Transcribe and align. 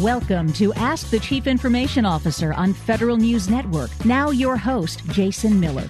Welcome 0.00 0.52
to 0.52 0.74
Ask 0.74 1.08
the 1.08 1.18
Chief 1.18 1.46
Information 1.46 2.04
Officer 2.04 2.52
on 2.52 2.74
Federal 2.74 3.16
News 3.16 3.48
Network. 3.48 3.88
Now, 4.04 4.28
your 4.28 4.58
host, 4.58 5.02
Jason 5.06 5.58
Miller. 5.58 5.88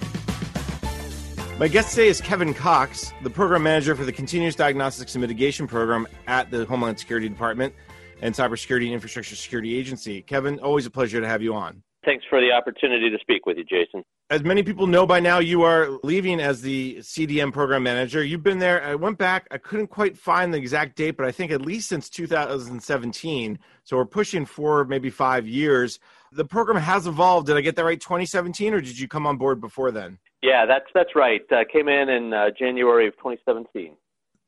My 1.59 1.67
guest 1.67 1.89
today 1.89 2.07
is 2.07 2.21
Kevin 2.21 2.53
Cox, 2.53 3.11
the 3.21 3.29
program 3.29 3.63
manager 3.63 3.97
for 3.97 4.05
the 4.05 4.13
Continuous 4.13 4.55
Diagnostics 4.55 5.15
and 5.15 5.21
Mitigation 5.21 5.67
Program 5.67 6.07
at 6.25 6.49
the 6.49 6.63
Homeland 6.63 6.97
Security 6.97 7.27
Department 7.27 7.73
and 8.21 8.33
Cybersecurity 8.33 8.85
and 8.85 8.93
Infrastructure 8.93 9.35
Security 9.35 9.77
Agency. 9.77 10.21
Kevin, 10.21 10.57
always 10.59 10.85
a 10.85 10.89
pleasure 10.89 11.19
to 11.19 11.27
have 11.27 11.41
you 11.41 11.53
on. 11.53 11.83
Thanks 12.07 12.23
for 12.29 12.39
the 12.39 12.53
opportunity 12.53 13.09
to 13.09 13.17
speak 13.19 13.45
with 13.45 13.57
you, 13.57 13.65
Jason. 13.65 14.01
As 14.29 14.41
many 14.41 14.63
people 14.63 14.87
know 14.87 15.05
by 15.05 15.19
now, 15.19 15.39
you 15.39 15.63
are 15.63 15.89
leaving 16.03 16.39
as 16.39 16.61
the 16.61 16.99
CDM 16.99 17.51
program 17.51 17.83
manager. 17.83 18.23
You've 18.23 18.43
been 18.43 18.59
there. 18.59 18.81
I 18.81 18.95
went 18.95 19.17
back. 19.17 19.45
I 19.51 19.57
couldn't 19.57 19.87
quite 19.87 20.17
find 20.17 20.53
the 20.53 20.57
exact 20.57 20.95
date, 20.95 21.17
but 21.17 21.25
I 21.25 21.33
think 21.33 21.51
at 21.51 21.61
least 21.61 21.89
since 21.89 22.09
2017. 22.09 23.59
So 23.83 23.97
we're 23.97 24.05
pushing 24.05 24.45
for 24.45 24.85
maybe 24.85 25.09
five 25.09 25.45
years. 25.49 25.99
The 26.31 26.45
program 26.45 26.81
has 26.81 27.07
evolved. 27.07 27.47
Did 27.47 27.57
I 27.57 27.61
get 27.61 27.75
that 27.75 27.83
right? 27.83 27.99
2017, 27.99 28.73
or 28.73 28.79
did 28.79 28.97
you 28.97 29.09
come 29.09 29.27
on 29.27 29.35
board 29.35 29.59
before 29.59 29.91
then? 29.91 30.17
Yeah, 30.41 30.65
that's 30.65 30.85
that's 30.95 31.13
right. 31.13 31.41
Uh, 31.51 31.65
came 31.69 31.89
in 31.89 32.07
in 32.07 32.33
uh, 32.33 32.51
January 32.57 33.07
of 33.07 33.15
2017 33.17 33.97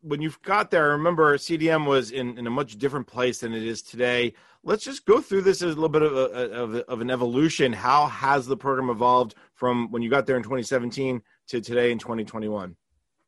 when 0.02 0.22
you 0.22 0.32
got 0.44 0.72
there, 0.72 0.84
I 0.86 0.94
remember 0.94 1.38
CDM 1.38 1.86
was 1.86 2.12
in, 2.12 2.38
in 2.38 2.48
a 2.48 2.50
much 2.50 2.78
different 2.78 3.08
place 3.08 3.40
than 3.40 3.54
it 3.54 3.64
is 3.64 3.82
today. 3.82 4.34
Let's 4.64 4.84
just 4.84 5.06
go 5.06 5.22
through 5.22 5.42
this 5.42 5.62
as 5.62 5.72
a 5.72 5.76
little 5.76 5.90
bit 5.90 6.02
of, 6.02 6.16
a, 6.16 6.26
of, 6.52 6.76
of, 6.76 7.02
an 7.02 7.10
evolution. 7.10 7.72
How 7.72 8.08
has 8.08 8.46
the 8.46 8.58
program 8.58 8.90
evolved 8.90 9.36
from 9.54 9.90
when 9.92 10.02
you 10.02 10.10
got 10.10 10.26
there 10.26 10.36
in 10.36 10.44
2017 10.44 11.22
to 11.48 11.62
today 11.62 11.92
in 11.92 11.98
2021? 11.98 12.76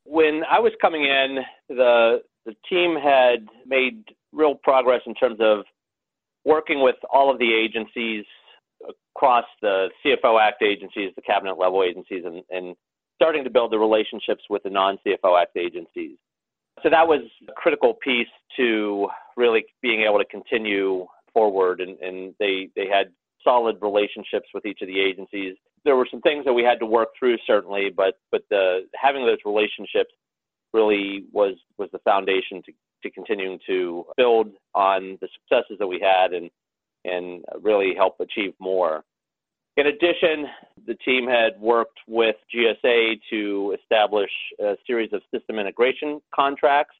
When 0.03 0.41
I 0.49 0.59
was 0.59 0.73
coming 0.81 1.05
in, 1.05 1.39
the 1.69 2.21
the 2.45 2.55
team 2.67 2.97
had 3.01 3.47
made 3.67 4.03
real 4.33 4.55
progress 4.55 5.01
in 5.05 5.13
terms 5.13 5.37
of 5.39 5.63
working 6.43 6.81
with 6.81 6.95
all 7.13 7.31
of 7.31 7.37
the 7.37 7.53
agencies 7.53 8.25
across 9.15 9.45
the 9.61 9.89
CFO 10.03 10.41
Act 10.41 10.63
agencies, 10.63 11.11
the 11.15 11.21
cabinet 11.21 11.59
level 11.59 11.83
agencies, 11.83 12.23
and, 12.25 12.41
and 12.49 12.75
starting 13.15 13.43
to 13.43 13.51
build 13.51 13.71
the 13.71 13.77
relationships 13.77 14.43
with 14.49 14.63
the 14.63 14.71
non 14.71 14.97
CFO 15.05 15.39
Act 15.39 15.55
agencies 15.55 16.17
so 16.83 16.89
that 16.89 17.07
was 17.07 17.21
a 17.47 17.51
critical 17.53 17.93
piece 17.93 18.27
to 18.57 19.07
really 19.37 19.65
being 19.81 20.01
able 20.01 20.17
to 20.17 20.25
continue 20.25 21.05
forward 21.33 21.81
and, 21.81 21.99
and 21.99 22.33
they 22.39 22.69
they 22.75 22.87
had 22.87 23.07
solid 23.43 23.77
relationships 23.81 24.47
with 24.53 24.65
each 24.65 24.81
of 24.81 24.87
the 24.87 24.99
agencies 24.99 25.55
there 25.83 25.95
were 25.95 26.07
some 26.11 26.21
things 26.21 26.45
that 26.45 26.53
we 26.53 26.63
had 26.63 26.79
to 26.79 26.85
work 26.85 27.09
through 27.17 27.37
certainly 27.45 27.89
but 27.95 28.15
but 28.31 28.41
the 28.49 28.81
having 28.95 29.25
those 29.25 29.37
relationships 29.45 30.11
really 30.73 31.25
was 31.31 31.55
was 31.77 31.89
the 31.91 31.99
foundation 31.99 32.61
to 32.63 32.71
to 33.03 33.09
continuing 33.09 33.57
to 33.65 34.05
build 34.15 34.51
on 34.75 35.17
the 35.21 35.27
successes 35.33 35.77
that 35.79 35.87
we 35.87 35.99
had 35.99 36.33
and 36.33 36.49
and 37.03 37.43
really 37.61 37.93
help 37.95 38.15
achieve 38.19 38.53
more 38.59 39.03
in 39.77 39.87
addition, 39.87 40.47
the 40.85 40.95
team 40.95 41.27
had 41.27 41.59
worked 41.59 41.99
with 42.07 42.35
GSA 42.53 43.19
to 43.29 43.75
establish 43.81 44.29
a 44.59 44.75
series 44.85 45.11
of 45.13 45.21
system 45.33 45.59
integration 45.59 46.21
contracts. 46.35 46.95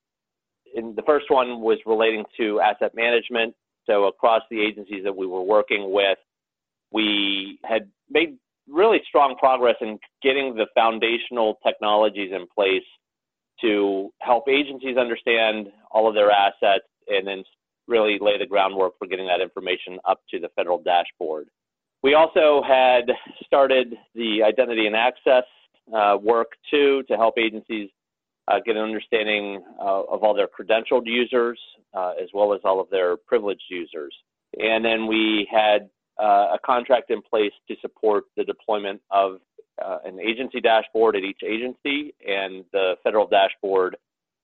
And 0.76 0.96
the 0.96 1.02
first 1.02 1.26
one 1.30 1.60
was 1.60 1.80
relating 1.86 2.24
to 2.38 2.62
asset 2.62 2.96
management. 2.96 3.54
So, 3.86 4.06
across 4.06 4.44
the 4.50 4.62
agencies 4.62 5.04
that 5.04 5.16
we 5.16 5.26
were 5.26 5.42
working 5.42 5.92
with, 5.92 6.18
we 6.92 7.60
had 7.64 7.90
made 8.10 8.38
really 8.68 9.00
strong 9.08 9.36
progress 9.38 9.76
in 9.82 10.00
getting 10.22 10.56
the 10.56 10.68
foundational 10.76 11.58
technologies 11.66 12.32
in 12.34 12.48
place 12.54 12.84
to 13.62 14.12
help 14.20 14.48
agencies 14.48 14.98
understand 14.98 15.68
all 15.92 16.08
of 16.08 16.16
their 16.16 16.32
assets 16.32 16.86
and 17.08 17.28
then 17.28 17.44
really 17.88 18.18
lay 18.20 18.38
the 18.38 18.46
groundwork 18.46 18.94
for 18.98 19.08
getting 19.08 19.28
that 19.28 19.42
information 19.42 20.00
up 20.06 20.20
to 20.30 20.40
the 20.40 20.50
federal 20.56 20.82
dashboard. 20.82 21.48
We 22.04 22.16
also 22.16 22.64
had 22.66 23.12
started 23.46 23.96
the 24.16 24.44
identity 24.44 24.88
and 24.88 24.96
access 24.96 25.44
uh, 25.94 26.18
work 26.22 26.54
too 26.70 27.04
to 27.08 27.18
help 27.18 27.38
agencies 27.38 27.90
uh, 28.48 28.60
get 28.66 28.76
an 28.76 28.84
understanding 28.84 29.64
uh, 29.80 30.04
of 30.04 30.24
all 30.24 30.34
their 30.34 30.48
credentialed 30.48 31.06
users 31.06 31.60
uh, 31.94 32.14
as 32.22 32.30
well 32.34 32.54
as 32.54 32.62
all 32.64 32.80
of 32.80 32.90
their 32.90 33.18
privileged 33.18 33.64
users. 33.70 34.14
And 34.58 34.84
then 34.84 35.08
we 35.08 35.48
had 35.52 35.90
uh, 36.22 36.54
a 36.54 36.60
contract 36.66 37.10
in 37.10 37.22
place 37.22 37.54
to 37.68 37.76
support 37.82 38.26
the 38.36 38.44
deployment 38.44 39.02
of 39.12 39.38
uh, 39.84 40.00
an 40.06 40.20
agency 40.20 40.60
dashboard 40.60 41.16
at 41.16 41.24
each 41.24 41.42
agency 41.46 42.14
and 42.28 42.66
the 42.72 42.96
federal 43.04 43.28
dashboard 43.28 43.98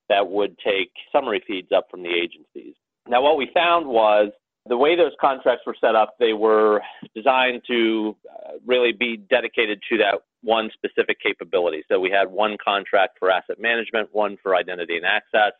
that 0.09 0.27
would 0.27 0.57
take 0.59 0.91
summary 1.11 1.43
feeds 1.45 1.71
up 1.75 1.87
from 1.91 2.01
the 2.01 2.09
agencies. 2.09 2.75
Now, 3.07 3.21
what 3.21 3.37
we 3.37 3.49
found 3.53 3.87
was 3.87 4.31
the 4.67 4.77
way 4.77 4.95
those 4.95 5.13
contracts 5.19 5.65
were 5.65 5.75
set 5.79 5.95
up, 5.95 6.15
they 6.19 6.33
were 6.33 6.81
designed 7.15 7.61
to 7.67 8.15
uh, 8.29 8.53
really 8.65 8.91
be 8.91 9.17
dedicated 9.17 9.81
to 9.89 9.97
that 9.97 10.21
one 10.41 10.69
specific 10.73 11.19
capability. 11.21 11.83
So 11.89 11.99
we 11.99 12.09
had 12.09 12.29
one 12.29 12.57
contract 12.63 13.17
for 13.19 13.31
asset 13.31 13.59
management, 13.59 14.09
one 14.11 14.37
for 14.41 14.55
identity 14.55 14.97
and 14.97 15.05
access 15.05 15.53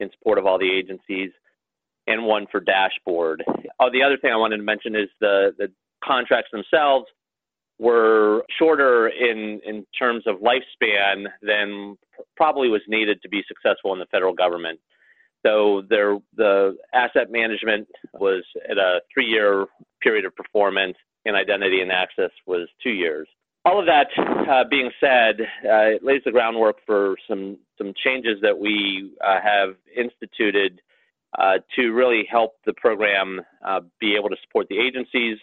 in 0.00 0.10
support 0.12 0.38
of 0.38 0.46
all 0.46 0.58
the 0.58 0.70
agencies, 0.70 1.30
and 2.06 2.24
one 2.24 2.46
for 2.50 2.60
dashboard. 2.60 3.44
Oh, 3.78 3.90
the 3.92 4.02
other 4.02 4.16
thing 4.16 4.32
I 4.32 4.36
wanted 4.36 4.56
to 4.58 4.62
mention 4.62 4.96
is 4.96 5.08
the, 5.20 5.54
the 5.56 5.68
contracts 6.04 6.50
themselves 6.52 7.06
were 7.78 8.44
shorter 8.58 9.08
in, 9.08 9.60
in 9.64 9.86
terms 9.98 10.24
of 10.26 10.36
lifespan 10.36 11.26
than 11.42 11.96
probably 12.36 12.68
was 12.68 12.82
needed 12.88 13.20
to 13.22 13.28
be 13.28 13.42
successful 13.46 13.92
in 13.92 13.98
the 13.98 14.06
federal 14.06 14.34
government. 14.34 14.78
So 15.44 15.82
there, 15.88 16.18
the 16.36 16.76
asset 16.94 17.30
management 17.30 17.88
was 18.14 18.44
at 18.70 18.78
a 18.78 19.00
three-year 19.12 19.66
period 20.00 20.24
of 20.24 20.34
performance, 20.36 20.96
and 21.24 21.36
identity 21.36 21.80
and 21.80 21.90
access 21.90 22.30
was 22.46 22.68
two 22.82 22.90
years. 22.90 23.28
All 23.64 23.78
of 23.78 23.86
that 23.86 24.08
uh, 24.18 24.64
being 24.68 24.90
said, 24.98 25.40
uh, 25.40 25.94
it 25.94 26.04
lays 26.04 26.22
the 26.24 26.32
groundwork 26.32 26.76
for 26.84 27.16
some 27.28 27.58
some 27.78 27.92
changes 28.04 28.38
that 28.42 28.58
we 28.58 29.12
uh, 29.24 29.38
have 29.40 29.76
instituted 29.96 30.80
uh, 31.38 31.58
to 31.76 31.92
really 31.92 32.26
help 32.30 32.56
the 32.66 32.72
program 32.74 33.40
uh, 33.64 33.80
be 34.00 34.16
able 34.16 34.28
to 34.28 34.36
support 34.42 34.66
the 34.68 34.78
agencies 34.78 35.38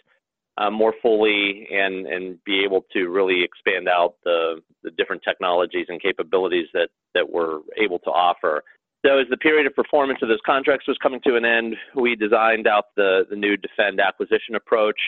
uh, 0.58 0.70
more 0.70 0.94
fully 1.00 1.66
and 1.72 2.06
and 2.06 2.42
be 2.44 2.62
able 2.62 2.84
to 2.92 3.08
really 3.08 3.42
expand 3.42 3.88
out 3.88 4.14
the 4.24 4.60
the 4.82 4.90
different 4.92 5.22
technologies 5.22 5.86
and 5.88 6.00
capabilities 6.00 6.66
that 6.74 6.88
that 7.14 7.30
we're 7.30 7.60
able 7.82 7.98
to 7.98 8.10
offer. 8.10 8.62
So 9.04 9.18
as 9.18 9.26
the 9.30 9.38
period 9.38 9.66
of 9.66 9.74
performance 9.74 10.18
of 10.22 10.28
those 10.28 10.40
contracts 10.44 10.86
was 10.86 10.98
coming 11.02 11.20
to 11.26 11.36
an 11.36 11.44
end, 11.44 11.74
we 11.94 12.16
designed 12.16 12.66
out 12.66 12.86
the, 12.96 13.24
the 13.30 13.36
new 13.36 13.56
defend 13.56 13.98
acquisition 14.00 14.54
approach 14.54 14.98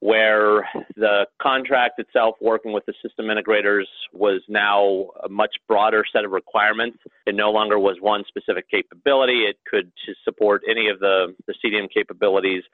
where 0.00 0.68
the 0.96 1.26
contract 1.40 1.98
itself 1.98 2.34
working 2.38 2.74
with 2.74 2.84
the 2.84 2.92
system 3.02 3.26
integrators 3.26 3.84
was 4.12 4.42
now 4.48 5.06
a 5.24 5.28
much 5.30 5.54
broader 5.66 6.04
set 6.12 6.26
of 6.26 6.30
requirements. 6.30 6.98
It 7.26 7.34
no 7.34 7.50
longer 7.50 7.78
was 7.78 7.96
one 8.00 8.22
specific 8.28 8.68
capability. 8.70 9.46
It 9.46 9.56
could 9.66 9.90
support 10.22 10.60
any 10.68 10.90
of 10.90 11.00
the, 11.00 11.34
the 11.46 11.54
CDM 11.64 11.88
capabilities, 11.90 12.64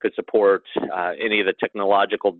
could 0.00 0.14
support 0.14 0.62
uh, 0.94 1.12
any 1.20 1.40
of 1.40 1.46
the 1.46 1.54
technological 1.58 2.38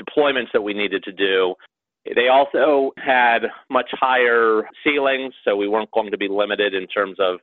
deployments 0.00 0.52
that 0.52 0.62
we 0.62 0.72
needed 0.72 1.02
to 1.02 1.12
do. 1.12 1.56
They 2.04 2.28
also 2.28 2.92
had 2.96 3.40
much 3.68 3.90
higher 3.92 4.62
ceilings, 4.84 5.34
so 5.44 5.54
we 5.56 5.68
weren't 5.68 5.90
going 5.90 6.10
to 6.10 6.18
be 6.18 6.28
limited 6.28 6.74
in 6.74 6.86
terms 6.86 7.16
of 7.18 7.40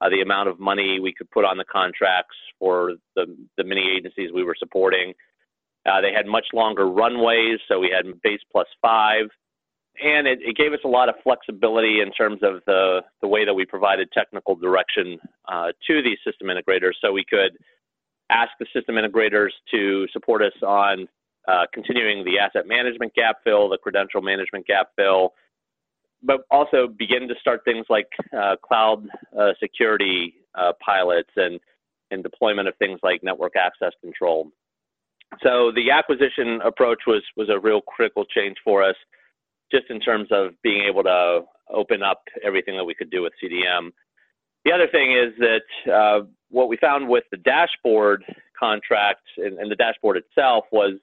uh, 0.00 0.08
the 0.08 0.22
amount 0.22 0.48
of 0.48 0.58
money 0.58 0.98
we 1.00 1.12
could 1.12 1.30
put 1.30 1.44
on 1.44 1.58
the 1.58 1.64
contracts 1.64 2.36
for 2.58 2.94
the, 3.16 3.26
the 3.56 3.64
many 3.64 3.90
agencies 3.96 4.30
we 4.32 4.44
were 4.44 4.56
supporting. 4.58 5.12
Uh, 5.86 6.00
they 6.00 6.12
had 6.12 6.26
much 6.26 6.46
longer 6.52 6.88
runways, 6.88 7.58
so 7.68 7.78
we 7.78 7.90
had 7.94 8.20
base 8.22 8.40
plus 8.50 8.66
five. 8.80 9.26
And 10.02 10.28
it, 10.28 10.38
it, 10.42 10.56
gave 10.56 10.72
us 10.72 10.78
a 10.84 10.88
lot 10.88 11.08
of 11.08 11.16
flexibility 11.24 12.00
in 12.00 12.12
terms 12.12 12.38
of 12.42 12.60
the, 12.66 13.00
the 13.20 13.26
way 13.26 13.44
that 13.44 13.54
we 13.54 13.66
provided 13.66 14.08
technical 14.12 14.54
direction 14.54 15.18
uh, 15.48 15.72
to 15.88 16.02
these 16.02 16.18
system 16.24 16.48
integrators. 16.48 16.92
So 17.00 17.10
we 17.10 17.24
could 17.28 17.58
ask 18.30 18.50
the 18.60 18.66
system 18.72 18.94
integrators 18.94 19.50
to 19.72 20.06
support 20.12 20.42
us 20.42 20.52
on 20.62 21.08
uh, 21.48 21.64
continuing 21.72 22.24
the 22.24 22.38
asset 22.38 22.66
management 22.66 23.14
gap 23.14 23.38
fill, 23.42 23.68
the 23.68 23.78
credential 23.78 24.20
management 24.20 24.66
gap 24.66 24.90
fill, 24.96 25.32
but 26.22 26.40
also 26.50 26.86
begin 26.86 27.26
to 27.28 27.34
start 27.40 27.62
things 27.64 27.86
like 27.88 28.08
uh, 28.36 28.56
cloud 28.62 29.06
uh, 29.38 29.52
security 29.60 30.34
uh, 30.54 30.72
pilots 30.84 31.30
and, 31.36 31.58
and 32.10 32.22
deployment 32.22 32.68
of 32.68 32.76
things 32.76 33.00
like 33.02 33.22
network 33.22 33.54
access 33.56 33.92
control. 34.02 34.50
So 35.42 35.72
the 35.74 35.90
acquisition 35.90 36.60
approach 36.64 37.00
was 37.06 37.22
was 37.36 37.48
a 37.50 37.58
real 37.58 37.80
critical 37.82 38.24
change 38.24 38.56
for 38.64 38.82
us, 38.82 38.96
just 39.70 39.84
in 39.90 40.00
terms 40.00 40.28
of 40.30 40.50
being 40.62 40.82
able 40.88 41.02
to 41.04 41.42
open 41.70 42.02
up 42.02 42.22
everything 42.42 42.76
that 42.76 42.84
we 42.84 42.94
could 42.94 43.10
do 43.10 43.22
with 43.22 43.32
CDM. 43.42 43.90
The 44.64 44.72
other 44.72 44.88
thing 44.90 45.12
is 45.12 45.32
that 45.38 45.92
uh, 45.92 46.26
what 46.50 46.68
we 46.68 46.76
found 46.78 47.08
with 47.08 47.24
the 47.30 47.36
dashboard 47.36 48.24
contract 48.58 49.22
and, 49.36 49.58
and 49.58 49.70
the 49.70 49.76
dashboard 49.76 50.16
itself 50.16 50.64
was 50.72 50.94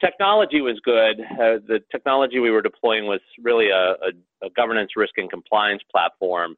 technology 0.00 0.60
was 0.60 0.80
good. 0.84 1.20
Uh, 1.20 1.58
the 1.66 1.80
technology 1.90 2.38
we 2.38 2.50
were 2.50 2.62
deploying 2.62 3.06
was 3.06 3.20
really 3.42 3.70
a, 3.70 3.92
a, 3.92 4.46
a, 4.46 4.50
governance, 4.50 4.90
risk, 4.96 5.14
and 5.16 5.30
compliance 5.30 5.82
platform. 5.90 6.56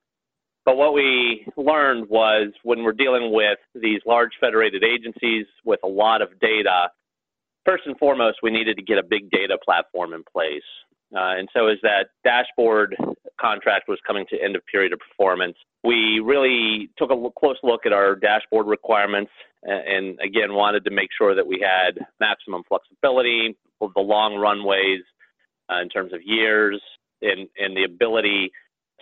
But 0.65 0.77
what 0.77 0.93
we 0.93 1.47
learned 1.57 2.09
was 2.09 2.53
when 2.63 2.83
we're 2.83 2.93
dealing 2.93 3.33
with 3.33 3.59
these 3.75 4.01
large 4.07 4.33
federated 4.41 4.85
agencies 4.85 5.47
with 5.65 5.81
a 5.83 5.89
lot 5.89 6.21
of 6.21 6.39
data, 6.41 6.91
first 7.65 7.85
and 7.87 7.97
foremost, 7.99 8.39
we 8.43 8.51
needed 8.51 8.77
to 8.77 8.83
get 8.83 8.99
a 8.99 9.03
big 9.03 9.31
data 9.31 9.57
platform 9.65 10.13
in 10.13 10.23
place. 10.31 10.63
Uh, 11.15 11.39
and 11.39 11.49
so 11.55 11.69
as 11.69 11.79
that 11.83 12.09
dashboard 12.23 12.95
contract 13.41 13.89
was 13.89 13.99
coming 14.07 14.27
to 14.31 14.43
end 14.43 14.57
of 14.57 14.63
period 14.67 14.93
of 14.93 14.99
performance, 14.99 15.57
we 15.85 16.21
really 16.21 16.91
took 16.99 17.11
a 17.11 17.31
close 17.39 17.57
look 17.63 17.87
at 17.87 17.93
our 17.93 18.15
dashboard 18.17 18.67
requirements 18.67 19.31
and, 19.63 20.19
again 20.21 20.55
wanted 20.55 20.85
to 20.85 20.91
make 20.91 21.09
sure 21.17 21.35
that 21.35 21.47
we 21.47 21.61
had 21.61 21.99
maximum 22.21 22.63
flexibility, 22.69 23.57
the 23.81 24.01
long 24.01 24.37
runways 24.37 25.03
uh, 25.71 25.81
in 25.81 25.89
terms 25.89 26.13
of 26.13 26.21
years, 26.25 26.81
and, 27.23 27.49
and 27.59 27.77
the 27.77 27.85
ability 27.85 28.51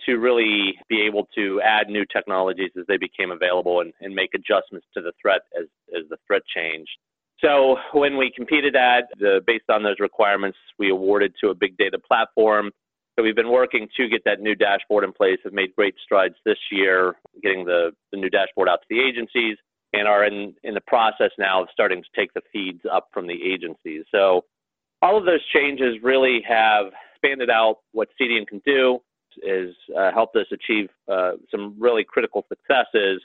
to 0.05 0.17
really 0.17 0.75
be 0.89 1.01
able 1.01 1.27
to 1.35 1.59
add 1.61 1.89
new 1.89 2.05
technologies 2.05 2.71
as 2.77 2.85
they 2.87 2.97
became 2.97 3.31
available 3.31 3.81
and, 3.81 3.93
and 4.01 4.13
make 4.13 4.29
adjustments 4.33 4.85
to 4.95 5.01
the 5.01 5.11
threat 5.21 5.41
as, 5.59 5.65
as 5.95 6.07
the 6.09 6.17
threat 6.27 6.43
changed. 6.55 6.91
So 7.43 7.77
when 7.93 8.17
we 8.17 8.31
competed 8.35 8.75
at 8.75 9.09
the, 9.19 9.41
based 9.45 9.69
on 9.69 9.83
those 9.83 9.99
requirements, 9.99 10.57
we 10.79 10.89
awarded 10.89 11.33
to 11.43 11.49
a 11.49 11.55
big 11.55 11.77
data 11.77 11.99
platform. 11.99 12.71
So 13.17 13.23
we've 13.23 13.35
been 13.35 13.51
working 13.51 13.87
to 13.97 14.07
get 14.07 14.23
that 14.25 14.41
new 14.41 14.53
dashboard 14.53 15.03
in 15.03 15.11
place. 15.11 15.39
Have 15.43 15.53
made 15.53 15.75
great 15.75 15.95
strides 16.03 16.35
this 16.45 16.59
year, 16.71 17.15
getting 17.41 17.65
the, 17.65 17.91
the 18.11 18.17
new 18.17 18.29
dashboard 18.29 18.69
out 18.69 18.81
to 18.81 18.87
the 18.89 19.01
agencies, 19.01 19.57
and 19.93 20.07
are 20.07 20.25
in 20.25 20.53
in 20.63 20.75
the 20.75 20.81
process 20.81 21.31
now 21.39 21.63
of 21.63 21.69
starting 21.71 22.03
to 22.03 22.09
take 22.15 22.31
the 22.33 22.41
feeds 22.53 22.81
up 22.91 23.07
from 23.11 23.25
the 23.25 23.33
agencies. 23.33 24.03
So 24.11 24.45
all 25.01 25.17
of 25.17 25.25
those 25.25 25.43
changes 25.51 25.95
really 26.03 26.43
have 26.47 26.87
expanded 27.11 27.49
out 27.49 27.77
what 27.91 28.09
CDM 28.21 28.45
can 28.45 28.61
do, 28.65 28.99
has 29.47 29.69
uh, 29.97 30.11
helped 30.11 30.35
us 30.35 30.45
achieve 30.51 30.89
uh, 31.11 31.33
some 31.49 31.75
really 31.79 32.03
critical 32.03 32.45
successes. 32.49 33.21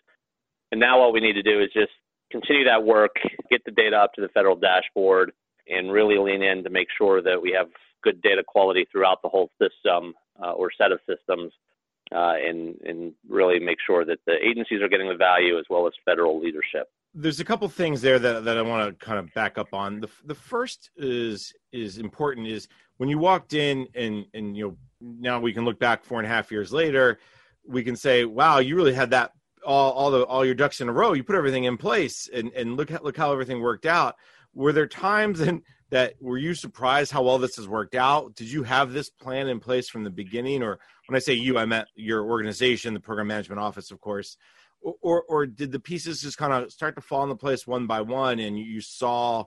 And 0.71 0.81
now 0.81 1.01
what 1.01 1.13
we 1.13 1.21
need 1.21 1.35
to 1.35 1.43
do 1.43 1.61
is 1.61 1.69
just 1.75 1.93
continue 2.31 2.65
that 2.65 2.83
work, 2.83 3.17
get 3.51 3.63
the 3.67 3.73
data 3.73 3.97
up 3.97 4.15
to 4.15 4.23
the 4.23 4.29
federal 4.29 4.57
dashboard, 4.57 5.33
and 5.69 5.93
really 5.93 6.17
lean 6.17 6.43
in 6.43 6.65
to 6.65 6.71
make 6.71 6.89
sure 6.97 7.21
that 7.21 7.41
we 7.43 7.53
have 7.53 7.69
good 8.03 8.21
data 8.23 8.43
quality 8.47 8.87
throughout 8.91 9.23
the 9.23 9.29
whole 9.29 9.51
system 9.61 10.15
uh, 10.43 10.53
or 10.53 10.71
set 10.77 10.93
of 10.93 11.01
systems, 11.09 11.53
uh, 12.15 12.35
and 12.45 12.77
and 12.85 13.13
really 13.29 13.59
make 13.59 13.79
sure 13.87 14.05
that 14.05 14.19
the 14.27 14.35
agencies 14.45 14.83
are 14.83 14.89
getting 14.89 15.09
the 15.09 15.17
value 15.17 15.59
as 15.59 15.65
well 15.71 15.87
as 15.87 15.93
federal 16.05 16.41
leadership. 16.41 16.89
There's 17.15 17.41
a 17.41 17.45
couple 17.45 17.69
things 17.69 18.01
there 18.01 18.19
that, 18.19 18.45
that 18.45 18.57
I 18.57 18.63
want 18.63 18.99
to 18.99 19.05
kind 19.05 19.19
of 19.19 19.33
back 19.35 19.59
up 19.59 19.75
on. 19.75 20.01
The 20.01 20.09
the 20.25 20.35
first 20.35 20.91
is 20.97 21.53
is 21.73 21.99
important 21.99 22.47
is 22.47 22.69
when 22.97 23.09
you 23.09 23.19
walked 23.19 23.55
in 23.55 23.87
and 23.95 24.27
and 24.35 24.57
you 24.57 24.69
know 24.69 24.77
now 25.01 25.41
we 25.41 25.53
can 25.53 25.65
look 25.65 25.79
back 25.79 26.05
four 26.05 26.19
and 26.19 26.27
a 26.27 26.31
half 26.31 26.51
years 26.51 26.73
later, 26.73 27.19
we 27.67 27.83
can 27.83 27.97
say, 27.97 28.25
wow, 28.25 28.59
you 28.59 28.77
really 28.77 28.95
had 28.95 29.11
that 29.11 29.33
all, 29.65 29.93
all 29.93 30.11
the 30.11 30.25
all 30.25 30.45
your 30.45 30.55
ducks 30.55 30.81
in 30.81 30.89
a 30.89 30.93
row. 30.93 31.13
You 31.13 31.25
put 31.25 31.37
everything 31.37 31.65
in 31.65 31.77
place, 31.77 32.29
and 32.33 32.51
and 32.53 32.77
look 32.77 32.91
at 32.91 33.05
look 33.05 33.17
how 33.17 33.33
everything 33.33 33.61
worked 33.61 33.87
out. 33.87 34.17
Were 34.55 34.73
there 34.73 34.87
times 34.87 35.41
in, 35.49 35.63
that 35.93 36.15
were 36.21 36.39
you 36.39 36.55
surprised 36.55 37.13
how 37.13 37.23
well 37.23 37.39
this 37.39 37.57
has 37.57 37.69
worked 37.69 37.95
out? 37.95 38.35
Did 38.35 38.51
you 38.51 38.63
have 38.63 38.93
this 38.93 39.11
plan 39.11 39.47
in 39.49 39.61
place 39.61 39.91
from 39.91 40.05
the 40.05 40.11
beginning, 40.11 40.63
or 40.63 40.79
when 41.07 41.17
I 41.17 41.19
say 41.19 41.35
you, 41.35 41.59
I 41.59 41.67
meant 41.67 41.87
your 41.95 42.25
organization, 42.25 42.95
the 42.95 43.01
program 43.01 43.27
management 43.29 43.61
office, 43.61 43.91
of 43.91 44.01
course, 44.01 44.39
or 44.81 44.95
or, 45.03 45.23
or 45.29 45.47
did 45.47 45.71
the 45.71 45.79
pieces 45.79 46.23
just 46.23 46.39
kind 46.39 46.53
of 46.53 46.73
start 46.73 46.97
to 46.97 47.03
fall 47.03 47.23
into 47.23 47.37
place 47.37 47.67
one 47.67 47.87
by 47.87 48.01
one, 48.01 48.39
and 48.39 48.59
you, 48.59 48.81
saw 48.81 49.45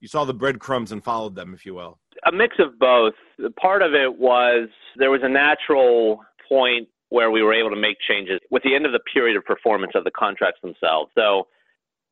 you 0.00 0.08
saw 0.08 0.24
the 0.24 0.34
breadcrumbs 0.34 0.92
and 0.92 1.04
followed 1.04 1.34
them, 1.34 1.52
if 1.52 1.66
you 1.66 1.74
will? 1.74 2.00
A 2.26 2.32
mix 2.32 2.56
of 2.58 2.78
both. 2.78 3.12
Part 3.60 3.82
of 3.82 3.92
it 3.92 4.18
was 4.18 4.70
there 4.96 5.10
was 5.10 5.20
a 5.22 5.28
natural 5.28 6.20
point 6.48 6.88
where 7.10 7.30
we 7.30 7.42
were 7.42 7.52
able 7.52 7.68
to 7.68 7.76
make 7.76 7.98
changes 8.08 8.40
with 8.50 8.62
the 8.62 8.74
end 8.74 8.86
of 8.86 8.92
the 8.92 9.00
period 9.12 9.36
of 9.36 9.44
performance 9.44 9.92
of 9.94 10.04
the 10.04 10.10
contracts 10.10 10.60
themselves. 10.62 11.10
So 11.14 11.48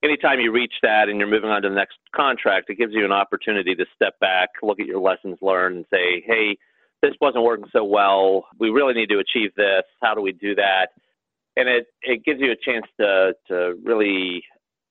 anytime 0.03 0.41
you 0.41 0.53
reach 0.53 0.75
that 0.83 1.09
and 1.09 1.19
you're 1.19 1.29
moving 1.29 1.51
on 1.51 1.63
to 1.63 1.69
the 1.69 1.75
next 1.75 1.99
contract, 2.15 2.71
it 2.71 2.77
gives 2.77 2.93
you 2.95 3.05
an 3.05 3.13
opportunity 3.13 3.75
to 3.75 3.85
step 3.95 4.19
back, 4.21 4.51
look 4.63 4.81
at 4.81 4.87
your 4.87 5.01
lessons 5.01 5.39
learned, 5.43 5.77
and 5.77 5.87
say, 5.93 6.23
hey, 6.27 6.57
this 7.03 7.13
wasn't 7.21 7.45
working 7.45 7.69
so 7.73 7.85
well. 7.85 8.47
We 8.59 8.71
really 8.71 8.95
need 8.95 9.09
to 9.09 9.19
achieve 9.19 9.51
this. 9.57 9.83
How 10.03 10.15
do 10.15 10.21
we 10.21 10.33
do 10.33 10.55
that? 10.57 10.89
And 11.57 11.69
it, 11.69 11.87
it 12.03 12.25
gives 12.25 12.41
you 12.41 12.53
a 12.53 12.57
chance 12.57 12.87
to, 13.01 13.35
to 13.49 13.75
really 13.85 14.43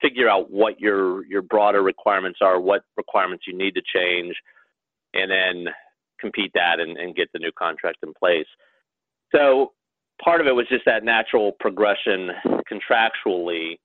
figure 0.02 0.30
out 0.30 0.52
what 0.52 0.80
your, 0.80 1.26
your 1.26 1.42
broader 1.42 1.84
requirements 1.84 2.40
are, 2.42 2.60
what 2.60 2.82
requirements 2.98 3.46
you 3.48 3.58
need 3.58 3.76
to 3.76 3.82
change, 3.94 4.36
and 5.14 5.30
then 5.30 5.74
compete 6.20 6.52
that 6.54 6.80
and, 6.80 6.98
and 6.98 7.16
get 7.16 7.30
the 7.34 7.40
new 7.40 7.52
contract 7.58 7.98
in 8.04 8.14
place. 8.14 8.46
So 9.34 9.74
part 10.24 10.42
of 10.42 10.48
it 10.48 10.56
was 10.56 10.68
just 10.68 10.86
that 10.86 11.04
natural 11.04 11.54
progression 11.60 12.32
contractually. 12.72 13.78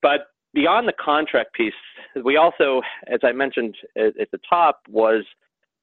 But 0.00 0.26
beyond 0.54 0.88
the 0.88 0.92
contract 0.92 1.54
piece, 1.54 1.72
we 2.24 2.36
also, 2.36 2.82
as 3.06 3.20
I 3.22 3.32
mentioned 3.32 3.76
at, 3.96 4.18
at 4.20 4.30
the 4.30 4.40
top, 4.48 4.80
was 4.88 5.24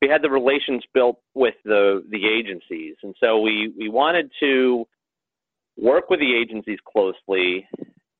we 0.02 0.08
had 0.08 0.22
the 0.22 0.30
relations 0.30 0.84
built 0.94 1.20
with 1.34 1.56
the 1.66 2.04
the 2.10 2.28
agencies, 2.28 2.96
and 3.04 3.16
so 3.20 3.40
we 3.40 3.74
we 3.78 3.90
wanted 3.90 4.32
to 4.40 4.86
work 5.78 6.10
with 6.10 6.20
the 6.20 6.36
agencies 6.36 6.80
closely 6.86 7.68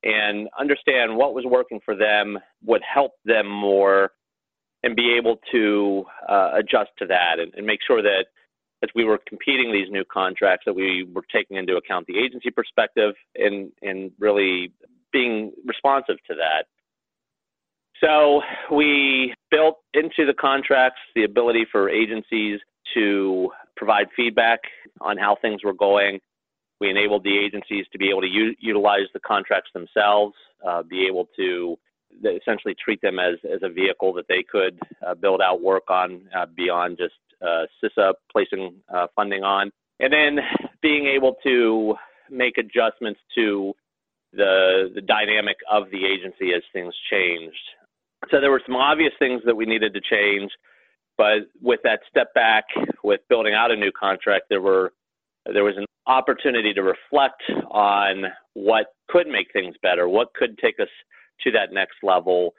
and 0.04 0.48
understand 0.58 1.16
what 1.16 1.34
was 1.34 1.46
working 1.46 1.80
for 1.84 1.96
them 1.96 2.40
would 2.66 2.82
help 2.82 3.14
them 3.26 3.50
more 3.50 4.12
and 4.82 4.96
be 4.96 5.14
able 5.18 5.40
to 5.52 6.06
uh, 6.30 6.52
adjust 6.54 6.90
to 6.98 7.06
that 7.06 7.38
and, 7.38 7.54
and 7.56 7.66
make 7.66 7.80
sure 7.86 8.02
that 8.02 8.26
as 8.82 8.90
we 8.96 9.04
were 9.04 9.20
competing 9.28 9.74
these 9.74 9.90
new 9.90 10.06
contracts 10.06 10.64
that 10.66 10.74
we 10.74 11.06
were 11.14 11.26
taking 11.34 11.58
into 11.58 11.76
account 11.76 12.08
the 12.08 12.18
agency 12.18 12.50
perspective 12.50 13.14
and 13.36 13.72
and 13.82 14.12
really 14.20 14.72
being 15.12 15.52
responsive 15.66 16.18
to 16.30 16.36
that. 16.36 16.66
So 18.04 18.42
we 18.72 19.34
built 19.52 19.78
into 19.94 20.26
the 20.26 20.34
contracts 20.34 21.00
the 21.16 21.24
ability 21.24 21.66
for 21.72 21.90
agencies 21.90 22.60
to 22.94 23.52
provide 23.76 24.08
feedback 24.16 24.60
on 25.02 25.18
how 25.18 25.36
things 25.42 25.64
were 25.64 25.74
going. 25.74 26.20
We 26.80 26.90
enabled 26.90 27.24
the 27.24 27.38
agencies 27.38 27.86
to 27.92 27.98
be 27.98 28.10
able 28.10 28.22
to 28.22 28.28
u- 28.28 28.56
utilize 28.60 29.08
the 29.14 29.20
contracts 29.20 29.70
themselves, 29.74 30.34
uh, 30.66 30.84
be 30.84 31.06
able 31.06 31.28
to 31.36 31.78
essentially 32.24 32.76
treat 32.84 33.02
them 33.02 33.20
as, 33.20 33.36
as 33.44 33.60
a 33.64 33.70
vehicle 33.70 34.14
that 34.14 34.28
they 34.28 34.44
could 34.50 34.80
uh, 35.06 35.14
build 35.14 35.42
out 35.42 35.62
work 35.62 35.90
on 35.90 36.22
uh, 36.36 36.46
beyond 36.56 36.98
just 36.98 37.14
uh, 37.42 37.66
CISA 37.84 38.14
placing 38.32 38.76
uh, 38.94 39.08
funding 39.16 39.44
on, 39.44 39.72
and 40.00 40.12
then 40.12 40.40
being 40.82 41.06
able 41.06 41.36
to 41.44 41.96
make 42.30 42.58
adjustments 42.58 43.20
to 43.36 43.74
the 44.34 44.92
the 44.94 45.02
dynamic 45.02 45.58
of 45.70 45.90
the 45.92 46.06
agency 46.06 46.54
as 46.54 46.62
things 46.74 46.94
changed. 47.12 47.58
So 48.32 48.40
there 48.42 48.52
were 48.52 48.62
some 48.66 48.76
obvious 48.76 49.14
things 49.18 49.42
that 49.46 49.56
we 49.56 49.66
needed 49.66 49.94
to 49.94 50.02
change, 50.02 50.52
but 51.18 51.48
with 51.62 51.80
that 51.84 52.02
step 52.10 52.34
back, 52.34 52.66
with 53.04 53.22
building 53.30 53.54
out 53.54 53.72
a 53.72 53.76
new 53.76 53.92
contract, 53.92 54.46
there 54.50 54.62
were 54.62 54.94
there 55.52 55.64
was 55.64 55.78
an 55.78 55.86
opportunity 56.06 56.74
to 56.74 56.84
reflect 56.84 57.42
on 57.72 58.26
what 58.54 58.88
could 59.08 59.28
make 59.28 59.48
things 59.54 59.76
better, 59.82 60.08
what 60.08 60.34
could 60.34 60.58
take 60.58 60.80
us 60.80 60.90
to 61.42 61.52
that 61.52 61.72
next 61.72 61.96
level, 62.04 62.54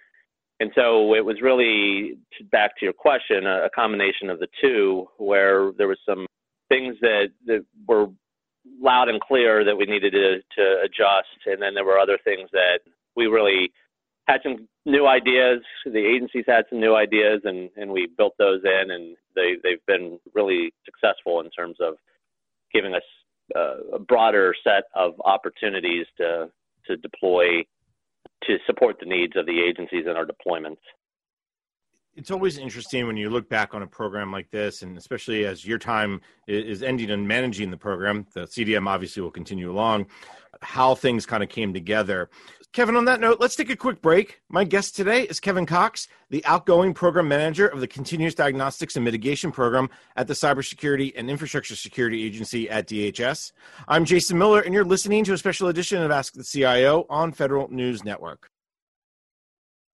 and 0.61 0.71
so 0.75 1.15
it 1.15 1.25
was 1.25 1.41
really 1.41 2.19
back 2.53 2.77
to 2.77 2.85
your 2.85 2.93
question, 2.93 3.47
a, 3.47 3.65
a 3.65 3.71
combination 3.71 4.29
of 4.29 4.39
the 4.39 4.49
two, 4.61 5.07
where 5.17 5.73
there 5.79 5.89
was 5.89 5.99
some 6.07 6.27
things 6.69 6.97
that, 7.01 7.31
that 7.47 7.65
were 7.89 8.09
loud 8.81 9.09
and 9.09 9.21
clear 9.21 9.65
that 9.65 9.77
we 9.77 9.85
needed 9.85 10.13
to, 10.13 10.41
to 10.57 10.81
adjust, 10.85 11.47
and 11.47 11.61
then 11.61 11.75
there 11.75 11.85
were 11.85 11.99
other 11.99 12.19
things 12.23 12.49
that 12.53 12.81
we 13.17 13.27
really 13.27 13.73
had 14.29 14.41
some 14.43 14.69
new 14.87 15.07
ideas. 15.07 15.61
The 15.85 15.99
agencies 15.99 16.45
had 16.47 16.65
some 16.71 16.81
new 16.81 16.95
ideas, 16.95 17.41
and, 17.45 17.71
and 17.77 17.91
we 17.91 18.09
built 18.17 18.35
those 18.39 18.61
in, 18.65 18.91
and 18.91 19.17
they, 19.35 19.57
they've 19.63 19.85
been 19.87 20.19
really 20.35 20.73
successful 20.85 21.41
in 21.41 21.51
terms 21.51 21.77
of 21.81 21.95
giving 22.73 22.95
us 22.95 23.03
uh, 23.57 23.97
a 23.97 23.99
broader 23.99 24.55
set 24.63 24.85
of 24.95 25.15
opportunities 25.25 26.07
to 26.17 26.51
to 26.87 26.97
deploy 26.97 27.63
to 28.45 28.57
support 28.67 28.97
the 28.99 29.07
needs 29.07 29.35
of 29.37 29.47
the 29.47 29.61
agencies 29.61 30.07
in 30.07 30.17
our 30.17 30.25
deployments. 30.25 30.81
It's 32.21 32.31
always 32.31 32.59
interesting 32.59 33.07
when 33.07 33.17
you 33.17 33.31
look 33.31 33.49
back 33.49 33.73
on 33.73 33.81
a 33.81 33.87
program 33.87 34.31
like 34.31 34.51
this, 34.51 34.83
and 34.83 34.99
especially 34.99 35.47
as 35.47 35.65
your 35.65 35.79
time 35.79 36.21
is 36.47 36.83
ending 36.83 37.11
and 37.11 37.27
managing 37.27 37.71
the 37.71 37.79
program, 37.79 38.27
the 38.35 38.43
CDM 38.43 38.87
obviously 38.87 39.23
will 39.23 39.31
continue 39.31 39.71
along, 39.71 40.05
how 40.61 40.95
things 40.95 41.25
kind 41.25 41.43
of 41.43 41.49
came 41.49 41.73
together. 41.73 42.29
Kevin, 42.75 42.95
on 42.95 43.07
that 43.07 43.21
note, 43.21 43.41
let's 43.41 43.57
take 43.57 43.71
a 43.71 43.75
quick 43.75 44.03
break. 44.03 44.43
My 44.51 44.65
guest 44.65 44.95
today 44.95 45.23
is 45.23 45.41
Kevin 45.41 45.65
Cox, 45.65 46.09
the 46.29 46.45
outgoing 46.45 46.93
program 46.93 47.27
manager 47.27 47.67
of 47.67 47.81
the 47.81 47.89
Continuous 47.89 48.35
Diagnostics 48.35 48.97
and 48.97 49.05
Mitigation 49.05 49.51
Program 49.51 49.89
at 50.15 50.27
the 50.27 50.35
Cybersecurity 50.35 51.15
and 51.17 51.31
Infrastructure 51.31 51.75
Security 51.75 52.23
Agency 52.23 52.69
at 52.69 52.87
DHS. 52.87 53.53
I'm 53.89 54.05
Jason 54.05 54.37
Miller, 54.37 54.61
and 54.61 54.75
you're 54.75 54.85
listening 54.85 55.25
to 55.25 55.33
a 55.33 55.39
special 55.39 55.69
edition 55.69 56.03
of 56.03 56.11
Ask 56.11 56.35
the 56.35 56.45
CIO 56.45 57.07
on 57.09 57.33
Federal 57.33 57.69
News 57.73 58.05
Network. 58.05 58.51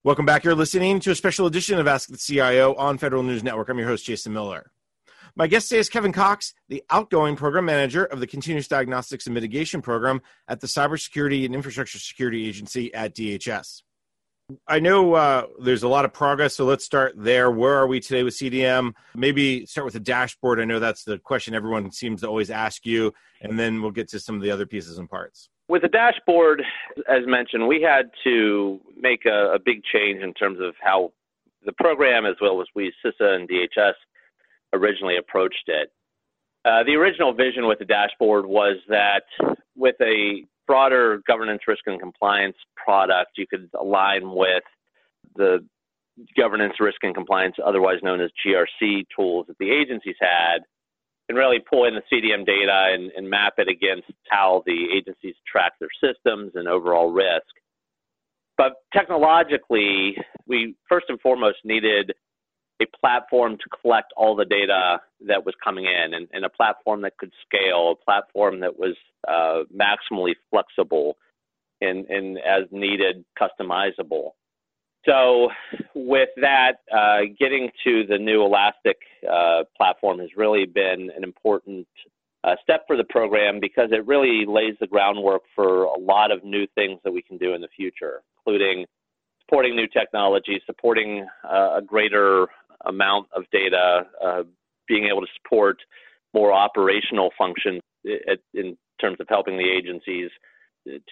Welcome 0.07 0.25
back. 0.25 0.45
You're 0.45 0.55
listening 0.55 1.01
to 1.01 1.11
a 1.11 1.15
special 1.15 1.47
edition 1.47 1.79
of 1.79 1.85
Ask 1.85 2.07
the 2.07 2.17
CIO 2.17 2.73
on 2.75 2.97
Federal 2.97 3.23
News 3.23 3.43
Network. 3.43 3.67
I'm 3.67 3.77
your 3.77 3.89
host, 3.89 4.05
Jason 4.05 4.31
Miller. 4.31 4.71
My 5.35 5.47
guest 5.47 5.67
today 5.67 5.79
is 5.79 5.89
Kevin 5.89 6.13
Cox, 6.13 6.53
the 6.69 6.81
outgoing 6.89 7.35
program 7.35 7.65
manager 7.65 8.05
of 8.05 8.21
the 8.21 8.25
Continuous 8.25 8.69
Diagnostics 8.69 9.27
and 9.27 9.33
Mitigation 9.33 9.81
Program 9.81 10.21
at 10.47 10.61
the 10.61 10.67
Cybersecurity 10.67 11.43
and 11.43 11.53
Infrastructure 11.53 11.99
Security 11.99 12.47
Agency 12.47 12.93
at 12.93 13.13
DHS. 13.15 13.81
I 14.65 14.79
know 14.79 15.15
uh, 15.15 15.47
there's 15.59 15.83
a 15.83 15.89
lot 15.89 16.05
of 16.05 16.13
progress, 16.13 16.55
so 16.55 16.63
let's 16.63 16.85
start 16.85 17.15
there. 17.17 17.51
Where 17.51 17.73
are 17.73 17.85
we 17.85 17.99
today 17.99 18.23
with 18.23 18.33
CDM? 18.33 18.93
Maybe 19.13 19.65
start 19.65 19.83
with 19.83 19.93
the 19.93 19.99
dashboard. 19.99 20.61
I 20.61 20.63
know 20.63 20.79
that's 20.79 21.03
the 21.03 21.19
question 21.19 21.53
everyone 21.53 21.91
seems 21.91 22.21
to 22.21 22.29
always 22.29 22.49
ask 22.49 22.85
you, 22.85 23.13
and 23.41 23.59
then 23.59 23.81
we'll 23.81 23.91
get 23.91 24.07
to 24.11 24.21
some 24.21 24.35
of 24.35 24.41
the 24.41 24.51
other 24.51 24.65
pieces 24.65 24.99
and 24.99 25.09
parts. 25.09 25.49
With 25.69 25.81
the 25.81 25.89
dashboard, 25.89 26.63
as 27.09 27.25
mentioned, 27.25 27.67
we 27.67 27.81
had 27.81 28.09
to 28.23 28.79
make 28.95 29.25
a, 29.25 29.53
a 29.55 29.59
big 29.59 29.83
change 29.83 30.21
in 30.21 30.33
terms 30.33 30.59
of 30.61 30.75
how 30.79 31.11
the 31.65 31.73
program, 31.73 32.25
as 32.25 32.35
well 32.41 32.61
as 32.61 32.67
we, 32.73 32.93
CISA 33.05 33.35
and 33.35 33.49
DHS, 33.49 33.93
originally 34.73 35.17
approached 35.17 35.67
it. 35.67 35.91
Uh, 36.63 36.83
the 36.83 36.95
original 36.95 37.33
vision 37.33 37.67
with 37.67 37.79
the 37.79 37.85
dashboard 37.85 38.45
was 38.45 38.77
that 38.87 39.23
with 39.75 39.95
a 40.01 40.45
broader 40.65 41.21
governance, 41.27 41.61
risk, 41.67 41.81
and 41.85 41.99
compliance 41.99 42.57
product, 42.75 43.31
you 43.37 43.45
could 43.47 43.69
align 43.79 44.31
with 44.31 44.63
the 45.35 45.65
governance, 46.35 46.73
risk, 46.79 47.03
and 47.03 47.13
compliance, 47.13 47.55
otherwise 47.65 47.99
known 48.03 48.21
as 48.21 48.31
GRC 48.45 49.05
tools 49.15 49.45
that 49.47 49.57
the 49.59 49.71
agencies 49.71 50.15
had, 50.19 50.59
and 51.29 51.37
really 51.37 51.59
pull 51.59 51.85
in 51.85 51.95
the 51.95 52.03
CDM 52.11 52.45
data 52.45 52.89
and, 52.93 53.11
and 53.11 53.29
map 53.29 53.55
it 53.57 53.67
against 53.67 54.07
how 54.29 54.63
the 54.65 54.87
agencies 54.95 55.35
track 55.49 55.73
their 55.79 55.89
systems 56.01 56.51
and 56.55 56.67
overall 56.67 57.11
risk. 57.11 57.47
But 58.57 58.73
technologically, 58.93 60.17
we 60.47 60.75
first 60.89 61.07
and 61.09 61.19
foremost 61.21 61.57
needed 61.63 62.13
a 62.81 62.85
platform 62.99 63.57
to 63.57 63.79
collect 63.81 64.13
all 64.15 64.35
the 64.35 64.45
data 64.45 64.99
that 65.27 65.45
was 65.45 65.55
coming 65.63 65.85
in 65.85 66.13
and, 66.13 66.27
and 66.31 66.45
a 66.45 66.49
platform 66.49 67.01
that 67.01 67.17
could 67.17 67.31
scale, 67.45 67.91
a 67.99 68.05
platform 68.05 68.59
that 68.59 68.77
was 68.77 68.95
uh, 69.27 69.63
maximally 69.75 70.33
flexible 70.49 71.17
and, 71.81 72.05
and 72.05 72.37
as 72.37 72.63
needed 72.71 73.25
customizable. 73.39 74.31
So, 75.05 75.49
with 75.95 76.29
that, 76.37 76.79
uh, 76.93 77.33
getting 77.39 77.69
to 77.85 78.05
the 78.07 78.17
new 78.17 78.43
Elastic 78.43 78.97
uh, 79.29 79.63
platform 79.75 80.19
has 80.19 80.29
really 80.35 80.65
been 80.65 81.09
an 81.15 81.23
important 81.23 81.87
uh, 82.43 82.55
step 82.61 82.83
for 82.87 82.97
the 82.97 83.03
program 83.05 83.59
because 83.59 83.89
it 83.91 84.05
really 84.05 84.45
lays 84.45 84.75
the 84.79 84.87
groundwork 84.87 85.43
for 85.55 85.83
a 85.83 85.99
lot 85.99 86.31
of 86.31 86.43
new 86.43 86.67
things 86.75 86.99
that 87.03 87.11
we 87.11 87.21
can 87.21 87.37
do 87.37 87.53
in 87.53 87.61
the 87.61 87.67
future, 87.75 88.21
including 88.39 88.85
supporting 89.41 89.75
new 89.75 89.87
technology, 89.87 90.61
supporting 90.65 91.25
uh, 91.43 91.77
a 91.77 91.81
greater 91.81 92.47
amount 92.85 93.27
of 93.35 93.43
data, 93.51 94.03
uh, 94.23 94.43
being 94.87 95.05
able 95.05 95.21
to 95.21 95.27
support 95.41 95.77
more 96.33 96.51
operational 96.53 97.31
functions 97.37 97.81
in 98.53 98.77
terms 98.99 99.17
of 99.19 99.27
helping 99.29 99.57
the 99.57 99.69
agencies 99.69 100.29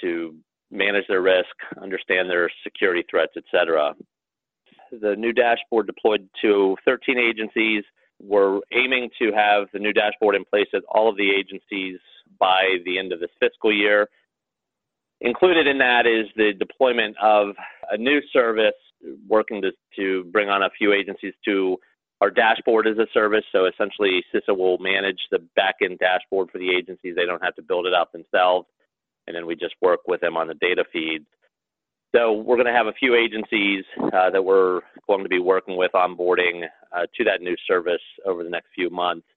to 0.01 0.35
manage 0.71 1.05
their 1.07 1.21
risk, 1.21 1.55
understand 1.81 2.29
their 2.29 2.49
security 2.63 3.03
threats, 3.09 3.33
et 3.37 3.43
cetera. 3.51 3.93
The 4.91 5.15
new 5.15 5.33
dashboard 5.33 5.87
deployed 5.87 6.29
to 6.41 6.75
13 6.85 7.17
agencies. 7.17 7.83
We're 8.21 8.59
aiming 8.71 9.09
to 9.19 9.31
have 9.33 9.67
the 9.73 9.79
new 9.79 9.93
dashboard 9.93 10.35
in 10.35 10.45
place 10.45 10.67
at 10.73 10.83
all 10.87 11.09
of 11.09 11.17
the 11.17 11.31
agencies 11.31 11.99
by 12.39 12.77
the 12.85 12.97
end 12.97 13.11
of 13.11 13.19
this 13.19 13.29
fiscal 13.39 13.73
year. 13.73 14.07
Included 15.21 15.67
in 15.67 15.77
that 15.79 16.05
is 16.05 16.27
the 16.35 16.53
deployment 16.53 17.15
of 17.21 17.55
a 17.89 17.97
new 17.97 18.21
service 18.31 18.73
working 19.27 19.61
to, 19.61 19.71
to 19.95 20.25
bring 20.25 20.49
on 20.49 20.63
a 20.63 20.69
few 20.77 20.93
agencies 20.93 21.33
to 21.45 21.77
our 22.21 22.29
dashboard 22.29 22.87
as 22.87 22.97
a 22.97 23.07
service. 23.13 23.43
So 23.51 23.65
essentially, 23.65 24.23
CISA 24.33 24.57
will 24.57 24.77
manage 24.77 25.19
the 25.31 25.39
backend 25.57 25.99
dashboard 25.99 26.49
for 26.51 26.57
the 26.57 26.69
agencies. 26.69 27.15
They 27.15 27.25
don't 27.25 27.43
have 27.43 27.55
to 27.55 27.61
build 27.61 27.85
it 27.85 27.93
out 27.93 28.11
themselves. 28.11 28.67
And 29.27 29.35
then 29.35 29.45
we 29.45 29.55
just 29.55 29.75
work 29.81 30.01
with 30.07 30.21
them 30.21 30.37
on 30.37 30.47
the 30.47 30.53
data 30.55 30.83
feeds. 30.91 31.25
So 32.15 32.31
we're 32.31 32.55
going 32.55 32.67
to 32.67 32.73
have 32.73 32.87
a 32.87 32.93
few 32.93 33.15
agencies 33.15 33.83
uh, 34.01 34.29
that 34.29 34.43
we're 34.43 34.81
going 35.07 35.23
to 35.23 35.29
be 35.29 35.39
working 35.39 35.75
with 35.75 35.91
onboarding 35.93 36.63
uh, 36.95 37.07
to 37.17 37.23
that 37.25 37.41
new 37.41 37.55
service 37.67 38.01
over 38.25 38.43
the 38.43 38.49
next 38.49 38.67
few 38.73 38.89
months. 38.89 39.27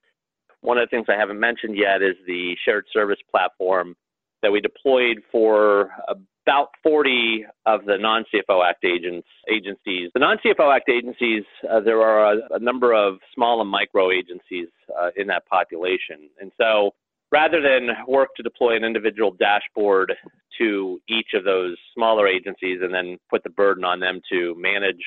One 0.61 0.79
of 0.79 0.89
the 0.89 0.97
things 0.97 1.07
I 1.09 1.19
haven't 1.19 1.41
mentioned 1.41 1.77
yet 1.77 2.03
is 2.03 2.15
the 2.27 2.57
shared 2.65 2.87
service 2.93 3.19
platform 3.31 3.97
that 4.43 4.53
we 4.53 4.61
deployed 4.61 5.19
for 5.33 5.91
about 6.09 6.69
40 6.83 7.47
of 7.67 7.85
the 7.85 7.99
non-CFO 7.99 8.65
Act 8.65 8.85
agents, 8.85 9.27
agencies. 9.53 10.11
The 10.15 10.21
non-CFO 10.21 10.75
Act 10.75 10.89
agencies, 10.89 11.43
uh, 11.71 11.81
there 11.81 12.01
are 12.01 12.35
a, 12.35 12.39
a, 12.53 12.59
number 12.59 12.95
of 12.95 13.19
small 13.35 13.61
and 13.61 13.69
micro 13.69 14.11
agencies 14.11 14.69
uh, 14.99 15.11
in 15.17 15.27
that 15.27 15.47
population. 15.47 16.31
And 16.41 16.53
so 16.57 16.93
rather 17.31 17.61
than 17.61 17.89
work 18.07 18.31
to 18.37 18.43
deploy 18.43 18.77
an 18.77 18.85
individual 18.85 19.33
dashboard 19.33 20.15
to 20.59 21.01
each 21.09 21.35
of 21.35 21.45
those 21.45 21.77
smaller 21.95 22.27
agencies 22.27 22.81
and 22.83 22.93
then 22.93 23.19
put 23.31 23.43
the 23.45 23.51
burden 23.51 23.85
on 23.85 24.01
them 24.01 24.21
to 24.31 24.55
manage 24.59 25.01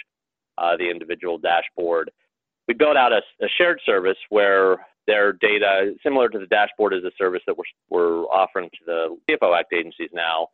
uh, 0.58 0.78
the 0.78 0.90
individual 0.90 1.38
dashboard, 1.38 2.12
we 2.68 2.74
built 2.74 2.96
out 2.96 3.12
a, 3.12 3.22
a 3.44 3.48
shared 3.58 3.82
service 3.86 4.18
where 4.30 4.86
their 5.08 5.34
data, 5.34 5.94
similar 6.04 6.30
to 6.30 6.40
the 6.40 6.46
dashboard 6.46 6.94
is 6.94 7.04
a 7.04 7.12
service 7.18 7.42
that 7.48 7.58
we're, 7.58 7.64
we're 7.90 8.24
offering 8.26 8.70
to 8.70 8.86
the 8.86 9.18
CFO 9.30 9.58
Act 9.58 9.74
agencies 9.74 10.10
now. 10.14 10.48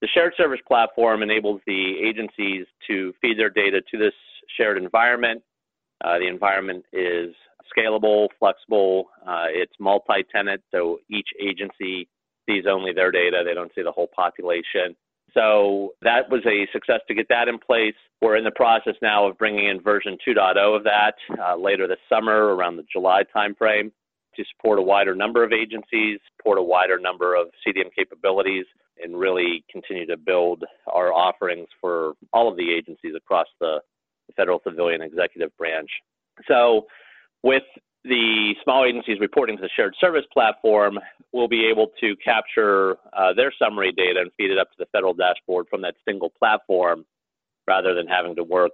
The 0.00 0.08
shared 0.08 0.34
service 0.36 0.60
platform 0.66 1.22
enables 1.22 1.60
the 1.66 1.96
agencies 2.02 2.66
to 2.86 3.12
feed 3.20 3.38
their 3.38 3.50
data 3.50 3.80
to 3.90 3.98
this 3.98 4.12
shared 4.56 4.78
environment. 4.78 5.42
Uh, 6.04 6.18
the 6.18 6.28
environment 6.28 6.84
is 6.92 7.34
scalable, 7.76 8.28
flexible, 8.38 9.08
uh, 9.26 9.46
it's 9.48 9.72
multi 9.78 10.24
tenant, 10.34 10.62
so 10.70 10.98
each 11.10 11.28
agency 11.40 12.08
sees 12.48 12.64
only 12.68 12.92
their 12.92 13.10
data, 13.10 13.42
they 13.44 13.54
don't 13.54 13.72
see 13.74 13.82
the 13.82 13.92
whole 13.92 14.08
population. 14.14 14.96
So 15.32 15.94
that 16.02 16.30
was 16.30 16.42
a 16.46 16.68
success 16.72 17.00
to 17.08 17.14
get 17.14 17.28
that 17.28 17.48
in 17.48 17.58
place. 17.58 17.94
We're 18.20 18.36
in 18.36 18.44
the 18.44 18.52
process 18.52 18.94
now 19.02 19.26
of 19.26 19.36
bringing 19.36 19.66
in 19.66 19.80
version 19.80 20.16
2.0 20.26 20.76
of 20.76 20.84
that 20.84 21.14
uh, 21.42 21.56
later 21.56 21.88
this 21.88 21.98
summer, 22.08 22.54
around 22.54 22.76
the 22.76 22.84
July 22.90 23.22
timeframe, 23.34 23.90
to 24.36 24.44
support 24.56 24.78
a 24.78 24.82
wider 24.82 25.14
number 25.14 25.42
of 25.42 25.52
agencies, 25.52 26.20
support 26.36 26.58
a 26.58 26.62
wider 26.62 26.98
number 26.98 27.34
of 27.34 27.48
CDM 27.66 27.90
capabilities, 27.96 28.64
and 29.02 29.18
really 29.18 29.64
continue 29.70 30.06
to 30.06 30.16
build 30.16 30.64
our 30.86 31.12
offerings 31.12 31.68
for 31.80 32.14
all 32.32 32.48
of 32.48 32.56
the 32.56 32.72
agencies 32.72 33.14
across 33.16 33.46
the 33.60 33.80
federal 34.36 34.60
civilian 34.66 35.02
executive 35.02 35.56
branch. 35.56 35.90
So, 36.48 36.86
with 37.44 37.62
the 38.04 38.54
small 38.64 38.84
agencies 38.84 39.20
reporting 39.20 39.56
to 39.56 39.62
the 39.62 39.70
shared 39.76 39.94
service 40.00 40.24
platform 40.32 40.98
we'll 41.32 41.48
be 41.48 41.66
able 41.66 41.88
to 42.00 42.14
capture 42.24 42.96
uh, 43.12 43.34
their 43.34 43.52
summary 43.58 43.92
data 43.92 44.20
and 44.20 44.30
feed 44.36 44.50
it 44.50 44.58
up 44.58 44.70
to 44.70 44.76
the 44.78 44.86
federal 44.92 45.12
dashboard 45.12 45.66
from 45.68 45.82
that 45.82 45.94
single 46.06 46.30
platform 46.30 47.04
rather 47.66 47.92
than 47.94 48.06
having 48.06 48.36
to 48.36 48.44
work 48.44 48.70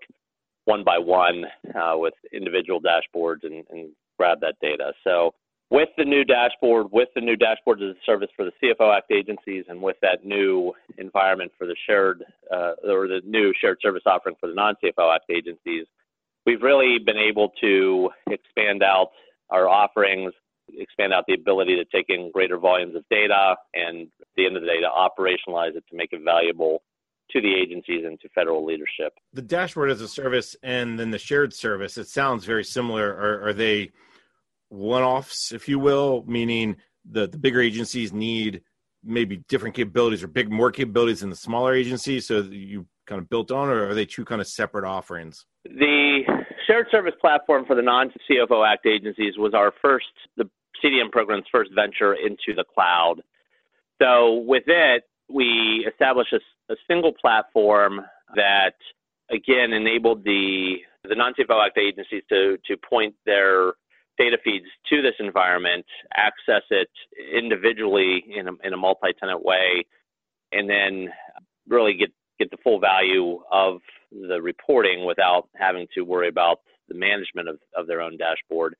one 0.66 0.84
by 0.84 0.98
one 0.98 1.44
uh, 1.74 1.94
with 1.96 2.14
individual 2.32 2.80
dashboards 2.80 3.44
and, 3.44 3.64
and, 3.70 3.90
grab 4.18 4.38
that 4.42 4.56
data. 4.60 4.92
So 5.02 5.32
with 5.70 5.88
the 5.96 6.04
new 6.04 6.24
dashboard, 6.24 6.88
with 6.92 7.08
the 7.14 7.22
new 7.22 7.36
dashboard 7.36 7.80
as 7.80 7.96
a 7.96 8.04
service 8.04 8.28
for 8.36 8.44
the 8.44 8.52
CFO 8.62 8.94
Act 8.94 9.10
agencies, 9.10 9.64
and 9.66 9.80
with 9.80 9.96
that 10.02 10.26
new 10.26 10.74
environment 10.98 11.50
for 11.56 11.66
the 11.66 11.74
shared 11.86 12.22
uh, 12.52 12.72
or 12.84 13.08
the 13.08 13.22
new 13.24 13.54
shared 13.58 13.78
service 13.80 14.02
offering 14.04 14.36
for 14.38 14.46
the 14.46 14.54
non-CFO 14.54 15.14
Act 15.14 15.30
agencies, 15.30 15.86
we've 16.50 16.62
really 16.62 16.98
been 16.98 17.16
able 17.16 17.52
to 17.60 18.10
expand 18.28 18.82
out 18.82 19.10
our 19.50 19.68
offerings, 19.68 20.32
expand 20.72 21.12
out 21.12 21.24
the 21.28 21.34
ability 21.34 21.76
to 21.76 21.84
take 21.84 22.06
in 22.08 22.30
greater 22.32 22.58
volumes 22.58 22.96
of 22.96 23.04
data, 23.08 23.56
and 23.74 24.08
at 24.20 24.26
the 24.36 24.46
end 24.46 24.56
of 24.56 24.62
the 24.62 24.68
day, 24.68 24.80
to 24.80 24.88
operationalize 24.88 25.76
it 25.76 25.84
to 25.90 25.96
make 25.96 26.12
it 26.12 26.22
valuable 26.24 26.82
to 27.30 27.40
the 27.40 27.54
agencies 27.54 28.04
and 28.04 28.18
to 28.20 28.28
federal 28.30 28.64
leadership. 28.64 29.12
The 29.32 29.42
dashboard 29.42 29.90
as 29.90 30.00
a 30.00 30.08
service 30.08 30.56
and 30.64 30.98
then 30.98 31.12
the 31.12 31.18
shared 31.18 31.54
service, 31.54 31.96
it 31.96 32.08
sounds 32.08 32.44
very 32.44 32.64
similar. 32.64 33.10
Are, 33.10 33.48
are 33.48 33.52
they 33.52 33.92
one 34.70 35.04
offs, 35.04 35.52
if 35.52 35.68
you 35.68 35.78
will, 35.78 36.24
meaning 36.26 36.76
the, 37.08 37.28
the 37.28 37.38
bigger 37.38 37.60
agencies 37.60 38.12
need 38.12 38.62
maybe 39.04 39.42
different 39.48 39.74
capabilities 39.74 40.22
or 40.22 40.28
big 40.28 40.50
more 40.50 40.70
capabilities 40.70 41.22
in 41.22 41.30
the 41.30 41.36
smaller 41.36 41.74
agencies? 41.74 42.26
So 42.26 42.40
you 42.40 42.86
kind 43.06 43.20
of 43.20 43.28
built 43.28 43.50
on, 43.50 43.68
or 43.68 43.88
are 43.88 43.94
they 43.94 44.06
two 44.06 44.24
kind 44.24 44.40
of 44.40 44.46
separate 44.46 44.84
offerings? 44.84 45.46
The 45.64 46.22
shared 46.66 46.86
service 46.90 47.14
platform 47.20 47.64
for 47.66 47.74
the 47.74 47.82
non-CFO 47.82 48.66
Act 48.66 48.86
agencies 48.86 49.36
was 49.36 49.54
our 49.54 49.72
first, 49.82 50.06
the 50.36 50.48
CDM 50.82 51.10
program's 51.10 51.44
first 51.50 51.70
venture 51.74 52.14
into 52.14 52.54
the 52.54 52.64
cloud. 52.64 53.22
So 54.00 54.44
with 54.46 54.64
it, 54.66 55.04
we 55.28 55.86
established 55.90 56.32
a, 56.32 56.72
a 56.72 56.76
single 56.88 57.12
platform 57.12 58.00
that 58.34 58.74
again 59.30 59.72
enabled 59.72 60.24
the 60.24 60.78
the 61.08 61.14
non-CFO 61.14 61.66
Act 61.66 61.78
agencies 61.78 62.22
to 62.28 62.58
to 62.66 62.76
point 62.76 63.14
their 63.26 63.72
data 64.20 64.36
feeds 64.44 64.66
to 64.90 65.00
this 65.00 65.14
environment, 65.18 65.86
access 66.14 66.62
it 66.70 66.90
individually 67.34 68.22
in 68.36 68.48
a, 68.48 68.52
in 68.62 68.74
a 68.74 68.76
multi-tenant 68.76 69.42
way, 69.42 69.86
and 70.52 70.68
then 70.68 71.08
really 71.68 71.94
get 71.94 72.10
get 72.38 72.50
the 72.50 72.56
full 72.62 72.80
value 72.80 73.38
of 73.52 73.80
the 74.10 74.40
reporting 74.40 75.04
without 75.04 75.48
having 75.56 75.86
to 75.94 76.02
worry 76.02 76.28
about 76.28 76.60
the 76.88 76.94
management 76.94 77.48
of, 77.48 77.58
of 77.76 77.86
their 77.86 78.00
own 78.00 78.16
dashboard. 78.16 78.74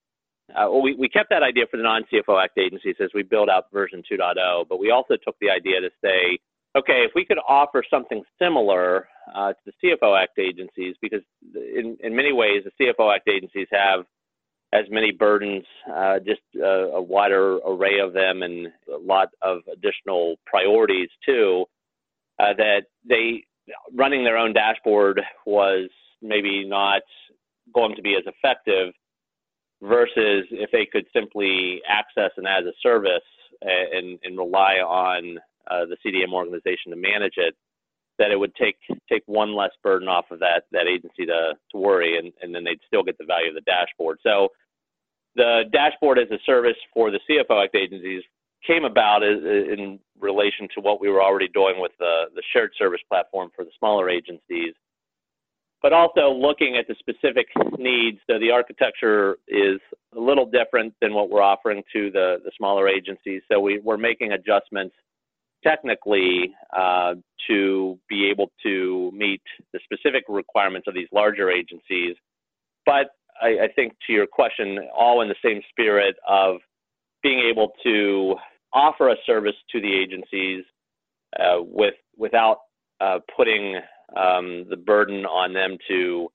uh, 0.57 0.69
we, 0.71 0.95
we 0.95 1.09
kept 1.09 1.29
that 1.31 1.43
idea 1.43 1.65
for 1.71 1.77
the 1.77 1.83
non-CFO 1.83 2.43
Act 2.43 2.59
agencies 2.59 2.97
as 3.01 3.11
we 3.15 3.23
build 3.23 3.49
out 3.51 3.65
version 3.73 4.03
2.0, 4.11 4.67
but 4.69 4.81
we 4.81 4.91
also 4.91 5.15
took 5.25 5.37
the 5.41 5.51
idea 5.51 5.79
to 5.81 5.91
say, 6.03 6.39
okay, 6.77 7.05
if 7.05 7.13
we 7.15 7.25
could 7.25 7.39
offer 7.47 7.85
something 7.89 8.23
similar 8.41 9.09
uh, 9.35 9.53
to 9.53 9.61
the 9.67 9.73
CFO 9.81 10.21
Act 10.21 10.39
agencies, 10.39 10.97
because 11.03 11.23
in, 11.55 11.99
in 12.03 12.17
many 12.17 12.33
ways 12.33 12.65
the 12.65 12.73
CFO 12.81 13.15
Act 13.15 13.29
agencies 13.29 13.69
have 13.71 14.07
as 14.73 14.85
many 14.91 15.11
burdens, 15.11 15.65
uh, 15.93 16.19
just 16.21 16.41
a, 16.57 16.93
a 16.95 17.03
wider 17.03 17.59
array 17.59 17.99
of 17.99 18.13
them, 18.13 18.43
and 18.43 18.69
a 18.93 18.99
lot 18.99 19.29
of 19.43 19.63
additional 19.73 20.37
priorities 20.47 21.09
too. 21.25 21.65
Uh, 22.39 22.55
that 22.57 22.83
they 23.07 23.45
running 23.95 24.25
their 24.25 24.39
own 24.39 24.53
dashboard 24.53 25.21
was 25.45 25.91
maybe 26.23 26.67
not 26.67 27.03
going 27.75 27.95
to 27.95 28.03
be 28.03 28.15
as 28.15 28.25
effective 28.27 28.95
versus 29.83 30.45
if 30.51 30.71
they 30.71 30.87
could 30.91 31.07
simply 31.13 31.81
access 31.89 32.31
and 32.37 32.47
as 32.47 32.65
a 32.65 32.73
service 32.83 33.23
and, 33.63 34.19
and 34.25 34.39
rely 34.39 34.77
on 34.77 35.39
uh, 35.71 35.85
the 35.87 35.97
CDM 36.05 36.33
organization 36.33 36.91
to 36.91 36.97
manage 36.97 37.35
it, 37.37 37.55
that 38.21 38.31
it 38.31 38.39
would 38.39 38.55
take 38.55 38.77
take 39.09 39.23
one 39.27 39.57
less 39.57 39.73
burden 39.83 40.07
off 40.07 40.27
of 40.31 40.39
that 40.39 40.65
that 40.71 40.87
agency 40.87 41.27
to 41.27 41.55
to 41.73 41.77
worry, 41.77 42.19
and, 42.19 42.33
and 42.41 42.55
then 42.55 42.63
they'd 42.63 42.79
still 42.87 43.03
get 43.03 43.19
the 43.19 43.25
value 43.25 43.49
of 43.49 43.55
the 43.57 43.63
dashboard. 43.63 44.19
So 44.23 44.49
the 45.35 45.65
dashboard 45.73 46.19
as 46.19 46.31
a 46.31 46.39
service 46.47 46.77
for 46.95 47.11
the 47.11 47.21
CFO 47.29 47.65
Act 47.65 47.75
agencies 47.75 48.23
came 48.67 48.85
about 48.85 49.23
in 49.23 49.99
relation 50.21 50.69
to 50.75 50.83
what 50.83 51.01
we 51.01 51.09
were 51.09 51.23
already 51.23 51.49
doing 51.49 51.81
with 51.81 51.93
the, 51.99 52.25
the 52.35 52.43
shared 52.53 52.73
service 52.77 53.01
platform 53.09 53.51
for 53.57 53.65
the 53.65 53.71
smaller 53.79 54.11
agencies 54.11 54.75
but 55.83 55.93
also 55.93 56.33
looking 56.33 56.77
at 56.77 56.87
the 56.87 56.95
specific 56.99 57.47
needs. 57.79 58.19
So 58.29 58.39
the 58.39 58.51
architecture 58.51 59.39
is 59.49 59.81
a 60.15 60.21
little 60.21 60.47
different 60.47 60.95
than 61.01 61.15
what 61.15 61.31
we're 61.31 61.43
offering 61.43 61.83
to 61.93 62.11
the, 62.11 62.37
the 62.45 62.51
smaller 62.57 62.89
agencies. 62.89 63.43
So 63.51 63.61
we, 63.61 63.79
we're 63.79 63.97
making 63.97 64.33
adjustments 64.33 64.95
technically 65.63 66.55
uh, 66.77 67.15
to 67.49 67.99
be 68.09 68.29
able 68.31 68.51
to 68.63 69.11
meet 69.15 69.43
the 69.73 69.81
specific 69.85 70.25
requirements 70.29 70.87
of 70.89 70.95
these 70.95 71.09
larger 71.13 71.51
agencies. 71.51 72.17
But 72.87 73.11
I, 73.41 73.65
I 73.65 73.69
think 73.75 73.93
to 74.07 74.13
your 74.13 74.27
question, 74.27 74.79
all 74.97 75.23
in 75.23 75.29
the 75.29 75.35
same 75.45 75.61
spirit 75.71 76.17
of 76.29 76.57
being 77.23 77.41
able 77.41 77.73
to 77.85 78.37
offer 78.73 79.11
a 79.11 79.17
service 79.27 79.57
to 79.71 79.81
the 79.81 79.93
agencies 79.93 80.65
uh, 81.39 81.59
with 81.61 81.95
without 82.17 82.59
uh, 83.01 83.19
putting 83.37 83.77
um, 84.17 84.67
the 84.69 84.77
burden 84.77 85.25
on 85.27 85.53
them 85.53 85.77
to 85.89 86.29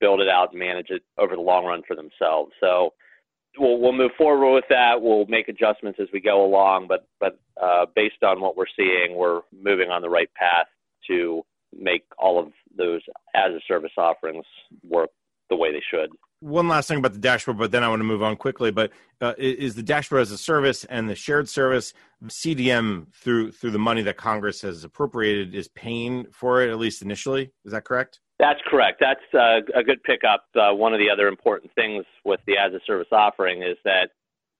build 0.00 0.20
it 0.20 0.28
out 0.28 0.50
and 0.50 0.58
manage 0.58 0.90
it 0.90 1.02
over 1.18 1.34
the 1.34 1.40
long 1.40 1.64
run 1.64 1.82
for 1.86 1.96
themselves. 1.96 2.52
So 2.60 2.92
we'll, 3.58 3.78
we'll 3.78 3.92
move 3.92 4.12
forward 4.16 4.54
with 4.54 4.64
that. 4.70 5.00
We'll 5.00 5.26
make 5.26 5.48
adjustments 5.48 5.98
as 6.00 6.08
we 6.12 6.20
go 6.20 6.44
along, 6.44 6.88
but 6.88 7.06
but 7.20 7.38
uh, 7.60 7.86
based 7.94 8.22
on 8.22 8.40
what 8.40 8.56
we're 8.56 8.64
seeing, 8.76 9.16
we're 9.16 9.42
moving 9.52 9.90
on 9.90 10.02
the 10.02 10.10
right 10.10 10.32
path 10.34 10.66
to 11.08 11.42
make 11.76 12.04
all 12.18 12.38
of 12.38 12.52
those 12.76 13.00
as 13.34 13.52
a 13.52 13.60
service 13.66 13.92
offerings 13.98 14.44
work 14.88 15.10
the 15.50 15.56
way 15.56 15.72
they 15.72 15.82
should 15.90 16.10
one 16.44 16.68
last 16.68 16.88
thing 16.88 16.98
about 16.98 17.14
the 17.14 17.18
dashboard, 17.18 17.56
but 17.56 17.70
then 17.70 17.82
I 17.82 17.88
want 17.88 18.00
to 18.00 18.04
move 18.04 18.22
on 18.22 18.36
quickly. 18.36 18.70
But 18.70 18.92
uh, 19.20 19.32
is 19.38 19.74
the 19.74 19.82
dashboard 19.82 20.20
as 20.20 20.30
a 20.30 20.36
service 20.36 20.84
and 20.84 21.08
the 21.08 21.14
shared 21.14 21.48
service 21.48 21.94
CDM 22.26 23.06
through 23.14 23.52
through 23.52 23.70
the 23.70 23.78
money 23.78 24.02
that 24.02 24.18
Congress 24.18 24.60
has 24.60 24.84
appropriated 24.84 25.54
is 25.54 25.68
paying 25.68 26.26
for 26.32 26.62
it 26.62 26.70
at 26.70 26.78
least 26.78 27.00
initially? 27.00 27.50
Is 27.64 27.72
that 27.72 27.84
correct? 27.84 28.20
That's 28.44 28.60
correct. 28.66 29.00
That's 29.00 29.34
uh, 29.34 29.60
a 29.74 29.82
good 29.82 30.02
pickup. 30.02 30.44
Uh, 30.54 30.74
one 30.74 30.92
of 30.92 30.98
the 30.98 31.08
other 31.08 31.28
important 31.28 31.72
things 31.74 32.04
with 32.24 32.40
the 32.46 32.58
as 32.58 32.72
a 32.72 32.80
service 32.86 33.08
offering 33.10 33.62
is 33.62 33.76
that 33.84 34.10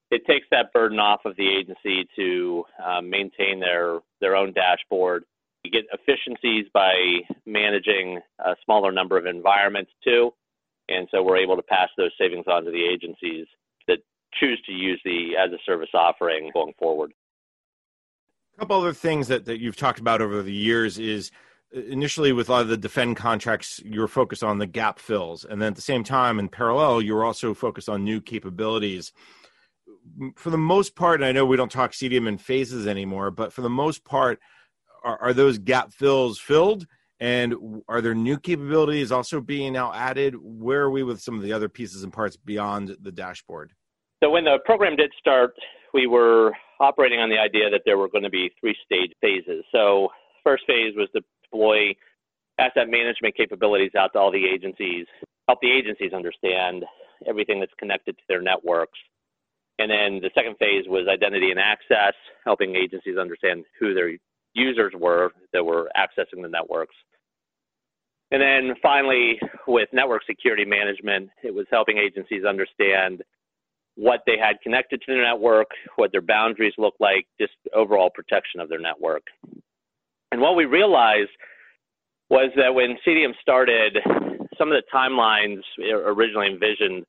it 0.09 0.25
takes 0.25 0.47
that 0.51 0.73
burden 0.73 0.99
off 0.99 1.21
of 1.25 1.35
the 1.35 1.47
agency 1.47 2.07
to 2.15 2.63
um, 2.83 3.09
maintain 3.09 3.59
their 3.59 3.99
their 4.21 4.35
own 4.35 4.53
dashboard. 4.53 5.25
You 5.63 5.71
get 5.71 5.85
efficiencies 5.93 6.65
by 6.73 6.93
managing 7.45 8.19
a 8.39 8.55
smaller 8.63 8.91
number 8.91 9.17
of 9.17 9.25
environments 9.25 9.91
too 10.03 10.31
and 10.89 11.07
so 11.11 11.23
we're 11.23 11.37
able 11.37 11.55
to 11.55 11.63
pass 11.63 11.89
those 11.97 12.11
savings 12.19 12.45
on 12.47 12.65
to 12.65 12.71
the 12.71 12.83
agencies 12.83 13.47
that 13.87 13.99
choose 14.33 14.61
to 14.65 14.71
use 14.71 15.01
the 15.03 15.35
as 15.37 15.51
a 15.51 15.57
service 15.65 15.89
offering 15.93 16.51
going 16.53 16.73
forward. 16.77 17.11
A 18.55 18.59
couple 18.59 18.79
other 18.79 18.93
things 18.93 19.27
that, 19.27 19.45
that 19.45 19.59
you've 19.59 19.75
talked 19.75 19.99
about 19.99 20.21
over 20.21 20.41
the 20.41 20.53
years 20.53 20.97
is 20.97 21.31
uh, 21.31 21.35
initially 21.75 22.31
with 22.31 22.49
a 22.49 22.51
lot 22.51 22.61
of 22.61 22.69
the 22.69 22.77
defend 22.77 23.17
contracts, 23.17 23.81
you 23.83 23.99
were 23.99 24.07
focused 24.07 24.43
on 24.43 24.57
the 24.57 24.65
gap 24.65 24.99
fills. 24.99 25.43
And 25.43 25.61
then 25.61 25.69
at 25.69 25.75
the 25.75 25.81
same 25.81 26.03
time, 26.03 26.39
in 26.39 26.49
parallel, 26.49 27.01
you 27.01 27.13
were 27.13 27.25
also 27.25 27.53
focused 27.53 27.89
on 27.89 28.03
new 28.03 28.21
capabilities. 28.21 29.11
For 30.35 30.49
the 30.49 30.57
most 30.57 30.95
part, 30.95 31.19
and 31.19 31.25
I 31.25 31.31
know 31.31 31.45
we 31.45 31.57
don't 31.57 31.71
talk 31.71 31.91
CDM 31.91 32.27
in 32.27 32.37
phases 32.37 32.87
anymore, 32.87 33.31
but 33.31 33.51
for 33.51 33.61
the 33.61 33.69
most 33.69 34.05
part, 34.05 34.39
are, 35.03 35.21
are 35.21 35.33
those 35.33 35.57
gap 35.57 35.91
fills 35.91 36.39
filled? 36.39 36.87
And 37.19 37.55
are 37.87 38.01
there 38.01 38.15
new 38.15 38.37
capabilities 38.37 39.11
also 39.11 39.39
being 39.41 39.73
now 39.73 39.93
added? 39.93 40.35
Where 40.37 40.81
are 40.81 40.91
we 40.91 41.03
with 41.03 41.21
some 41.21 41.35
of 41.35 41.43
the 41.43 41.53
other 41.53 41.69
pieces 41.69 42.03
and 42.03 42.11
parts 42.11 42.35
beyond 42.35 42.95
the 43.01 43.11
dashboard? 43.11 43.71
So, 44.23 44.29
when 44.29 44.43
the 44.43 44.59
program 44.65 44.95
did 44.95 45.11
start, 45.17 45.53
we 45.93 46.07
were 46.07 46.51
operating 46.79 47.19
on 47.19 47.29
the 47.29 47.37
idea 47.37 47.69
that 47.69 47.81
there 47.85 47.97
were 47.97 48.09
going 48.09 48.23
to 48.23 48.29
be 48.29 48.51
three 48.59 48.75
stage 48.85 49.11
phases. 49.21 49.63
So, 49.71 50.09
first 50.43 50.63
phase 50.67 50.93
was 50.95 51.07
to 51.15 51.21
deploy 51.55 51.95
asset 52.57 52.89
management 52.89 53.35
capabilities 53.35 53.91
out 53.97 54.13
to 54.13 54.19
all 54.19 54.31
the 54.31 54.45
agencies, 54.45 55.05
help 55.47 55.59
the 55.61 55.71
agencies 55.71 56.13
understand 56.13 56.85
everything 57.27 57.59
that's 57.59 57.73
connected 57.79 58.17
to 58.17 58.23
their 58.27 58.41
networks. 58.41 58.97
And 59.79 59.91
then 59.91 60.21
the 60.21 60.31
second 60.33 60.55
phase 60.57 60.85
was 60.87 61.07
identity 61.11 61.51
and 61.51 61.59
access, 61.59 62.13
helping 62.45 62.75
agencies 62.75 63.17
understand 63.17 63.65
who 63.79 63.93
their 63.93 64.11
users 64.53 64.93
were 64.97 65.31
that 65.51 65.65
were 65.65 65.89
accessing 65.97 66.41
the 66.41 66.47
networks. 66.47 66.95
And 68.31 68.41
then 68.41 68.75
finally, 68.81 69.39
with 69.67 69.89
network 69.91 70.23
security 70.25 70.65
management, 70.65 71.29
it 71.43 71.53
was 71.53 71.65
helping 71.69 71.97
agencies 71.97 72.45
understand 72.45 73.21
what 73.95 74.21
they 74.25 74.37
had 74.37 74.61
connected 74.61 75.01
to 75.01 75.13
their 75.13 75.23
network, 75.23 75.67
what 75.95 76.11
their 76.11 76.21
boundaries 76.21 76.73
looked 76.77 76.99
like, 76.99 77.27
just 77.39 77.53
overall 77.73 78.09
protection 78.09 78.59
of 78.59 78.69
their 78.69 78.79
network. 78.79 79.23
And 80.31 80.41
what 80.41 80.55
we 80.55 80.65
realized 80.65 81.29
was 82.29 82.51
that 82.55 82.73
when 82.73 82.97
CDM 83.05 83.33
started, 83.41 83.97
some 84.57 84.71
of 84.71 84.77
the 84.77 84.83
timelines 84.93 85.61
originally 85.79 86.47
envisioned 86.47 87.05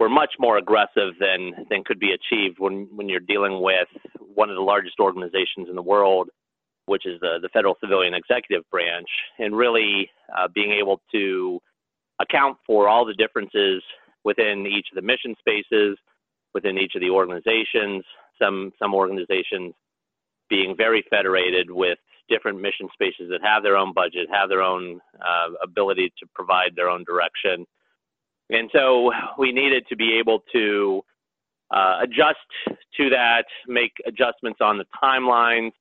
were 0.00 0.08
much 0.08 0.34
more 0.38 0.58
aggressive 0.58 1.14
than, 1.20 1.52
than 1.70 1.84
could 1.84 1.98
be 1.98 2.12
achieved 2.12 2.56
when, 2.58 2.88
when 2.94 3.08
you're 3.08 3.20
dealing 3.20 3.62
with 3.62 3.88
one 4.34 4.50
of 4.50 4.56
the 4.56 4.62
largest 4.62 5.00
organizations 5.00 5.68
in 5.68 5.74
the 5.74 5.82
world 5.82 6.28
which 6.86 7.04
is 7.04 7.20
the, 7.20 7.38
the 7.42 7.48
federal 7.50 7.76
civilian 7.80 8.14
executive 8.14 8.64
branch, 8.70 9.08
and 9.38 9.56
really 9.56 10.08
uh, 10.36 10.48
being 10.54 10.72
able 10.72 11.00
to 11.12 11.60
account 12.20 12.56
for 12.66 12.88
all 12.88 13.04
the 13.04 13.14
differences 13.14 13.82
within 14.24 14.66
each 14.66 14.86
of 14.90 14.96
the 14.96 15.02
mission 15.02 15.34
spaces, 15.38 15.98
within 16.54 16.78
each 16.78 16.94
of 16.94 17.00
the 17.00 17.10
organizations. 17.10 18.04
Some 18.40 18.72
some 18.78 18.94
organizations 18.94 19.74
being 20.48 20.76
very 20.76 21.04
federated 21.10 21.70
with 21.70 21.98
different 22.28 22.60
mission 22.60 22.88
spaces 22.92 23.28
that 23.30 23.40
have 23.42 23.62
their 23.62 23.76
own 23.76 23.92
budget, 23.92 24.28
have 24.32 24.48
their 24.48 24.62
own 24.62 25.00
uh, 25.20 25.52
ability 25.62 26.12
to 26.18 26.26
provide 26.34 26.72
their 26.74 26.88
own 26.88 27.04
direction, 27.04 27.66
and 28.50 28.70
so 28.72 29.10
we 29.38 29.52
needed 29.52 29.86
to 29.88 29.96
be 29.96 30.18
able 30.18 30.42
to 30.52 31.02
uh, 31.70 31.98
adjust 32.02 32.38
to 32.96 33.10
that, 33.10 33.44
make 33.66 33.92
adjustments 34.06 34.60
on 34.62 34.78
the 34.78 34.84
timelines, 35.02 35.72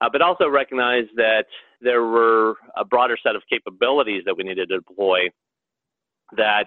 uh, 0.00 0.08
but 0.10 0.20
also 0.20 0.48
recognize 0.48 1.04
that 1.16 1.46
there 1.80 2.02
were 2.02 2.56
a 2.76 2.84
broader 2.84 3.16
set 3.22 3.36
of 3.36 3.42
capabilities 3.48 4.22
that 4.26 4.36
we 4.36 4.44
needed 4.44 4.68
to 4.68 4.78
deploy 4.78 5.28
that 6.36 6.66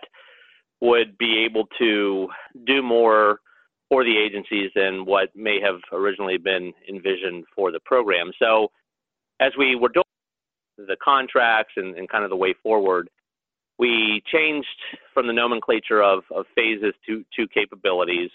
would 0.82 1.18
be 1.18 1.44
able 1.44 1.66
to 1.78 2.28
do 2.66 2.82
more 2.82 3.40
for 3.90 4.04
the 4.04 4.18
agencies 4.18 4.70
than 4.76 5.06
what 5.06 5.30
may 5.36 5.60
have 5.62 5.80
originally 5.92 6.38
been 6.38 6.74
envisioned 6.90 7.46
for 7.56 7.72
the 7.72 7.80
program. 7.86 8.32
So, 8.40 8.70
as 9.40 9.52
we 9.58 9.76
were 9.76 9.90
doing 9.90 10.04
the 10.78 10.98
contracts 11.04 11.74
and, 11.76 11.96
and 11.96 12.10
kind 12.10 12.24
of 12.24 12.30
the 12.30 12.36
way 12.36 12.54
forward, 12.64 13.10
we 13.80 14.22
changed 14.32 14.68
from 15.14 15.28
the 15.28 15.34
nomenclature 15.34 16.02
of, 16.02 16.24
of 16.36 16.46
phases 16.56 16.94
to, 17.08 17.24
to 17.36 17.48
capabilities 17.48 18.30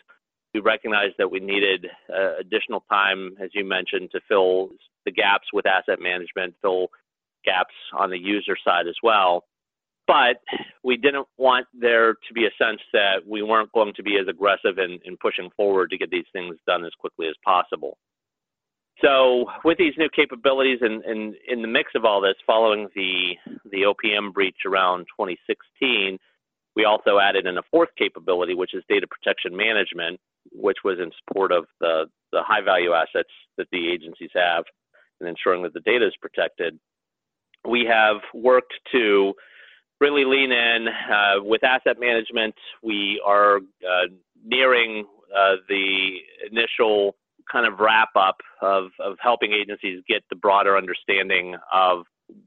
we 0.54 0.60
recognized 0.60 1.14
that 1.18 1.30
we 1.30 1.40
needed 1.40 1.86
uh, 2.12 2.36
additional 2.38 2.84
time, 2.90 3.36
as 3.42 3.50
you 3.54 3.64
mentioned, 3.64 4.10
to 4.12 4.20
fill 4.28 4.70
the 5.04 5.10
gaps 5.10 5.46
with 5.52 5.66
asset 5.66 5.98
management, 6.00 6.54
fill 6.60 6.88
gaps 7.44 7.74
on 7.96 8.10
the 8.10 8.18
user 8.18 8.56
side 8.62 8.86
as 8.86 8.96
well. 9.02 9.44
But 10.06 10.40
we 10.84 10.96
didn't 10.96 11.26
want 11.38 11.66
there 11.72 12.14
to 12.14 12.34
be 12.34 12.44
a 12.44 12.62
sense 12.62 12.80
that 12.92 13.26
we 13.26 13.42
weren't 13.42 13.72
going 13.72 13.94
to 13.94 14.02
be 14.02 14.18
as 14.18 14.28
aggressive 14.28 14.78
in, 14.78 14.98
in 15.04 15.16
pushing 15.16 15.48
forward 15.56 15.90
to 15.90 15.98
get 15.98 16.10
these 16.10 16.26
things 16.32 16.56
done 16.66 16.84
as 16.84 16.92
quickly 16.98 17.28
as 17.28 17.34
possible. 17.44 17.96
So, 19.00 19.46
with 19.64 19.78
these 19.78 19.94
new 19.96 20.08
capabilities 20.14 20.78
and, 20.82 21.02
in 21.48 21.62
the 21.62 21.68
mix 21.68 21.92
of 21.94 22.04
all 22.04 22.20
this, 22.20 22.34
following 22.46 22.88
the 22.94 23.34
the 23.70 23.82
OPM 23.82 24.32
breach 24.32 24.58
around 24.66 25.06
2016, 25.18 26.18
we 26.76 26.84
also 26.84 27.18
added 27.18 27.46
in 27.46 27.58
a 27.58 27.62
fourth 27.70 27.88
capability, 27.98 28.54
which 28.54 28.74
is 28.74 28.84
data 28.88 29.06
protection 29.06 29.56
management, 29.56 30.20
which 30.52 30.78
was 30.84 30.98
in 30.98 31.10
support 31.18 31.52
of 31.52 31.66
the, 31.80 32.06
the 32.32 32.42
high 32.42 32.62
value 32.62 32.92
assets 32.92 33.30
that 33.58 33.66
the 33.72 33.90
agencies 33.90 34.30
have 34.34 34.64
and 35.20 35.28
ensuring 35.28 35.62
that 35.62 35.74
the 35.74 35.80
data 35.80 36.06
is 36.06 36.14
protected. 36.20 36.78
We 37.68 37.86
have 37.90 38.16
worked 38.34 38.74
to 38.92 39.34
really 40.00 40.24
lean 40.24 40.50
in 40.50 40.88
uh, 40.88 41.42
with 41.42 41.62
asset 41.62 41.96
management. 42.00 42.54
We 42.82 43.22
are 43.24 43.58
uh, 43.58 44.08
nearing 44.44 45.04
uh, 45.36 45.56
the 45.68 46.16
initial 46.50 47.14
kind 47.50 47.66
of 47.66 47.80
wrap 47.80 48.10
up 48.16 48.36
of, 48.60 48.90
of 49.00 49.16
helping 49.20 49.52
agencies 49.52 50.02
get 50.08 50.22
the 50.30 50.36
broader 50.36 50.76
understanding 50.76 51.54
of 51.72 52.04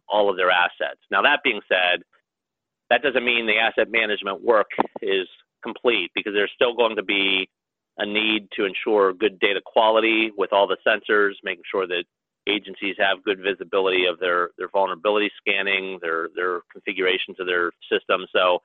all 0.10 0.30
of 0.30 0.38
their 0.38 0.52
assets. 0.52 1.00
Now, 1.12 1.22
that 1.24 1.42
being 1.44 1.62
said, 1.68 2.04
that 2.90 3.02
doesn't 3.02 3.26
mean 3.26 3.48
the 3.48 3.58
asset 3.58 3.92
management 3.92 4.44
work 4.44 4.68
is 5.02 5.28
complete 5.64 6.12
because 6.14 6.34
there's 6.34 6.52
still 6.54 6.76
going 6.76 6.96
to 6.96 7.04
be 7.04 7.50
a 7.98 8.06
need 8.06 8.48
to 8.56 8.66
ensure 8.66 9.14
good 9.14 9.40
data 9.40 9.62
quality 9.66 10.32
with 10.38 10.52
all 10.52 10.68
the 10.68 10.78
sensors, 10.86 11.34
making 11.44 11.64
sure 11.72 11.88
that 11.88 12.04
agencies 12.48 12.96
have 13.00 13.24
good 13.24 13.40
visibility 13.40 14.06
of 14.06 14.20
their, 14.20 14.50
their 14.58 14.70
vulnerability 14.70 15.32
scanning, 15.38 15.98
their, 16.02 16.30
their 16.36 16.60
configurations 16.72 17.40
of 17.40 17.48
their 17.48 17.72
system. 17.92 18.26
So 18.34 18.60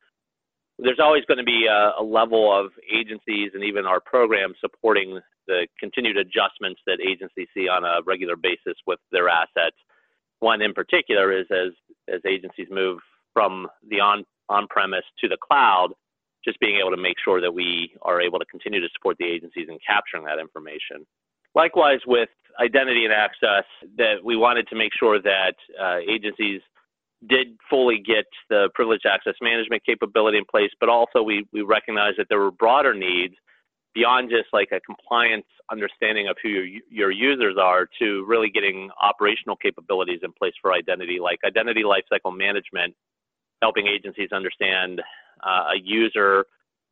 there's 0.79 1.01
always 1.01 1.25
going 1.27 1.39
to 1.39 1.45
be 1.45 1.67
a, 1.67 1.93
a, 1.99 2.03
level 2.03 2.53
of 2.53 2.73
agencies 2.93 3.53
and 3.55 3.65
even 3.65 3.87
our 3.87 4.01
program 4.01 4.53
supporting 4.61 5.21
the 5.51 5.67
continued 5.79 6.17
adjustments 6.17 6.81
that 6.87 6.99
agencies 7.03 7.49
see 7.53 7.67
on 7.69 7.83
a 7.85 8.01
regular 8.07 8.37
basis 8.37 8.77
with 8.87 9.01
their 9.11 9.29
assets. 9.29 9.77
One 10.39 10.63
in 10.63 10.73
particular 10.73 11.27
is 11.33 11.47
as, 11.51 11.73
as 12.09 12.21
agencies 12.25 12.69
move 12.71 13.01
from 13.35 13.67
the 13.91 14.01
on, 14.01 14.25
on-premise 14.49 15.05
to 15.21 15.29
the 15.29 15.37
cloud, 15.37 15.91
just 16.45 16.59
being 16.61 16.79
able 16.81 16.91
to 16.91 17.03
make 17.09 17.19
sure 17.25 17.41
that 17.41 17.53
we 17.53 17.93
are 18.03 18.21
able 18.21 18.39
to 18.39 18.47
continue 18.47 18.81
to 18.81 18.89
support 18.97 19.17
the 19.19 19.27
agencies 19.27 19.69
in 19.69 19.79
capturing 19.87 20.25
that 20.25 20.39
information. 20.39 21.05
Likewise, 21.55 22.01
with 22.07 22.31
identity 22.63 23.05
and 23.05 23.13
access, 23.13 23.67
that 23.99 24.23
we 24.25 24.37
wanted 24.37 24.67
to 24.69 24.77
make 24.77 24.93
sure 24.99 25.21
that 25.21 25.55
uh, 25.83 25.99
agencies 26.09 26.61
did 27.29 27.49
fully 27.69 27.99
get 27.99 28.25
the 28.49 28.71
privileged 28.75 29.05
access 29.05 29.35
management 29.43 29.85
capability 29.85 30.39
in 30.39 30.45
place, 30.51 30.71
but 30.81 30.89
also 30.89 31.23
we, 31.23 31.45
we 31.53 31.61
recognized 31.61 32.17
that 32.19 32.29
there 32.31 32.39
were 32.39 32.51
broader 32.51 32.95
needs 32.95 33.35
beyond 33.95 34.31
just 34.31 34.49
like 34.53 34.69
a 34.73 34.81
compliance 34.81 35.47
understanding 35.71 36.29
of 36.29 36.37
who 36.43 36.49
your, 36.49 36.81
your 36.91 37.11
users 37.11 37.57
are 37.61 37.89
to 37.99 38.25
really 38.27 38.51
getting 38.51 38.91
operational 39.03 39.57
capabilities 39.57 40.21
in 40.23 40.33
place 40.33 40.55
for 40.61 40.73
identity, 40.73 41.19
like 41.21 41.39
identity 41.45 41.83
lifecycle 41.83 42.37
management, 42.37 42.95
helping 43.63 43.87
agencies 43.87 44.31
understand 44.33 45.03
uh, 45.45 45.73
a 45.75 45.81
user 45.83 46.45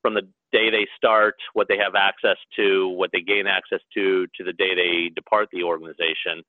from 0.03 0.15
the 0.15 0.23
day 0.53 0.71
they 0.71 0.87
start, 0.97 1.35
what 1.53 1.67
they 1.69 1.77
have 1.77 1.95
access 1.95 2.37
to, 2.57 2.89
what 2.89 3.11
they 3.13 3.21
gain 3.21 3.47
access 3.47 3.81
to, 3.95 4.27
to 4.37 4.45
the 4.45 4.53
day 4.53 4.75
they 4.75 5.11
depart 5.15 5.49
the 5.53 5.63
organization. 5.63 6.43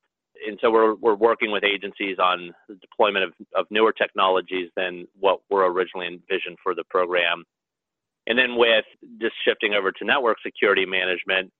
And 0.47 0.57
so 0.61 0.71
we're, 0.71 0.95
we're 0.95 1.15
working 1.15 1.51
with 1.51 1.63
agencies 1.63 2.17
on 2.17 2.53
the 2.69 2.75
deployment 2.75 3.25
of, 3.25 3.33
of 3.55 3.65
newer 3.69 3.91
technologies 3.91 4.69
than 4.77 5.05
what 5.19 5.39
were 5.49 5.69
originally 5.69 6.07
envisioned 6.07 6.57
for 6.63 6.73
the 6.73 6.83
program. 6.89 7.43
And 8.27 8.37
then 8.37 8.55
with 8.57 8.85
just 9.19 9.33
shifting 9.45 9.73
over 9.73 9.91
to 9.91 10.05
network 10.05 10.37
security 10.45 10.85
management, 10.85 11.51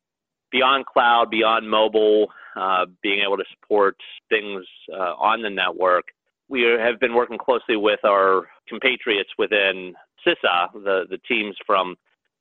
beyond 0.52 0.86
cloud, 0.86 1.30
beyond 1.30 1.70
mobile, 1.70 2.28
uh, 2.56 2.86
being 3.02 3.22
able 3.26 3.38
to 3.38 3.44
support 3.54 3.96
things 4.30 4.66
uh, 4.94 5.14
on 5.18 5.42
the 5.42 5.50
network, 5.50 6.06
we 6.48 6.62
have 6.64 7.00
been 7.00 7.14
working 7.14 7.38
closely 7.38 7.76
with 7.76 8.00
our 8.04 8.48
compatriots 8.68 9.30
within 9.38 9.94
CISA, 10.26 10.74
the, 10.74 11.06
the 11.10 11.20
teams 11.28 11.56
from 11.66 11.96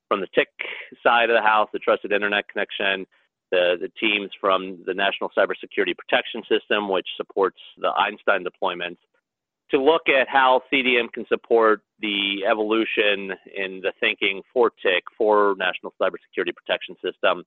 from 0.08 0.20
the 0.20 0.28
TIC 0.34 0.48
side 1.02 1.28
of 1.28 1.36
the 1.36 1.46
house, 1.46 1.68
the 1.70 1.78
Trusted 1.78 2.12
Internet 2.12 2.48
Connection, 2.48 3.06
the, 3.50 3.76
the 3.78 3.90
teams 4.00 4.30
from 4.40 4.78
the 4.86 4.94
National 4.94 5.30
Cybersecurity 5.36 5.94
Protection 5.96 6.42
System, 6.48 6.88
which 6.88 7.06
supports 7.18 7.58
the 7.76 7.88
Einstein 7.88 8.42
deployments, 8.42 8.96
to 9.70 9.82
look 9.82 10.08
at 10.08 10.28
how 10.28 10.62
CDM 10.72 11.12
can 11.12 11.26
support 11.26 11.82
the 12.00 12.44
evolution 12.50 13.32
in 13.54 13.80
the 13.82 13.92
thinking 14.00 14.42
for 14.52 14.70
TIC, 14.82 15.02
for 15.16 15.54
National 15.58 15.92
Cybersecurity 16.00 16.54
Protection 16.54 16.96
System, 17.04 17.44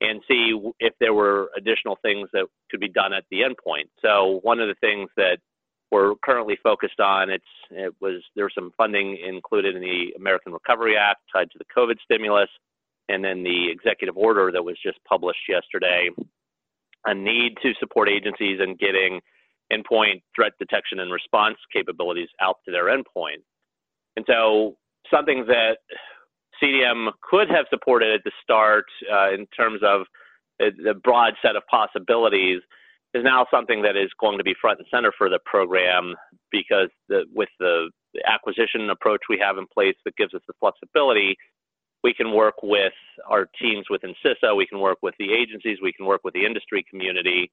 and 0.00 0.20
see 0.28 0.58
if 0.78 0.94
there 1.00 1.12
were 1.12 1.50
additional 1.56 1.98
things 2.02 2.28
that 2.32 2.46
could 2.70 2.80
be 2.80 2.88
done 2.88 3.12
at 3.12 3.24
the 3.30 3.40
endpoint. 3.40 3.88
So 4.00 4.40
one 4.42 4.60
of 4.60 4.68
the 4.68 4.76
things 4.80 5.10
that 5.16 5.38
we're 5.90 6.14
currently 6.24 6.56
focused 6.62 7.00
on. 7.00 7.30
It's 7.30 7.44
it 7.70 7.94
was 8.00 8.22
there 8.36 8.44
was 8.44 8.54
some 8.54 8.72
funding 8.76 9.16
included 9.16 9.74
in 9.74 9.82
the 9.82 10.14
American 10.16 10.52
Recovery 10.52 10.96
Act 10.96 11.20
tied 11.32 11.50
to 11.50 11.58
the 11.58 11.64
COVID 11.76 11.96
stimulus, 12.04 12.48
and 13.08 13.24
then 13.24 13.42
the 13.42 13.70
executive 13.70 14.16
order 14.16 14.52
that 14.52 14.64
was 14.64 14.76
just 14.82 14.98
published 15.08 15.48
yesterday. 15.48 16.10
A 17.06 17.14
need 17.14 17.56
to 17.62 17.72
support 17.80 18.08
agencies 18.08 18.60
in 18.62 18.76
getting 18.76 19.20
endpoint 19.72 20.22
threat 20.34 20.52
detection 20.58 21.00
and 21.00 21.12
response 21.12 21.56
capabilities 21.72 22.28
out 22.40 22.56
to 22.64 22.72
their 22.72 22.86
endpoint. 22.86 23.42
And 24.16 24.24
so 24.28 24.76
something 25.12 25.46
that 25.46 25.78
CDM 26.62 27.10
could 27.22 27.48
have 27.48 27.66
supported 27.70 28.14
at 28.14 28.20
the 28.24 28.32
start 28.42 28.84
uh, 29.10 29.32
in 29.32 29.46
terms 29.56 29.80
of 29.82 30.02
the 30.58 30.94
broad 31.02 31.34
set 31.40 31.56
of 31.56 31.62
possibilities 31.70 32.60
is 33.14 33.24
now 33.24 33.46
something 33.50 33.82
that 33.82 33.96
is 33.96 34.10
going 34.20 34.38
to 34.38 34.44
be 34.44 34.54
front 34.60 34.78
and 34.78 34.86
center 34.90 35.12
for 35.16 35.28
the 35.28 35.40
program 35.44 36.14
because 36.52 36.88
the, 37.08 37.24
with 37.34 37.48
the 37.58 37.88
acquisition 38.26 38.90
approach 38.90 39.22
we 39.28 39.38
have 39.38 39.58
in 39.58 39.66
place 39.72 39.96
that 40.04 40.16
gives 40.16 40.34
us 40.34 40.42
the 40.46 40.54
flexibility, 40.60 41.36
we 42.04 42.14
can 42.14 42.32
work 42.32 42.54
with 42.62 42.92
our 43.28 43.48
teams 43.60 43.86
within 43.90 44.14
CISA, 44.24 44.56
we 44.56 44.66
can 44.66 44.80
work 44.80 44.98
with 45.02 45.14
the 45.18 45.32
agencies, 45.32 45.78
we 45.82 45.92
can 45.92 46.06
work 46.06 46.20
with 46.24 46.34
the 46.34 46.44
industry 46.44 46.84
community 46.88 47.50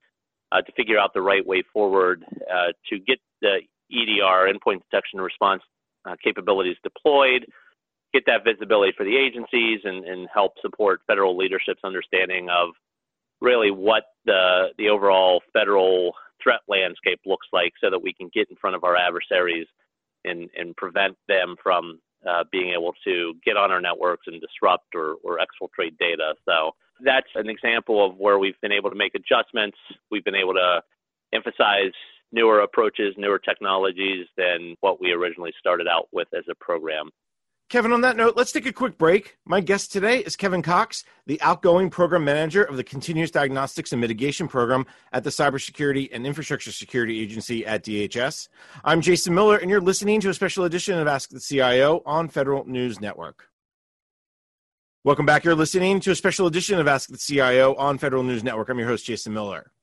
uh, 0.52 0.62
to 0.62 0.72
figure 0.74 0.98
out 0.98 1.14
the 1.14 1.22
right 1.22 1.46
way 1.46 1.64
forward 1.74 2.24
uh, 2.52 2.72
to 2.90 3.00
get 3.00 3.20
the 3.42 3.60
EDR, 3.92 4.52
endpoint 4.52 4.82
detection 4.90 5.20
response 5.20 5.62
uh, 6.06 6.16
capabilities 6.24 6.78
deployed, 6.84 7.46
get 8.14 8.24
that 8.26 8.44
visibility 8.46 8.94
for 8.96 9.04
the 9.04 9.18
agencies, 9.18 9.80
and, 9.84 10.06
and 10.06 10.28
help 10.34 10.54
support 10.62 11.02
federal 11.08 11.38
leadership's 11.38 11.84
understanding 11.84 12.48
of 12.50 12.70
really 13.42 13.72
what 13.72 14.04
the 14.26 14.68
the 14.78 14.90
overall 14.90 15.42
federal 15.54 16.14
threat 16.42 16.62
landscape 16.68 17.20
looks 17.26 17.48
like 17.54 17.74
so 17.82 17.90
that 17.90 18.02
we 18.02 18.14
can 18.14 18.30
get 18.34 18.50
in 18.50 18.56
front 18.56 18.76
of 18.76 18.84
our 18.84 18.96
adversaries 18.96 19.68
and 20.26 20.50
and 20.58 20.76
prevent 20.76 21.16
them 21.28 21.56
from 21.62 22.00
uh, 22.28 22.44
being 22.52 22.74
able 22.74 22.94
to 23.04 23.34
get 23.46 23.58
on 23.58 23.72
our 23.72 23.82
networks 23.82 24.28
and 24.28 24.42
disrupt 24.42 24.96
or, 24.96 25.16
or 25.24 25.38
exfiltrate 25.38 25.98
data. 26.00 26.34
So 26.46 26.72
that's 27.04 27.28
an 27.36 27.50
example 27.50 28.06
of 28.06 28.18
where 28.18 28.40
we've 28.40 28.60
been 28.62 28.72
able 28.72 28.90
to 28.90 28.96
make 28.96 29.14
adjustments. 29.16 29.78
We've 30.10 30.24
been 30.24 30.36
able 30.36 30.54
to 30.54 30.82
emphasize 31.34 31.94
newer 32.32 32.62
approaches, 32.62 33.14
newer 33.18 33.40
technologies 33.40 34.28
than 34.38 34.76
what 34.82 35.00
we 35.00 35.12
originally 35.12 35.54
started 35.60 35.88
out 35.88 36.08
with 36.12 36.28
as 36.36 36.44
a 36.50 36.56
program. 36.56 37.10
Kevin, 37.70 37.92
on 37.92 38.00
that 38.00 38.16
note, 38.16 38.38
let's 38.38 38.54
take 38.54 38.66
a 38.66 38.72
quick 38.72 38.98
break. 38.98 39.36
My 39.44 39.60
guest 39.60 39.92
today 39.92 40.20
is 40.20 40.38
Kevin 40.38 40.62
Cox, 40.62 41.04
the 41.26 41.42
outgoing 41.42 41.90
program 41.90 42.24
manager 42.24 42.64
of 42.64 42.78
the 42.78 42.84
Continuous 42.84 43.30
Diagnostics 43.30 43.92
and 43.92 44.00
Mitigation 44.00 44.48
Program 44.48 44.86
at 45.12 45.26
the 45.26 45.30
Cybersecurity 45.30 46.08
and 46.14 46.26
Infrastructure 46.26 46.72
Security 46.72 47.20
Agency 47.20 47.66
at 47.66 47.84
DHS. 47.84 48.48
I'm 48.86 49.02
Jason 49.02 49.36
Miller, 49.36 49.58
and 49.58 49.70
you're 49.70 49.82
listening 49.82 50.22
to 50.22 50.30
a 50.30 50.34
special 50.34 50.64
edition 50.64 50.98
of 50.98 51.08
Ask 51.08 51.30
the 51.30 51.42
CIO 51.42 52.04
on 52.06 52.30
Federal 52.30 52.66
News 52.66 53.02
Network. 53.02 53.50
Welcome 55.04 55.26
back. 55.26 55.44
You're 55.44 55.54
listening 55.54 56.00
to 56.00 56.12
a 56.12 56.16
special 56.16 56.48
edition 56.48 56.80
of 56.80 56.88
Ask 56.88 57.10
the 57.10 57.18
CIO 57.18 57.76
on 57.76 57.98
Federal 57.98 58.24
News 58.24 58.46
Network. 58.46 58.70
I'm 58.70 58.80
your 58.80 58.88
host, 58.88 59.06
Jason 59.06 59.34
Miller. 59.34 59.74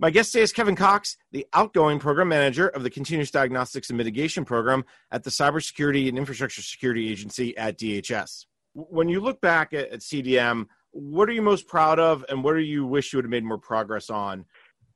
My 0.00 0.08
guest 0.08 0.32
today 0.32 0.44
is 0.44 0.52
Kevin 0.54 0.76
Cox, 0.76 1.18
the 1.30 1.46
outgoing 1.52 1.98
program 1.98 2.28
manager 2.28 2.68
of 2.68 2.82
the 2.82 2.88
Continuous 2.88 3.30
Diagnostics 3.30 3.90
and 3.90 3.98
Mitigation 3.98 4.46
Program 4.46 4.82
at 5.10 5.24
the 5.24 5.30
Cybersecurity 5.30 6.08
and 6.08 6.16
Infrastructure 6.16 6.62
Security 6.62 7.10
Agency 7.10 7.54
at 7.58 7.78
DHS. 7.78 8.46
When 8.72 9.10
you 9.10 9.20
look 9.20 9.42
back 9.42 9.74
at, 9.74 9.90
at 9.90 10.00
CDM, 10.00 10.68
what 10.92 11.28
are 11.28 11.32
you 11.32 11.42
most 11.42 11.68
proud 11.68 11.98
of, 11.98 12.24
and 12.30 12.42
what 12.42 12.54
do 12.54 12.60
you 12.60 12.86
wish 12.86 13.12
you 13.12 13.18
would 13.18 13.26
have 13.26 13.30
made 13.30 13.44
more 13.44 13.58
progress 13.58 14.08
on? 14.08 14.46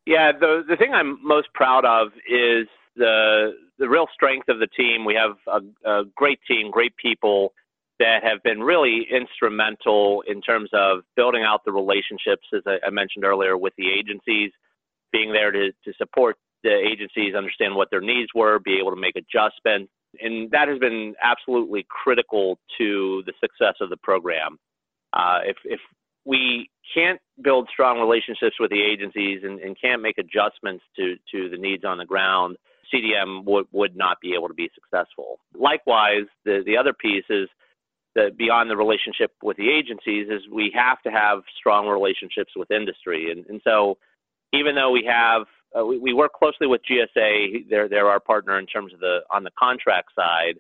Yeah, 0.07 0.33
the 0.33 0.63
the 0.67 0.77
thing 0.77 0.95
I'm 0.95 1.19
most 1.23 1.49
proud 1.53 1.85
of 1.85 2.09
is 2.27 2.67
the 2.97 3.53
the 3.79 3.91
real 3.91 4.07
strength 4.15 4.49
of 4.49 4.59
the 4.59 4.69
team. 4.69 5.05
We 5.05 5.17
have 5.17 5.37
a, 5.47 5.91
a 6.01 6.05
great 6.17 6.41
team, 6.49 6.71
great 6.71 6.97
people 6.97 7.53
that 7.99 8.21
have 8.25 8.43
been 8.43 8.61
really 8.61 9.07
instrumental 9.11 10.25
in 10.27 10.41
terms 10.41 10.71
of 10.73 11.01
building 11.15 11.43
out 11.43 11.63
the 11.67 11.73
relationships, 11.73 12.47
as 12.55 12.63
I, 12.67 12.79
I 12.87 12.89
mentioned 12.89 13.27
earlier, 13.27 13.59
with 13.59 13.75
the 13.77 13.91
agencies 13.93 14.51
being 15.15 15.33
there 15.33 15.53
to, 15.53 15.71
to 15.85 15.93
support 15.97 16.37
the 16.65 16.75
agencies, 16.75 17.35
understand 17.37 17.77
what 17.77 17.89
their 17.91 18.01
needs 18.01 18.31
were, 18.35 18.59
be 18.59 18.79
able 18.81 18.91
to 18.91 19.01
make 19.01 19.15
adjustments. 19.15 19.93
And 20.21 20.51
that 20.51 20.67
has 20.69 20.79
been 20.79 21.15
absolutely 21.23 21.87
critical 21.89 22.59
to 22.79 23.23
the 23.27 23.33
success 23.41 23.75
of 23.81 23.91
the 23.91 23.97
program. 23.97 24.59
Uh, 25.13 25.41
if, 25.45 25.57
if 25.65 25.81
we 26.25 26.71
can't 26.95 27.21
build 27.43 27.69
strong 27.73 28.01
relationships 28.01 28.57
with 28.59 28.71
the 28.71 28.83
agencies 28.83 29.43
and, 29.45 29.61
and 29.61 29.77
can't 29.81 30.03
make 30.03 30.19
adjustments 30.19 30.83
to, 30.97 31.15
to 31.33 31.49
the 31.49 31.59
needs 31.59 31.85
on 31.85 31.99
the 31.99 32.05
ground, 32.05 32.57
CDM 32.93 33.45
would, 33.45 33.67
would 33.73 33.97
not 33.97 34.19
be 34.21 34.35
able 34.35 34.49
to 34.49 34.55
be 34.55 34.71
successful. 34.75 35.39
Likewise, 35.55 36.27
the, 36.45 36.63
the 36.67 36.77
other 36.77 36.93
piece 36.93 37.25
is 37.31 37.49
that 38.15 38.37
beyond 38.37 38.71
the 38.71 38.77
relationship 38.77 39.33
with 39.43 39.57
the 39.57 39.71
agencies 39.71 40.29
is 40.31 40.43
we 40.53 40.73
have 40.75 41.03
to 41.03 41.11
have 41.11 41.41
strong 41.59 41.89
relationships 41.89 42.53
with 42.57 42.71
industry. 42.71 43.31
And, 43.31 43.45
and 43.47 43.61
so 43.65 43.99
even 44.55 44.75
though 44.75 44.91
we 44.91 45.09
have, 45.11 45.43
uh, 45.79 45.85
we, 45.85 45.99
we, 45.99 46.13
work 46.13 46.33
closely 46.33 46.67
with 46.67 46.81
GSA, 46.91 47.69
they're, 47.69 47.89
they're 47.89 48.09
our 48.09 48.21
partner 48.21 48.59
in 48.59 48.67
terms 48.67 48.93
of 48.93 49.01
the, 49.01 49.21
on 49.31 49.45
the 49.45 49.51
contract 49.59 50.09
side. 50.15 50.55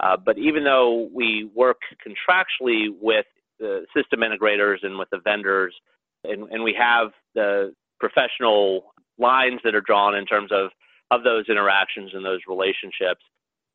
Uh, 0.00 0.16
but 0.16 0.36
even 0.38 0.64
though 0.64 1.08
we 1.12 1.48
work 1.54 1.78
contractually 2.04 2.88
with 3.00 3.26
the 3.60 3.86
system 3.96 4.20
integrators 4.20 4.78
and 4.82 4.98
with 4.98 5.08
the 5.10 5.20
vendors, 5.22 5.74
and, 6.24 6.50
and 6.50 6.62
we 6.62 6.74
have 6.78 7.12
the 7.34 7.72
professional 8.00 8.92
lines 9.18 9.60
that 9.64 9.74
are 9.74 9.80
drawn 9.80 10.14
in 10.14 10.26
terms 10.26 10.50
of, 10.52 10.70
of 11.10 11.22
those 11.22 11.44
interactions 11.48 12.10
and 12.14 12.24
those 12.24 12.40
relationships, 12.48 13.22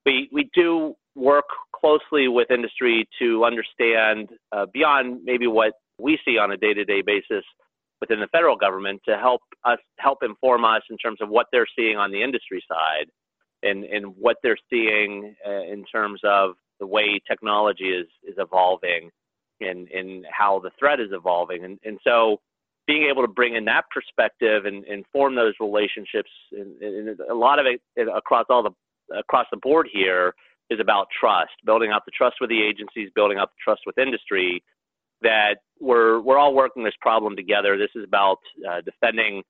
we, 0.06 0.30
we 0.32 0.50
do 0.54 0.96
work 1.15 1.46
closely 1.74 2.28
with 2.28 2.52
industry 2.52 3.08
to 3.20 3.43
understand 3.46 4.30
uh, 4.52 4.65
beyond 4.74 5.24
maybe 5.24 5.48
what 5.48 5.74
we 6.00 6.20
see 6.26 6.38
on 6.38 6.52
a 6.52 6.58
day-to-day 6.58 7.02
basis 7.02 7.43
within 8.01 8.19
the 8.19 8.27
federal 8.27 8.55
government 8.55 9.01
to 9.07 9.17
help 9.17 9.41
us 9.65 9.79
help 9.97 10.19
inform 10.23 10.65
us 10.65 10.81
in 10.89 10.97
terms 10.97 11.19
of 11.21 11.29
what 11.29 11.47
they're 11.51 11.67
seeing 11.77 11.97
on 11.97 12.12
the 12.12 12.21
industry 12.21 12.63
side 12.67 13.07
and, 13.63 13.83
and 13.86 14.05
what 14.17 14.38
they're 14.43 14.57
seeing 14.69 15.36
uh, 15.47 15.63
in 15.63 15.83
terms 15.86 16.21
of 16.23 16.51
the 16.79 16.86
way 16.86 17.19
technology 17.27 17.89
is, 17.89 18.07
is 18.23 18.36
evolving 18.38 19.10
and, 19.62 19.88
and 19.89 20.25
how 20.31 20.60
the 20.60 20.69
threat 20.77 20.99
is 20.99 21.10
evolving. 21.12 21.65
And, 21.65 21.79
and 21.83 21.97
so 22.03 22.39
being 22.86 23.07
able 23.10 23.23
to 23.23 23.27
bring 23.27 23.55
in 23.55 23.65
that 23.65 23.86
perspective 23.91 24.65
and, 24.65 24.86
and 24.86 25.05
form 25.12 25.36
those 25.36 25.53
relationships 25.60 26.29
and, 26.51 26.81
and 26.81 27.19
a 27.29 27.33
lot 27.33 27.60
of 27.60 27.65
it 27.65 27.81
across 28.15 28.45
all 28.49 28.63
the 28.63 28.71
across 29.17 29.45
the 29.51 29.57
board 29.57 29.88
here 29.91 30.33
is 30.69 30.79
about 30.79 31.07
trust, 31.17 31.51
building 31.65 31.91
out 31.91 32.03
the 32.05 32.12
trust 32.12 32.38
with 32.41 32.49
the 32.49 32.62
agencies, 32.62 33.10
building 33.15 33.38
out 33.38 33.49
the 33.51 33.63
trust 33.63 33.81
with 33.86 33.97
industry. 33.97 34.62
That 35.21 35.58
we're 35.80 36.19
we're 36.21 36.38
all 36.38 36.53
working 36.53 36.84
this 36.84 36.93
problem 37.01 37.36
together. 37.36 37.77
This 37.77 37.89
is 37.95 38.03
about 38.03 38.39
uh, 38.67 38.82
defending 38.82 39.43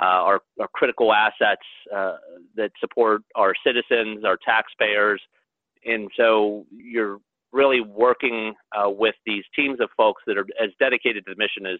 uh, 0.00 0.04
our, 0.04 0.40
our, 0.58 0.68
critical 0.68 1.12
assets 1.12 1.62
uh, 1.94 2.16
that 2.56 2.70
support 2.80 3.22
our 3.36 3.52
citizens, 3.64 4.24
our 4.24 4.38
taxpayers, 4.42 5.20
and 5.84 6.10
so 6.16 6.64
you're 6.70 7.18
really 7.52 7.82
working 7.82 8.54
uh, 8.74 8.88
with 8.88 9.14
these 9.26 9.44
teams 9.54 9.80
of 9.80 9.90
folks 9.96 10.22
that 10.26 10.38
are 10.38 10.46
as 10.62 10.70
dedicated 10.80 11.26
to 11.26 11.34
the 11.34 11.38
mission 11.38 11.66
as 11.66 11.78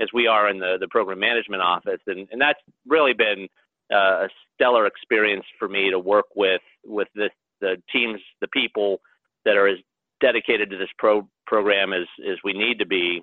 as 0.00 0.08
we 0.14 0.26
are 0.26 0.48
in 0.48 0.58
the 0.58 0.76
the 0.80 0.88
program 0.88 1.18
management 1.18 1.62
office, 1.62 2.00
and 2.06 2.28
and 2.30 2.40
that's 2.40 2.60
really 2.86 3.12
been 3.12 3.48
uh, 3.92 4.26
a 4.26 4.28
stellar 4.54 4.86
experience 4.86 5.44
for 5.58 5.68
me 5.68 5.90
to 5.90 5.98
work 5.98 6.26
with 6.36 6.62
with 6.84 7.08
this 7.14 7.30
the 7.60 7.76
teams, 7.92 8.20
the 8.40 8.48
people 8.48 9.00
that 9.44 9.56
are 9.56 9.68
as 9.68 9.78
dedicated 10.20 10.70
to 10.70 10.76
this 10.76 10.88
pro- 10.98 11.28
program 11.48 11.92
as, 11.92 12.06
as 12.30 12.36
we 12.44 12.52
need 12.52 12.78
to 12.78 12.86
be, 12.86 13.22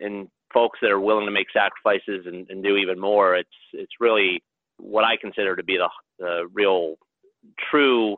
and 0.00 0.28
folks 0.52 0.78
that 0.82 0.90
are 0.90 1.00
willing 1.00 1.26
to 1.26 1.32
make 1.32 1.46
sacrifices 1.52 2.26
and, 2.26 2.48
and 2.50 2.62
do 2.62 2.76
even 2.76 2.98
more. 2.98 3.34
It's 3.34 3.48
it's 3.72 3.92
really 4.00 4.42
what 4.78 5.04
I 5.04 5.16
consider 5.16 5.56
to 5.56 5.62
be 5.62 5.76
the, 5.76 5.88
the 6.18 6.48
real, 6.52 6.96
true 7.70 8.16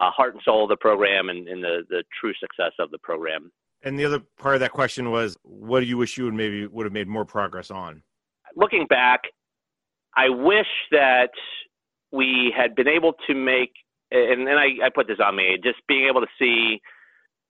uh, 0.00 0.10
heart 0.10 0.34
and 0.34 0.42
soul 0.44 0.64
of 0.64 0.68
the 0.68 0.76
program 0.76 1.28
and, 1.28 1.46
and 1.48 1.62
the 1.62 1.82
the 1.88 2.02
true 2.20 2.32
success 2.40 2.72
of 2.78 2.90
the 2.90 2.98
program. 2.98 3.52
And 3.82 3.98
the 3.98 4.04
other 4.04 4.22
part 4.38 4.54
of 4.54 4.60
that 4.60 4.72
question 4.72 5.10
was, 5.10 5.36
what 5.42 5.80
do 5.80 5.86
you 5.86 5.98
wish 5.98 6.16
you 6.16 6.24
would 6.24 6.34
maybe 6.34 6.66
would 6.66 6.86
have 6.86 6.92
made 6.92 7.08
more 7.08 7.24
progress 7.24 7.70
on? 7.70 8.02
Looking 8.56 8.86
back, 8.86 9.20
I 10.16 10.28
wish 10.30 10.66
that 10.90 11.30
we 12.10 12.52
had 12.56 12.74
been 12.74 12.88
able 12.88 13.12
to 13.26 13.34
make 13.34 13.72
and, 14.10 14.48
and 14.48 14.58
I, 14.58 14.86
I 14.86 14.90
put 14.94 15.08
this 15.08 15.18
on 15.24 15.36
me, 15.36 15.58
just 15.62 15.78
being 15.88 16.06
able 16.06 16.20
to 16.20 16.26
see 16.38 16.80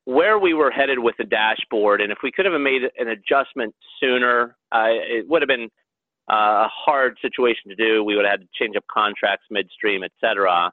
where 0.07 0.38
we 0.38 0.55
were 0.55 0.71
headed 0.71 1.01
with 1.01 1.16
the 1.19 1.25
dashboard, 1.25 2.01
and 2.01 2.11
if 2.11 2.19
we 2.23 2.31
could 2.31 2.47
have 2.47 2.59
made 2.61 2.83
an 2.97 3.09
adjustment 3.09 3.75
sooner, 4.01 4.57
uh, 4.73 4.87
it 4.88 5.29
would 5.29 5.42
have 5.42 5.49
been 5.49 5.69
uh, 6.31 6.66
a 6.66 6.71
hard 6.73 7.19
situation 7.21 7.69
to 7.69 7.75
do. 7.75 8.03
We 8.03 8.14
would 8.14 8.25
have 8.25 8.38
had 8.38 8.40
to 8.40 8.49
change 8.59 8.77
up 8.77 8.85
contracts 8.90 9.47
midstream, 9.51 10.03
et 10.05 10.12
cetera. 10.21 10.73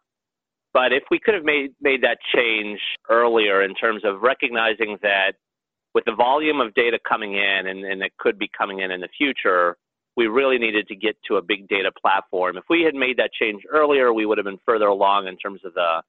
But 0.72 0.94
if 0.94 1.04
we 1.12 1.20
could 1.20 1.34
have 1.34 1.44
made 1.44 1.72
made 1.82 2.02
that 2.04 2.20
change 2.34 2.80
earlier 3.10 3.64
in 3.64 3.74
terms 3.76 4.04
of 4.06 4.22
recognizing 4.22 4.98
that 5.02 5.34
with 5.96 6.06
the 6.06 6.16
volume 6.16 6.62
of 6.62 6.74
data 6.76 7.00
coming 7.08 7.34
in, 7.34 7.68
and, 7.68 7.84
and 7.84 8.02
it 8.02 8.14
could 8.20 8.38
be 8.40 8.50
coming 8.56 8.80
in 8.80 8.92
in 8.92 9.02
the 9.02 9.10
future, 9.18 9.78
we 10.16 10.28
really 10.28 10.60
needed 10.60 10.88
to 10.88 10.96
get 10.96 11.16
to 11.28 11.38
a 11.38 11.42
big 11.42 11.68
data 11.68 11.92
platform. 12.00 12.58
If 12.58 12.66
we 12.70 12.84
had 12.84 12.94
made 12.94 13.18
that 13.18 13.32
change 13.34 13.64
earlier, 13.72 14.14
we 14.14 14.26
would 14.28 14.38
have 14.38 14.46
been 14.46 14.60
further 14.66 14.88
along 14.88 15.28
in 15.28 15.38
terms 15.38 15.62
of 15.66 15.74
the 15.74 16.02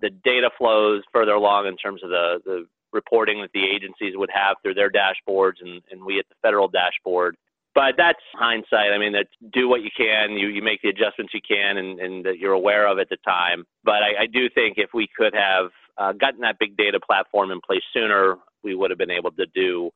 the 0.00 0.10
data 0.10 0.50
flows, 0.56 1.02
further 1.12 1.32
along 1.32 1.66
in 1.66 1.76
terms 1.76 2.02
of 2.02 2.10
the, 2.10 2.40
the 2.44 2.66
reporting 2.92 3.40
that 3.40 3.50
the 3.52 3.64
agencies 3.64 4.14
would 4.16 4.30
have 4.32 4.56
through 4.62 4.74
their 4.74 4.90
dashboards 4.90 5.60
and, 5.60 5.82
and 5.90 6.04
we 6.04 6.18
at 6.18 6.28
the 6.28 6.34
federal 6.42 6.68
dashboard. 6.68 7.36
But 7.72 7.94
that's 7.96 8.18
hindsight. 8.34 8.92
I 8.92 8.98
mean, 8.98 9.12
that 9.12 9.26
do 9.52 9.68
what 9.68 9.82
you 9.82 9.90
can, 9.96 10.32
you, 10.32 10.48
you 10.48 10.60
make 10.60 10.82
the 10.82 10.88
adjustments 10.88 11.32
you 11.32 11.40
can, 11.46 11.76
and, 11.76 12.00
and 12.00 12.24
that 12.24 12.38
you're 12.38 12.52
aware 12.52 12.88
of 12.88 12.98
at 12.98 13.08
the 13.08 13.16
time. 13.18 13.64
But 13.84 14.02
I, 14.02 14.22
I 14.22 14.26
do 14.26 14.50
think 14.50 14.74
if 14.76 14.90
we 14.92 15.08
could 15.16 15.34
have 15.34 15.70
uh, 15.96 16.12
gotten 16.12 16.40
that 16.40 16.56
big 16.58 16.76
data 16.76 16.98
platform 16.98 17.52
in 17.52 17.60
place 17.60 17.82
sooner, 17.94 18.38
we 18.64 18.74
would 18.74 18.90
have 18.90 18.98
been 18.98 19.10
able 19.10 19.30
to 19.32 19.46
do 19.54 19.90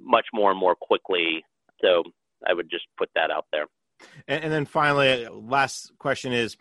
much 0.00 0.26
more 0.32 0.52
and 0.52 0.60
more 0.60 0.76
quickly. 0.76 1.44
So 1.80 2.04
I 2.46 2.54
would 2.54 2.70
just 2.70 2.84
put 2.96 3.10
that 3.16 3.32
out 3.32 3.46
there. 3.50 3.66
And, 4.28 4.44
and 4.44 4.52
then 4.52 4.64
finally, 4.64 5.26
last 5.26 5.92
question 5.98 6.32
is: 6.32 6.56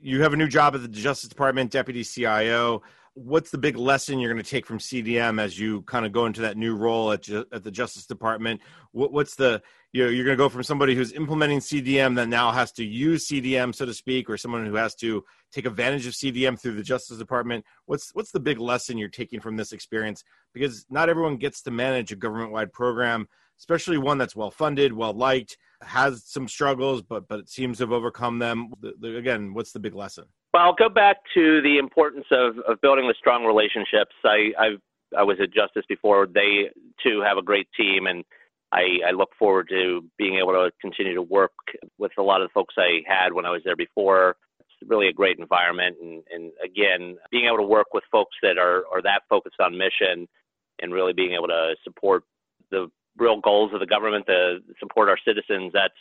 You 0.00 0.22
have 0.22 0.32
a 0.32 0.36
new 0.36 0.48
job 0.48 0.74
at 0.74 0.82
the 0.82 0.88
Justice 0.88 1.28
Department, 1.28 1.70
Deputy 1.70 2.04
CIO. 2.04 2.82
What's 3.14 3.50
the 3.50 3.58
big 3.58 3.76
lesson 3.76 4.20
you're 4.20 4.32
going 4.32 4.42
to 4.42 4.48
take 4.48 4.64
from 4.64 4.78
CDM 4.78 5.40
as 5.40 5.58
you 5.58 5.82
kind 5.82 6.06
of 6.06 6.12
go 6.12 6.26
into 6.26 6.42
that 6.42 6.56
new 6.56 6.76
role 6.76 7.10
at, 7.10 7.28
at 7.28 7.64
the 7.64 7.70
Justice 7.70 8.06
Department? 8.06 8.60
What, 8.92 9.12
what's 9.12 9.34
the 9.34 9.60
you 9.92 10.04
know 10.04 10.10
you're 10.10 10.24
going 10.24 10.36
to 10.36 10.42
go 10.42 10.48
from 10.48 10.62
somebody 10.62 10.94
who's 10.94 11.12
implementing 11.12 11.58
CDM 11.58 12.14
that 12.14 12.28
now 12.28 12.52
has 12.52 12.70
to 12.72 12.84
use 12.84 13.26
CDM, 13.26 13.74
so 13.74 13.86
to 13.86 13.94
speak, 13.94 14.30
or 14.30 14.36
someone 14.36 14.66
who 14.66 14.76
has 14.76 14.94
to 14.96 15.24
take 15.50 15.66
advantage 15.66 16.06
of 16.06 16.12
CDM 16.12 16.60
through 16.60 16.74
the 16.74 16.82
Justice 16.82 17.18
Department. 17.18 17.64
What's 17.86 18.10
what's 18.14 18.30
the 18.30 18.40
big 18.40 18.60
lesson 18.60 18.98
you're 18.98 19.08
taking 19.08 19.40
from 19.40 19.56
this 19.56 19.72
experience? 19.72 20.22
Because 20.54 20.86
not 20.88 21.08
everyone 21.08 21.38
gets 21.38 21.62
to 21.62 21.72
manage 21.72 22.12
a 22.12 22.16
government-wide 22.16 22.72
program 22.72 23.26
especially 23.58 23.98
one 23.98 24.18
that's 24.18 24.36
well 24.36 24.50
funded, 24.50 24.92
well 24.92 25.12
liked, 25.12 25.58
has 25.82 26.24
some 26.24 26.48
struggles, 26.48 27.02
but 27.02 27.28
but 27.28 27.40
it 27.40 27.48
seems 27.48 27.78
to 27.78 27.84
have 27.84 27.92
overcome 27.92 28.38
them. 28.38 28.72
The, 28.80 28.92
the, 29.00 29.16
again, 29.16 29.54
what's 29.54 29.72
the 29.72 29.80
big 29.80 29.94
lesson? 29.94 30.24
Well, 30.52 30.62
I'll 30.62 30.74
go 30.74 30.88
back 30.88 31.18
to 31.34 31.60
the 31.62 31.78
importance 31.78 32.26
of, 32.30 32.58
of 32.66 32.80
building 32.80 33.06
the 33.06 33.14
strong 33.18 33.44
relationships. 33.44 34.14
I 34.24 34.52
I've, 34.58 34.80
I 35.16 35.22
was 35.22 35.38
at 35.42 35.52
Justice 35.52 35.84
before. 35.88 36.26
They 36.26 36.70
too 37.02 37.22
have 37.26 37.38
a 37.38 37.42
great 37.42 37.68
team, 37.76 38.06
and 38.06 38.24
I, 38.72 38.98
I 39.06 39.10
look 39.12 39.30
forward 39.38 39.68
to 39.70 40.04
being 40.18 40.38
able 40.38 40.52
to 40.52 40.70
continue 40.80 41.14
to 41.14 41.22
work 41.22 41.52
with 41.98 42.12
a 42.18 42.22
lot 42.22 42.42
of 42.42 42.48
the 42.48 42.52
folks 42.52 42.74
I 42.76 43.00
had 43.06 43.32
when 43.32 43.46
I 43.46 43.50
was 43.50 43.62
there 43.64 43.76
before. 43.76 44.36
It's 44.60 44.90
really 44.90 45.08
a 45.08 45.12
great 45.12 45.38
environment, 45.38 45.96
and, 46.02 46.22
and 46.30 46.52
again, 46.64 47.16
being 47.30 47.46
able 47.46 47.58
to 47.58 47.62
work 47.62 47.88
with 47.94 48.04
folks 48.10 48.36
that 48.42 48.58
are 48.58 48.84
are 48.92 49.02
that 49.02 49.22
focused 49.28 49.60
on 49.60 49.78
mission, 49.78 50.26
and 50.80 50.92
really 50.92 51.12
being 51.12 51.32
able 51.32 51.48
to 51.48 51.74
support 51.84 52.24
the 52.70 52.90
real 53.18 53.40
goals 53.40 53.72
of 53.74 53.80
the 53.80 53.86
government 53.86 54.26
to 54.26 54.58
support 54.80 55.08
our 55.08 55.18
citizens, 55.26 55.72
that's 55.72 55.94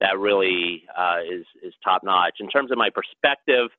that 0.00 0.18
really 0.18 0.84
uh, 0.96 1.18
is 1.28 1.44
is 1.62 1.74
top 1.84 2.02
notch. 2.04 2.36
In 2.40 2.48
terms 2.48 2.70
of 2.70 2.78
my 2.78 2.90
perspective, 2.90 3.70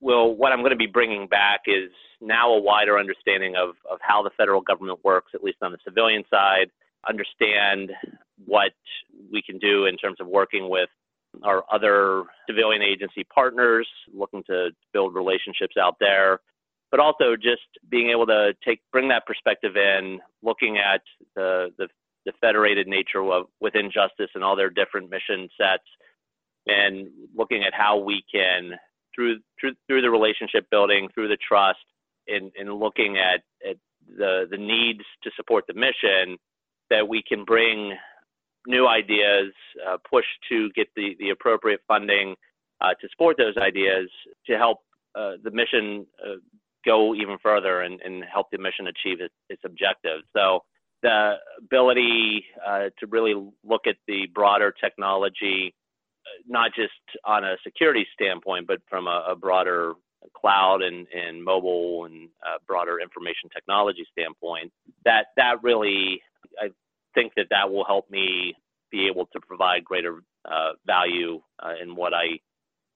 well, 0.00 0.34
what 0.34 0.52
I'm 0.52 0.60
going 0.60 0.70
to 0.70 0.76
be 0.76 0.86
bringing 0.86 1.26
back 1.26 1.62
is 1.66 1.90
now 2.20 2.52
a 2.52 2.60
wider 2.60 2.98
understanding 2.98 3.54
of 3.56 3.70
of 3.90 3.98
how 4.00 4.22
the 4.22 4.30
federal 4.36 4.60
government 4.60 5.00
works, 5.04 5.32
at 5.34 5.42
least 5.42 5.58
on 5.62 5.72
the 5.72 5.78
civilian 5.84 6.24
side. 6.30 6.70
Understand 7.08 7.92
what 8.44 8.72
we 9.32 9.42
can 9.42 9.58
do 9.58 9.86
in 9.86 9.96
terms 9.96 10.18
of 10.20 10.26
working 10.26 10.68
with 10.68 10.90
our 11.42 11.64
other 11.72 12.24
civilian 12.48 12.82
agency 12.82 13.24
partners, 13.24 13.88
looking 14.12 14.42
to 14.44 14.70
build 14.92 15.14
relationships 15.14 15.76
out 15.80 15.96
there, 16.00 16.40
but 16.90 17.00
also 17.00 17.36
just 17.36 17.62
being 17.88 18.10
able 18.10 18.26
to 18.26 18.52
take 18.64 18.80
bring 18.92 19.08
that 19.08 19.26
perspective 19.26 19.76
in, 19.76 20.20
looking 20.42 20.78
at 20.78 21.02
the 21.34 21.72
the 21.78 21.88
the 22.26 22.32
federated 22.40 22.86
nature 22.86 23.22
of 23.22 23.46
within 23.60 23.90
justice 23.90 24.30
and 24.34 24.44
all 24.44 24.56
their 24.56 24.70
different 24.70 25.10
mission 25.10 25.48
sets, 25.58 25.84
and 26.66 27.08
looking 27.34 27.64
at 27.64 27.74
how 27.74 27.98
we 27.98 28.22
can 28.32 28.72
through 29.14 29.38
through 29.58 29.72
through 29.86 30.02
the 30.02 30.10
relationship 30.10 30.68
building, 30.70 31.08
through 31.14 31.28
the 31.28 31.38
trust, 31.46 31.78
and, 32.28 32.50
and 32.58 32.72
looking 32.72 33.18
at, 33.18 33.40
at 33.68 33.76
the 34.18 34.46
the 34.50 34.58
needs 34.58 35.04
to 35.22 35.30
support 35.36 35.64
the 35.66 35.74
mission, 35.74 36.36
that 36.90 37.06
we 37.06 37.22
can 37.26 37.44
bring 37.44 37.92
new 38.66 38.86
ideas, 38.86 39.52
uh, 39.88 39.96
push 40.08 40.26
to 40.48 40.70
get 40.72 40.88
the 40.96 41.16
the 41.18 41.30
appropriate 41.30 41.80
funding 41.88 42.34
uh, 42.80 42.94
to 43.00 43.08
support 43.10 43.36
those 43.36 43.56
ideas 43.56 44.08
to 44.46 44.56
help 44.56 44.78
uh, 45.14 45.32
the 45.42 45.50
mission 45.50 46.06
uh, 46.24 46.36
go 46.84 47.14
even 47.14 47.36
further 47.42 47.82
and, 47.82 48.00
and 48.02 48.24
help 48.32 48.46
the 48.50 48.58
mission 48.58 48.86
achieve 48.86 49.20
its, 49.20 49.34
its 49.50 49.62
objectives. 49.64 50.24
So 50.34 50.60
the 51.02 51.34
ability 51.58 52.44
uh, 52.66 52.90
to 52.98 53.06
really 53.08 53.34
look 53.64 53.86
at 53.86 53.96
the 54.06 54.26
broader 54.34 54.72
technology 54.72 55.74
not 56.46 56.72
just 56.74 56.92
on 57.24 57.44
a 57.44 57.56
security 57.64 58.06
standpoint, 58.14 58.66
but 58.66 58.80
from 58.88 59.06
a, 59.06 59.24
a 59.30 59.36
broader 59.36 59.94
cloud 60.34 60.82
and, 60.82 61.06
and 61.08 61.42
mobile 61.42 62.04
and 62.04 62.28
uh, 62.46 62.58
broader 62.66 63.00
information 63.00 63.48
technology 63.54 64.06
standpoint. 64.12 64.72
That 65.04 65.26
that 65.36 65.62
really, 65.62 66.20
I 66.58 66.68
think 67.14 67.32
that 67.36 67.46
that 67.50 67.70
will 67.70 67.84
help 67.84 68.10
me 68.10 68.54
be 68.90 69.06
able 69.06 69.26
to 69.26 69.40
provide 69.40 69.84
greater 69.84 70.22
uh, 70.44 70.72
value 70.86 71.40
uh, 71.62 71.74
in 71.80 71.94
what 71.94 72.12
I 72.12 72.40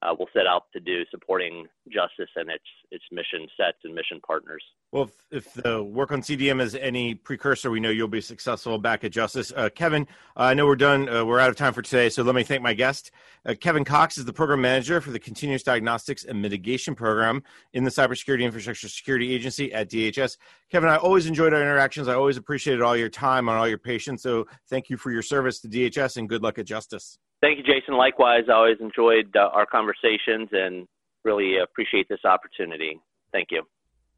uh, 0.04 0.14
will 0.18 0.28
set 0.32 0.46
out 0.46 0.64
to 0.72 0.80
do 0.80 1.04
supporting 1.10 1.66
justice 1.88 2.30
and 2.36 2.50
its 2.50 2.64
its 2.90 3.04
mission 3.10 3.46
sets 3.56 3.78
and 3.84 3.94
mission 3.94 4.20
partners. 4.26 4.62
Well, 4.92 5.10
if, 5.30 5.46
if 5.46 5.54
the 5.54 5.82
work 5.82 6.12
on 6.12 6.22
CDM 6.22 6.60
is 6.60 6.76
any 6.76 7.14
precursor, 7.14 7.70
we 7.70 7.80
know 7.80 7.90
you'll 7.90 8.06
be 8.06 8.20
successful 8.20 8.78
back 8.78 9.02
at 9.02 9.10
Justice. 9.10 9.52
Uh, 9.56 9.68
Kevin, 9.74 10.06
uh, 10.36 10.42
I 10.42 10.54
know 10.54 10.66
we're 10.66 10.76
done. 10.76 11.08
Uh, 11.08 11.24
we're 11.24 11.40
out 11.40 11.50
of 11.50 11.56
time 11.56 11.72
for 11.72 11.82
today, 11.82 12.08
so 12.08 12.22
let 12.22 12.36
me 12.36 12.44
thank 12.44 12.62
my 12.62 12.74
guest. 12.74 13.10
Uh, 13.44 13.54
Kevin 13.60 13.84
Cox 13.84 14.16
is 14.16 14.24
the 14.24 14.32
program 14.32 14.60
manager 14.60 15.00
for 15.00 15.10
the 15.10 15.18
Continuous 15.18 15.64
Diagnostics 15.64 16.24
and 16.24 16.40
Mitigation 16.40 16.94
Program 16.94 17.42
in 17.72 17.82
the 17.82 17.90
Cybersecurity 17.90 18.42
Infrastructure 18.42 18.88
Security 18.88 19.34
Agency 19.34 19.72
at 19.72 19.90
DHS. 19.90 20.36
Kevin, 20.70 20.88
I 20.88 20.96
always 20.96 21.26
enjoyed 21.26 21.52
our 21.52 21.60
interactions. 21.60 22.06
I 22.06 22.14
always 22.14 22.36
appreciated 22.36 22.82
all 22.82 22.96
your 22.96 23.08
time 23.08 23.48
and 23.48 23.58
all 23.58 23.68
your 23.68 23.78
patience. 23.78 24.22
So 24.22 24.46
thank 24.70 24.90
you 24.90 24.96
for 24.96 25.10
your 25.10 25.22
service 25.22 25.60
to 25.60 25.68
DHS 25.68 26.18
and 26.18 26.28
good 26.28 26.42
luck 26.42 26.58
at 26.58 26.66
Justice. 26.66 27.18
Thank 27.44 27.58
you, 27.58 27.64
Jason. 27.64 27.98
Likewise, 27.98 28.44
I 28.48 28.54
always 28.54 28.78
enjoyed 28.80 29.36
uh, 29.36 29.50
our 29.52 29.66
conversations 29.66 30.48
and 30.50 30.88
really 31.26 31.58
appreciate 31.62 32.08
this 32.08 32.24
opportunity. 32.24 32.98
Thank 33.32 33.48
you. 33.50 33.64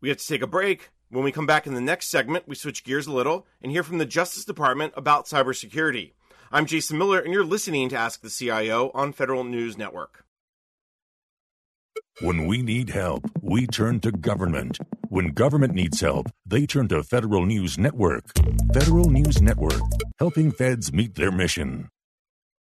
We 0.01 0.11
have 0.11 0.19
to 0.19 0.27
take 0.29 0.43
a 0.43 0.47
break. 0.47 0.91
When 1.09 1.25
we 1.25 1.33
come 1.33 1.45
back 1.45 1.67
in 1.67 1.75
the 1.75 1.81
next 1.81 2.07
segment, 2.07 2.47
we 2.47 2.55
switch 2.55 2.85
gears 2.85 3.09
a 3.09 3.13
little 3.13 3.45
and 3.61 3.73
hear 3.73 3.83
from 3.83 3.99
the 3.99 4.07
Justice 4.07 4.45
Department 4.45 4.93
about 4.97 5.27
cybersecurity. 5.27 6.13
I'm 6.53 6.67
Jason 6.67 6.99
Miller, 6.99 7.19
and 7.19 7.33
you're 7.33 7.45
listening 7.45 7.89
to 7.89 7.97
Ask 7.97 8.21
the 8.21 8.31
CIO 8.31 8.93
on 8.95 9.13
Federal 9.13 9.43
News 9.43 9.77
Network. 9.77 10.25
When 12.21 12.47
we 12.47 12.63
need 12.63 12.91
help, 12.91 13.29
we 13.43 13.67
turn 13.67 13.99
to 14.01 14.13
government. 14.13 14.79
When 15.09 15.33
government 15.33 15.75
needs 15.75 16.01
help, 16.01 16.29
they 16.47 16.65
turn 16.65 16.87
to 16.89 17.03
Federal 17.03 17.45
News 17.45 17.77
Network. 17.77 18.27
Federal 18.73 19.11
News 19.11 19.43
Network, 19.43 19.83
helping 20.21 20.53
feds 20.53 20.93
meet 20.93 21.17
their 21.17 21.33
mission. 21.33 21.89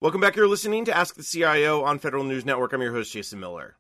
Welcome 0.01 0.21
back. 0.21 0.37
You're 0.37 0.47
listening 0.47 0.85
to 0.85 0.97
Ask 0.97 1.17
the 1.17 1.25
CIO 1.25 1.83
on 1.83 1.99
Federal 1.99 2.23
News 2.23 2.45
Network. 2.45 2.73
I'm 2.73 2.81
your 2.81 2.93
host, 2.93 3.13
Jason 3.13 3.41
Miller. 3.41 3.75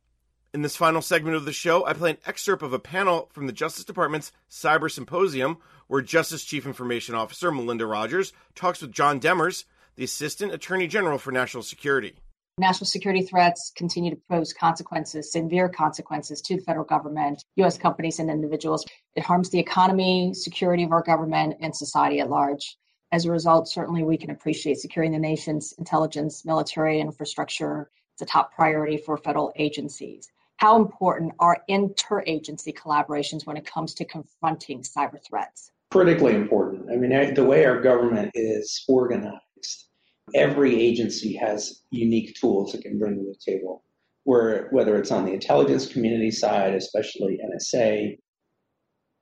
In 0.53 0.63
this 0.63 0.75
final 0.75 1.01
segment 1.01 1.37
of 1.37 1.45
the 1.45 1.53
show, 1.53 1.87
I 1.87 1.93
play 1.93 2.11
an 2.11 2.19
excerpt 2.27 2.65
of 2.65 2.73
a 2.73 2.81
panel 2.81 3.31
from 3.33 3.47
the 3.47 3.53
Justice 3.53 3.85
Department's 3.85 4.33
Cyber 4.51 4.91
Symposium, 4.91 5.59
where 5.87 6.03
Justice 6.03 6.45
Chief 6.45 6.67
Information 6.67 7.15
Officer 7.15 7.53
Melinda 7.53 7.87
Rogers 7.87 8.33
talks 8.57 8.83
with 8.83 8.91
John 8.91 9.21
Demers, 9.21 9.63
the 9.95 10.03
Assistant 10.03 10.53
Attorney 10.53 10.89
General 10.89 11.19
for 11.19 11.31
National 11.31 11.63
Security. 11.63 12.17
National 12.59 12.87
security 12.87 13.23
threats 13.23 13.71
continue 13.77 14.11
to 14.11 14.21
pose 14.29 14.53
consequences, 14.53 15.31
severe 15.31 15.69
consequences 15.69 16.41
to 16.41 16.57
the 16.57 16.63
federal 16.63 16.85
government, 16.85 17.45
U.S. 17.59 17.79
companies, 17.79 18.19
and 18.19 18.29
individuals. 18.29 18.85
It 19.15 19.23
harms 19.23 19.51
the 19.51 19.61
economy, 19.61 20.35
security 20.35 20.83
of 20.83 20.91
our 20.91 21.05
government, 21.05 21.59
and 21.61 21.77
society 21.77 22.19
at 22.19 22.29
large. 22.29 22.77
As 23.11 23.25
a 23.25 23.33
result, 23.33 23.69
certainly 23.69 24.03
we 24.03 24.19
can 24.19 24.31
appreciate 24.31 24.79
securing 24.79 25.13
the 25.13 25.19
nation's 25.19 25.73
intelligence, 25.79 26.45
military 26.45 27.01
infrastructure. 27.01 27.91
It's 28.15 28.23
a 28.23 28.27
top 28.27 28.55
priority 28.55 28.99
for 28.99 29.17
federal 29.17 29.53
agencies. 29.57 30.29
How 30.59 30.77
important 30.77 31.33
are 31.39 31.63
interagency 31.71 32.75
collaborations 32.75 33.47
when 33.47 33.57
it 33.57 33.65
comes 33.65 33.95
to 33.95 34.05
confronting 34.05 34.83
cyber 34.83 35.25
threats? 35.25 35.71
Critically 35.91 36.35
important. 36.35 36.91
I 36.93 36.97
mean, 36.97 37.33
the 37.33 37.45
way 37.45 37.65
our 37.65 37.81
government 37.81 38.33
is 38.35 38.85
organized, 38.89 39.87
every 40.35 40.79
agency 40.79 41.35
has 41.37 41.83
unique 41.91 42.35
tools 42.39 42.75
it 42.75 42.83
can 42.83 42.99
bring 42.99 43.15
to 43.17 43.23
the 43.23 43.37
table. 43.53 43.85
Where, 44.25 44.69
whether 44.73 44.99
it's 44.99 45.11
on 45.11 45.25
the 45.25 45.33
intelligence 45.33 45.87
community 45.87 46.31
side, 46.31 46.75
especially 46.75 47.41
NSA, 47.43 48.19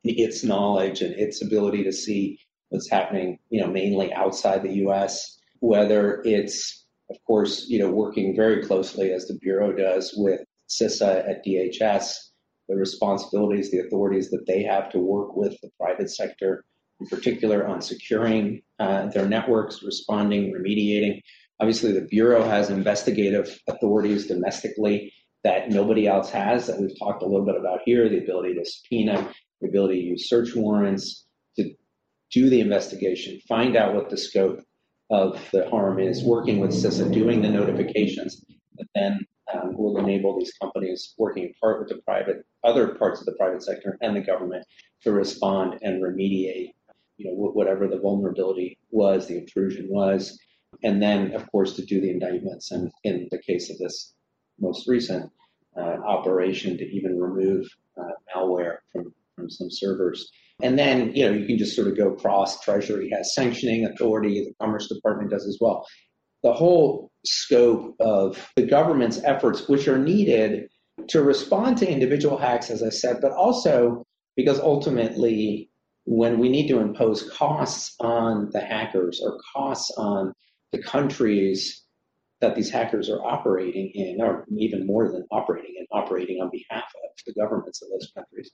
its 0.02 0.42
knowledge 0.42 1.02
and 1.02 1.14
its 1.14 1.42
ability 1.42 1.84
to 1.84 1.92
see 1.92 2.40
what's 2.70 2.90
happening, 2.90 3.38
you 3.50 3.60
know, 3.60 3.68
mainly 3.68 4.12
outside 4.12 4.62
the 4.62 4.74
U.S. 4.76 5.38
Whether 5.60 6.22
it's, 6.24 6.86
of 7.10 7.16
course, 7.26 7.66
you 7.68 7.78
know, 7.78 7.90
working 7.90 8.34
very 8.34 8.64
closely 8.64 9.12
as 9.12 9.26
the 9.26 9.38
bureau 9.40 9.72
does 9.72 10.14
with 10.16 10.40
CISA 10.68 11.28
at 11.28 11.44
DHS, 11.44 12.14
the 12.68 12.76
responsibilities, 12.76 13.70
the 13.70 13.80
authorities 13.80 14.30
that 14.30 14.46
they 14.46 14.62
have 14.62 14.90
to 14.90 14.98
work 14.98 15.36
with 15.36 15.56
the 15.62 15.70
private 15.80 16.10
sector, 16.10 16.64
in 17.00 17.06
particular 17.06 17.66
on 17.66 17.80
securing 17.80 18.62
uh, 18.78 19.06
their 19.06 19.28
networks, 19.28 19.82
responding, 19.82 20.52
remediating. 20.52 21.20
Obviously, 21.60 21.92
the 21.92 22.02
bureau 22.02 22.44
has 22.44 22.70
investigative 22.70 23.58
authorities 23.68 24.26
domestically 24.26 25.12
that 25.44 25.70
nobody 25.70 26.06
else 26.06 26.30
has. 26.30 26.66
That 26.66 26.80
we've 26.80 26.98
talked 26.98 27.22
a 27.22 27.26
little 27.26 27.46
bit 27.46 27.56
about 27.56 27.80
here: 27.84 28.08
the 28.08 28.18
ability 28.18 28.54
to 28.54 28.64
subpoena, 28.64 29.30
the 29.60 29.68
ability 29.68 30.02
to 30.02 30.06
use 30.08 30.28
search 30.28 30.54
warrants, 30.54 31.25
do 32.30 32.50
the 32.50 32.60
investigation, 32.60 33.40
find 33.48 33.76
out 33.76 33.94
what 33.94 34.10
the 34.10 34.16
scope 34.16 34.60
of 35.10 35.40
the 35.52 35.68
harm 35.70 36.00
is, 36.00 36.24
working 36.24 36.58
with 36.58 36.70
CISA, 36.70 37.12
doing 37.12 37.40
the 37.40 37.48
notifications, 37.48 38.44
then 38.94 39.20
um, 39.52 39.76
will 39.76 39.98
enable 39.98 40.38
these 40.38 40.52
companies 40.60 41.14
working 41.18 41.44
in 41.44 41.54
part 41.60 41.78
with 41.78 41.88
the 41.88 42.02
private, 42.02 42.44
other 42.64 42.94
parts 42.94 43.20
of 43.20 43.26
the 43.26 43.34
private 43.34 43.62
sector 43.62 43.96
and 44.00 44.16
the 44.16 44.20
government 44.20 44.64
to 45.02 45.12
respond 45.12 45.78
and 45.82 46.02
remediate, 46.02 46.72
you 47.16 47.26
know, 47.26 47.32
whatever 47.32 47.86
the 47.86 48.00
vulnerability 48.00 48.78
was, 48.90 49.26
the 49.26 49.38
intrusion 49.38 49.86
was, 49.88 50.38
and 50.82 51.00
then, 51.00 51.32
of 51.32 51.50
course, 51.52 51.74
to 51.74 51.84
do 51.84 52.00
the 52.00 52.10
indictments. 52.10 52.72
And 52.72 52.90
in 53.04 53.28
the 53.30 53.38
case 53.38 53.70
of 53.70 53.78
this 53.78 54.14
most 54.58 54.88
recent 54.88 55.30
uh, 55.76 55.98
operation, 56.04 56.76
to 56.78 56.84
even 56.84 57.18
remove 57.18 57.66
uh, 57.98 58.12
malware 58.34 58.78
from, 58.92 59.12
from 59.36 59.48
some 59.48 59.70
servers. 59.70 60.30
And 60.62 60.78
then, 60.78 61.14
you 61.14 61.26
know, 61.26 61.36
you 61.36 61.46
can 61.46 61.58
just 61.58 61.76
sort 61.76 61.88
of 61.88 61.96
go 61.96 62.12
cross. 62.14 62.60
Treasury 62.60 63.10
has 63.10 63.34
sanctioning 63.34 63.84
authority. 63.84 64.44
The 64.44 64.54
Commerce 64.64 64.88
Department 64.88 65.30
does 65.30 65.46
as 65.46 65.58
well. 65.60 65.86
The 66.42 66.52
whole 66.52 67.10
scope 67.24 67.94
of 68.00 68.50
the 68.56 68.66
government's 68.66 69.22
efforts, 69.24 69.68
which 69.68 69.88
are 69.88 69.98
needed 69.98 70.68
to 71.08 71.22
respond 71.22 71.76
to 71.78 71.90
individual 71.90 72.38
hacks, 72.38 72.70
as 72.70 72.82
I 72.82 72.88
said, 72.88 73.20
but 73.20 73.32
also 73.32 74.04
because 74.34 74.60
ultimately, 74.60 75.70
when 76.04 76.38
we 76.38 76.48
need 76.48 76.68
to 76.68 76.78
impose 76.78 77.28
costs 77.30 77.94
on 78.00 78.50
the 78.52 78.60
hackers 78.60 79.20
or 79.22 79.38
costs 79.54 79.90
on 79.98 80.32
the 80.72 80.82
countries 80.82 81.82
that 82.40 82.54
these 82.54 82.70
hackers 82.70 83.08
are 83.10 83.22
operating 83.22 83.90
in, 83.94 84.20
or 84.20 84.44
even 84.56 84.86
more 84.86 85.10
than 85.10 85.26
operating 85.30 85.74
in, 85.78 85.86
operating 85.90 86.40
on 86.40 86.50
behalf 86.50 86.84
of 86.84 87.10
the 87.26 87.32
governments 87.34 87.82
of 87.82 87.88
those 87.88 88.10
countries, 88.14 88.50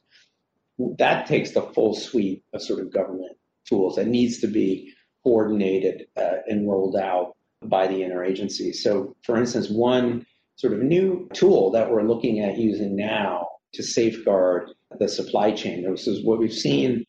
that 0.99 1.27
takes 1.27 1.53
the 1.53 1.63
full 1.63 1.95
suite 1.95 2.43
of 2.53 2.63
sort 2.63 2.81
of 2.81 2.93
government 2.93 3.37
tools 3.69 3.97
that 3.97 4.09
needs 4.09 4.41
to 4.41 4.47
be 4.47 4.93
coordinated 5.23 6.07
uh, 6.17 6.39
and 6.47 6.69
rolled 6.69 6.97
out 6.97 7.37
by 7.65 7.87
the 7.87 8.01
interagency. 8.01 8.75
So, 8.75 9.15
for 9.25 9.37
instance, 9.37 9.69
one 9.71 10.27
sort 10.57 10.73
of 10.73 10.81
new 10.81 11.29
tool 11.33 11.71
that 11.71 11.91
we're 11.91 12.03
looking 12.03 12.41
at 12.41 12.59
using 12.59 12.97
now 12.97 13.47
to 13.75 13.83
safeguard 13.83 14.71
the 14.99 15.09
supply 15.09 15.53
chain. 15.53 15.89
This 15.89 16.07
is 16.07 16.25
what 16.25 16.39
we've 16.39 16.53
seen 16.53 17.05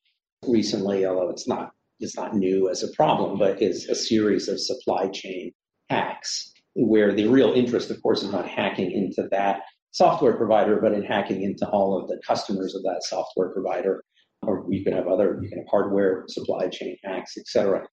recently, 0.47 1.05
although 1.05 1.29
it's 1.29 1.47
not 1.47 1.71
it's 1.99 2.17
not 2.17 2.35
new 2.35 2.69
as 2.69 2.83
a 2.83 2.91
problem, 2.95 3.37
but 3.37 3.61
is 3.61 3.87
a 3.87 3.95
series 3.95 4.47
of 4.47 4.59
supply 4.59 5.07
chain 5.07 5.51
hacks 5.89 6.51
where 6.75 7.13
the 7.13 7.27
real 7.27 7.53
interest, 7.53 7.91
of 7.91 8.01
course, 8.01 8.23
is 8.23 8.31
not 8.31 8.47
hacking 8.47 8.91
into 8.91 9.27
that 9.31 9.61
software 9.93 10.35
provider, 10.35 10.81
but 10.81 10.91
in 10.91 11.03
hacking 11.03 11.43
into 11.43 11.67
all 11.69 11.97
of 11.97 12.09
the 12.09 12.19
customers 12.27 12.75
of 12.75 12.83
that 12.83 13.03
software 13.03 13.49
provider. 13.49 14.03
Or 14.41 14.65
you 14.69 14.83
can 14.83 14.93
have 14.93 15.07
other, 15.07 15.39
you 15.41 15.47
can 15.47 15.59
have 15.59 15.67
hardware 15.69 16.25
supply 16.27 16.67
chain 16.67 16.97
hacks, 17.03 17.37
et 17.37 17.47
cetera. 17.47 17.87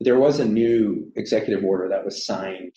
There 0.00 0.18
was 0.18 0.40
a 0.40 0.44
new 0.46 1.12
executive 1.16 1.62
order 1.62 1.88
that 1.90 2.04
was 2.04 2.24
signed 2.24 2.72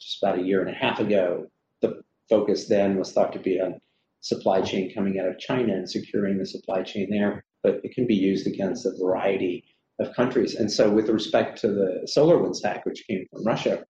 just 0.00 0.22
about 0.22 0.38
a 0.38 0.42
year 0.42 0.60
and 0.60 0.70
a 0.70 0.78
half 0.78 1.00
ago. 1.00 1.46
The 1.80 2.02
focus 2.28 2.68
then 2.68 2.96
was 2.96 3.12
thought 3.12 3.32
to 3.32 3.40
be 3.40 3.60
on 3.60 3.80
supply 4.20 4.60
chain 4.60 4.94
coming 4.94 5.18
out 5.18 5.26
of 5.26 5.38
China 5.38 5.72
and 5.72 5.90
securing 5.90 6.38
the 6.38 6.46
supply 6.46 6.82
chain 6.82 7.08
there, 7.10 7.44
but 7.62 7.80
it 7.82 7.94
can 7.94 8.06
be 8.06 8.14
used 8.14 8.46
against 8.46 8.86
a 8.86 8.92
variety 9.00 9.64
of 9.98 10.14
countries. 10.14 10.54
And 10.54 10.70
so, 10.70 10.88
with 10.90 11.08
respect 11.08 11.60
to 11.62 11.68
the 11.68 12.06
SolarWinds 12.16 12.62
hack, 12.62 12.84
which 12.86 13.04
came 13.08 13.26
from 13.32 13.44
Russia, 13.44 13.84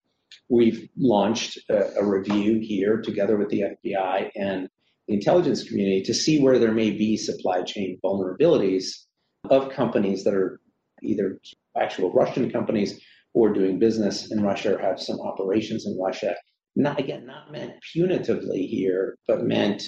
we've 0.48 0.88
launched 0.96 1.58
a, 1.68 2.00
a, 2.00 2.04
review 2.04 2.58
here 2.60 3.00
together 3.00 3.36
with 3.36 3.48
the 3.50 3.64
FBI 3.84 4.30
and 4.36 4.68
the 5.06 5.14
intelligence 5.14 5.62
community 5.62 6.02
to 6.02 6.14
see 6.14 6.40
where 6.40 6.58
there 6.58 6.72
may 6.72 6.90
be 6.90 7.16
supply 7.16 7.62
chain 7.62 7.98
vulnerabilities 8.04 9.04
of 9.50 9.70
companies 9.70 10.24
that 10.24 10.34
are 10.34 10.60
either 11.02 11.40
actual 11.80 12.12
Russian 12.12 12.50
companies 12.50 13.00
or 13.34 13.52
doing 13.52 13.78
business 13.78 14.30
in 14.32 14.42
Russia 14.42 14.76
or 14.76 14.78
have 14.78 15.00
some 15.00 15.20
operations 15.20 15.86
in 15.86 15.98
Russia. 15.98 16.34
Not 16.76 16.98
again, 16.98 17.26
not 17.26 17.52
meant 17.52 17.74
punitively 17.94 18.68
here, 18.68 19.16
but 19.26 19.44
meant 19.44 19.84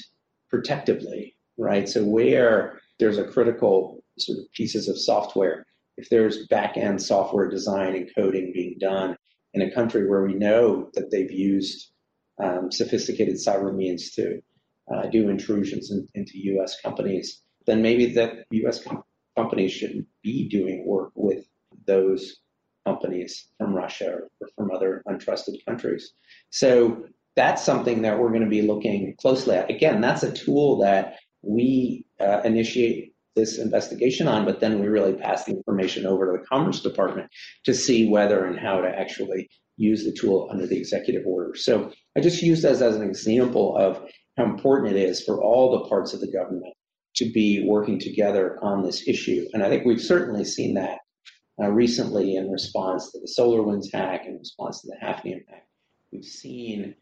protectively, 0.51 1.37
right? 1.59 1.89
So 1.89 2.05
where 2.05 2.81
there's 2.99 3.19
a 3.19 3.25
critical 3.25 4.05
sort 4.19 4.39
of 4.39 4.53
pieces 4.53 4.89
of 4.89 4.99
software, 4.99 5.67
if 5.97 6.09
there's 6.11 6.47
back 6.49 6.77
end 6.77 7.03
software 7.03 7.49
design 7.49 7.95
and 7.95 8.11
coding 8.15 8.53
being 8.55 8.77
done 8.79 9.17
in 9.55 9.63
a 9.63 9.71
country 9.71 10.09
where 10.09 10.23
we 10.23 10.35
know 10.35 10.89
that 10.95 11.11
they've 11.11 11.31
used 11.31 11.91
um, 12.43 12.71
sophisticated 12.71 13.37
cyber 13.37 13.75
means 13.75 14.11
to 14.13 14.41
uh, 14.93 15.07
do 15.07 15.29
intrusions 15.29 15.91
in, 15.91 16.09
into 16.15 16.39
U.S. 16.55 16.81
companies, 16.81 17.43
then 17.67 17.83
maybe 17.83 18.07
that 18.15 18.45
U.S. 18.51 18.83
Com- 18.83 19.05
companies 19.37 19.73
shouldn't 19.73 20.07
be 20.23 20.49
doing 20.49 20.87
work 20.87 21.13
with 21.15 21.45
those 21.87 22.37
companies 22.87 23.49
from 23.59 23.75
Russia 23.75 24.21
or 24.41 24.49
from 24.57 24.71
other 24.71 25.03
untrusted 25.09 25.65
countries. 25.67 26.13
So 26.51 27.05
that's 27.37 27.63
something 27.63 28.03
that 28.03 28.19
we're 28.19 28.31
going 28.31 28.43
to 28.43 28.49
be 28.49 28.63
looking 28.63 29.15
closely 29.21 29.57
at. 29.57 29.71
Again, 29.71 30.01
that's 30.01 30.23
a 30.23 30.33
tool 30.33 30.79
that 30.79 31.19
we 31.43 32.05
uh, 32.21 32.41
initiate 32.45 33.15
this 33.41 33.59
investigation 33.59 34.29
on, 34.29 34.45
but 34.45 34.61
then 34.61 34.81
we 34.81 34.89
really 34.89 35.15
pass 35.15 35.45
the 35.45 35.53
information 35.53 36.07
over 36.07 36.27
to 36.27 36.39
the 36.39 36.47
Commerce 36.47 36.81
Department 36.81 37.29
to 37.65 37.75
see 37.75 38.09
whether 38.09 38.45
and 38.45 38.59
how 38.59 38.81
to 38.81 38.89
actually 38.89 39.49
use 39.77 40.05
the 40.05 40.13
tool 40.13 40.49
under 40.53 40.67
the 40.67 40.77
executive 40.77 41.27
order. 41.27 41.55
So 41.57 41.91
I 42.17 42.21
just 42.21 42.43
use 42.43 42.63
this 42.63 42.83
as 42.83 42.97
an 42.97 43.03
example 43.03 43.77
of 43.77 44.03
how 44.37 44.45
important 44.45 44.95
it 44.95 45.03
is 45.03 45.23
for 45.25 45.43
all 45.43 45.73
the 45.73 45.89
parts 45.89 46.13
of 46.13 46.21
the 46.21 46.31
government 46.31 46.75
to 47.17 47.31
be 47.33 47.65
working 47.67 47.99
together 47.99 48.59
on 48.63 48.83
this 48.83 49.09
issue. 49.09 49.47
And 49.53 49.63
I 49.63 49.69
think 49.69 49.85
we've 49.85 50.01
certainly 50.01 50.45
seen 50.45 50.75
that 50.75 50.99
uh, 51.61 51.69
recently 51.69 52.37
in 52.37 52.51
response 52.51 53.11
to 53.13 53.19
the 53.21 53.33
SolarWinds 53.39 53.93
hack, 53.93 54.27
in 54.27 54.39
response 54.39 54.83
to 54.83 54.89
the 54.89 55.05
Hafnium 55.05 55.41
hack. 55.49 55.67
We've 56.13 56.25
seen 56.25 56.95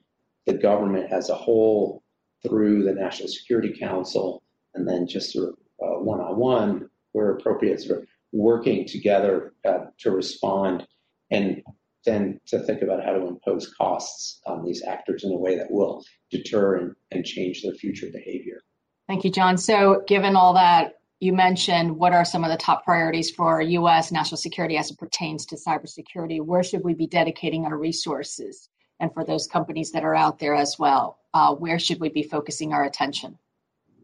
the 0.47 0.55
government 0.55 1.13
as 1.13 1.31
a 1.31 1.35
whole 1.35 2.03
through 2.47 2.85
the 2.85 2.93
National 2.93 3.29
Security 3.29 3.77
Council 3.79 4.43
and 4.75 4.89
then 4.89 5.07
just 5.07 5.33
sort 5.33 5.51
of 5.51 5.55
one 5.79 6.21
on 6.21 6.37
one 6.37 6.91
where 7.13 7.33
appropriate, 7.33 7.81
sort 7.81 8.03
of 8.03 8.09
working 8.33 8.87
together 8.87 9.55
uh, 9.67 9.87
to 9.99 10.11
respond 10.11 10.87
and 11.31 11.63
then 12.05 12.41
to 12.47 12.59
think 12.61 12.83
about 12.83 13.05
how 13.05 13.13
to 13.13 13.27
impose 13.27 13.73
costs 13.75 14.41
on 14.47 14.65
these 14.65 14.83
actors 14.83 15.25
in 15.25 15.33
a 15.33 15.37
way 15.37 15.57
that 15.57 15.71
will 15.71 16.05
deter 16.31 16.77
and, 16.77 16.95
and 17.11 17.25
change 17.25 17.63
their 17.63 17.75
future 17.75 18.07
behavior. 18.13 18.61
Thank 19.09 19.25
you, 19.25 19.31
John. 19.31 19.57
So, 19.57 20.03
given 20.07 20.37
all 20.37 20.55
that 20.55 20.95
you 21.21 21.33
mentioned, 21.33 21.97
what 21.97 22.13
are 22.13 22.25
some 22.25 22.45
of 22.45 22.51
the 22.51 22.57
top 22.57 22.85
priorities 22.85 23.31
for 23.31 23.61
U.S. 23.61 24.13
national 24.13 24.37
security 24.37 24.77
as 24.77 24.91
it 24.91 24.99
pertains 24.99 25.45
to 25.47 25.57
cybersecurity? 25.57 26.41
Where 26.41 26.63
should 26.63 26.85
we 26.85 26.95
be 26.95 27.07
dedicating 27.07 27.65
our 27.65 27.77
resources? 27.77 28.69
And 29.01 29.13
for 29.13 29.25
those 29.25 29.47
companies 29.47 29.91
that 29.93 30.05
are 30.05 30.15
out 30.15 30.39
there 30.39 30.55
as 30.55 30.77
well, 30.79 31.19
uh, 31.35 31.55
where 31.55 31.79
should 31.79 32.01
we 32.01 32.09
be 32.09 32.23
focusing 32.23 32.73
our 32.73 32.85
attention? 32.85 33.39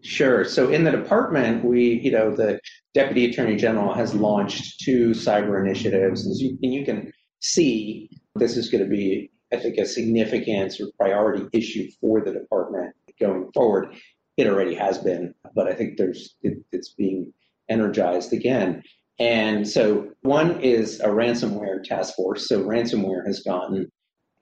Sure. 0.05 0.45
So 0.45 0.69
in 0.69 0.85
the 0.85 0.91
department, 0.91 1.65
we, 1.65 1.99
you 2.03 2.11
know, 2.11 2.31
the 2.31 2.61
deputy 2.93 3.25
attorney 3.25 3.57
general 3.57 3.95
has 3.95 4.15
launched 4.15 4.81
two 4.81 5.11
cyber 5.11 5.59
initiatives, 5.59 6.27
and 6.27 6.37
you, 6.39 6.59
and 6.63 6.75
you 6.75 6.85
can 6.85 7.11
see 7.41 8.11
this 8.35 8.59
is 8.59 8.69
going 8.69 8.85
to 8.85 8.91
be, 8.91 9.31
I 9.51 9.57
think, 9.57 9.79
a 9.79 9.87
significant 9.87 10.79
or 10.79 10.89
priority 11.01 11.47
issue 11.55 11.89
for 12.03 12.21
the 12.21 12.33
department 12.33 12.95
going 13.19 13.51
forward. 13.55 13.97
It 14.37 14.47
already 14.47 14.75
has 14.75 14.99
been, 14.99 15.35
but 15.55 15.69
I 15.69 15.73
think 15.73 15.97
there's 15.97 16.37
it, 16.43 16.59
it's 16.71 16.93
being 16.93 17.33
energized 17.71 18.35
again. 18.35 18.83
And 19.19 19.67
so 19.67 20.11
one 20.21 20.61
is 20.61 21.01
a 21.01 21.09
ransomware 21.09 21.83
task 21.83 22.15
force. 22.15 22.47
So 22.47 22.63
ransomware 22.63 23.27
has 23.27 23.41
gotten 23.41 23.91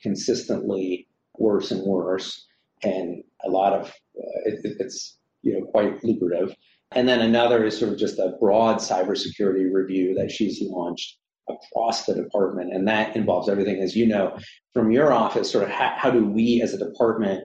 consistently 0.03 1.07
worse 1.39 1.71
and 1.71 1.83
worse, 1.83 2.49
and 2.83 3.23
a 3.45 3.49
lot 3.49 3.75
of 3.75 3.87
uh, 3.87 4.41
it, 4.47 4.77
it's 4.81 5.19
you 5.43 5.59
know, 5.59 5.66
quite 5.66 6.03
lucrative. 6.05 6.55
And 6.95 7.09
then 7.09 7.20
another 7.20 7.64
is 7.64 7.78
sort 7.78 7.93
of 7.93 7.99
just 7.99 8.18
a 8.18 8.34
broad 8.40 8.76
cybersecurity 8.76 9.72
review 9.72 10.14
that 10.14 10.30
she's 10.30 10.62
launched 10.62 11.18
across 11.49 12.07
the 12.07 12.14
department. 12.14 12.72
And 12.72 12.86
that 12.88 13.16
involves 13.16 13.49
everything, 13.49 13.80
as 13.80 13.97
you 13.97 14.07
know, 14.07 14.36
from 14.74 14.93
your 14.93 15.12
office, 15.12 15.51
sort 15.51 15.64
of 15.64 15.70
how, 15.70 15.95
how 15.97 16.11
do 16.11 16.24
we 16.24 16.61
as 16.62 16.74
a 16.74 16.78
department 16.78 17.45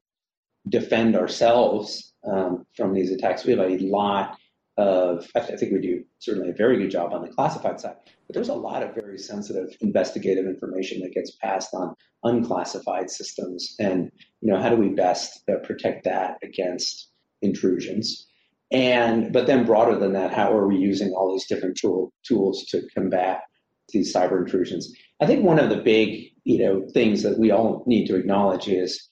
defend 0.70 1.16
ourselves 1.16 2.14
um, 2.30 2.66
from 2.76 2.94
these 2.94 3.12
attacks? 3.12 3.46
We 3.46 3.54
have 3.54 3.62
a 3.62 3.78
lot 3.80 4.38
of, 4.78 5.26
I 5.36 5.40
think 5.40 5.72
we 5.72 5.80
do 5.80 6.04
certainly 6.20 6.50
a 6.50 6.54
very 6.54 6.78
good 6.78 6.92
job 6.92 7.14
on 7.14 7.24
the 7.24 7.30
classified 7.30 7.80
side, 7.80 7.96
but 8.28 8.34
there's 8.34 8.50
a 8.50 8.54
lot 8.54 8.84
of 8.84 8.94
very 8.94 9.18
sensitive 9.18 9.76
investigative 9.82 10.46
information 10.46 11.02
that 11.02 11.14
gets 11.14 11.32
passed 11.38 11.74
on 11.74 11.96
unclassified 12.24 13.10
systems. 13.10 13.76
And, 13.80 14.12
you 14.42 14.52
know, 14.52 14.62
how 14.62 14.70
do 14.70 14.76
we 14.76 14.90
best 14.90 15.42
uh, 15.50 15.56
protect 15.66 16.04
that 16.04 16.38
against 16.44 17.10
intrusions. 17.42 18.28
And 18.72 19.32
but 19.32 19.48
then 19.48 19.66
broader 19.66 19.98
than 19.98 20.14
that, 20.14 20.34
how 20.34 20.52
are 20.56 20.68
we 20.68 20.78
using 20.78 21.12
all 21.14 21.32
these 21.32 21.48
different 21.48 21.78
tool, 21.78 22.12
tools 22.24 22.66
to 22.70 22.86
combat 22.94 23.42
these 23.90 24.14
cyber 24.14 24.40
intrusions? 24.40 24.94
I 25.22 25.26
think 25.26 25.44
one 25.44 25.60
of 25.60 25.70
the 25.70 25.78
big 25.78 26.32
you 26.44 26.60
know 26.60 26.88
things 26.94 27.24
that 27.24 27.40
we 27.40 27.52
all 27.52 27.84
need 27.88 28.08
to 28.08 28.16
acknowledge 28.16 28.68
is 28.68 29.10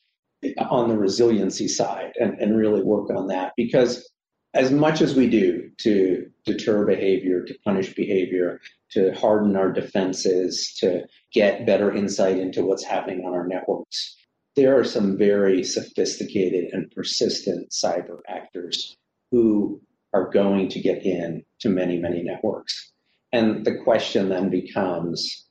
on 0.70 0.90
the 0.90 0.98
resiliency 0.98 1.68
side 1.68 2.14
and, 2.20 2.38
and 2.40 2.58
really 2.58 2.84
work 2.84 3.10
on 3.10 3.28
that 3.28 3.54
because 3.58 4.08
as 4.54 4.72
much 4.72 5.02
as 5.02 5.16
we 5.16 5.28
do 5.30 5.70
to 5.80 6.30
deter 6.46 6.86
behavior, 6.86 7.44
to 7.44 7.58
punish 7.66 7.94
behavior, 7.94 8.62
to 8.92 9.14
harden 9.14 9.56
our 9.58 9.72
defenses, 9.72 10.74
to 10.80 11.04
get 11.34 11.66
better 11.66 11.94
insight 11.94 12.38
into 12.38 12.64
what's 12.64 12.84
happening 12.84 13.26
on 13.26 13.34
our 13.34 13.46
networks, 13.46 14.16
there 14.56 14.80
are 14.80 14.84
some 14.84 15.18
very 15.18 15.64
sophisticated 15.64 16.70
and 16.72 16.92
persistent 16.92 17.72
cyber 17.72 18.20
actors 18.28 18.98
who 19.32 19.82
are 20.14 20.30
going 20.30 20.70
to 20.70 20.80
get 20.80 21.06
in 21.06 21.44
to 21.60 21.70
many, 21.70 22.00
many 22.00 22.24
networks. 22.24 22.94
And 23.34 23.66
the 23.66 23.78
question 23.84 24.30
then 24.30 24.50
becomes 24.50 25.46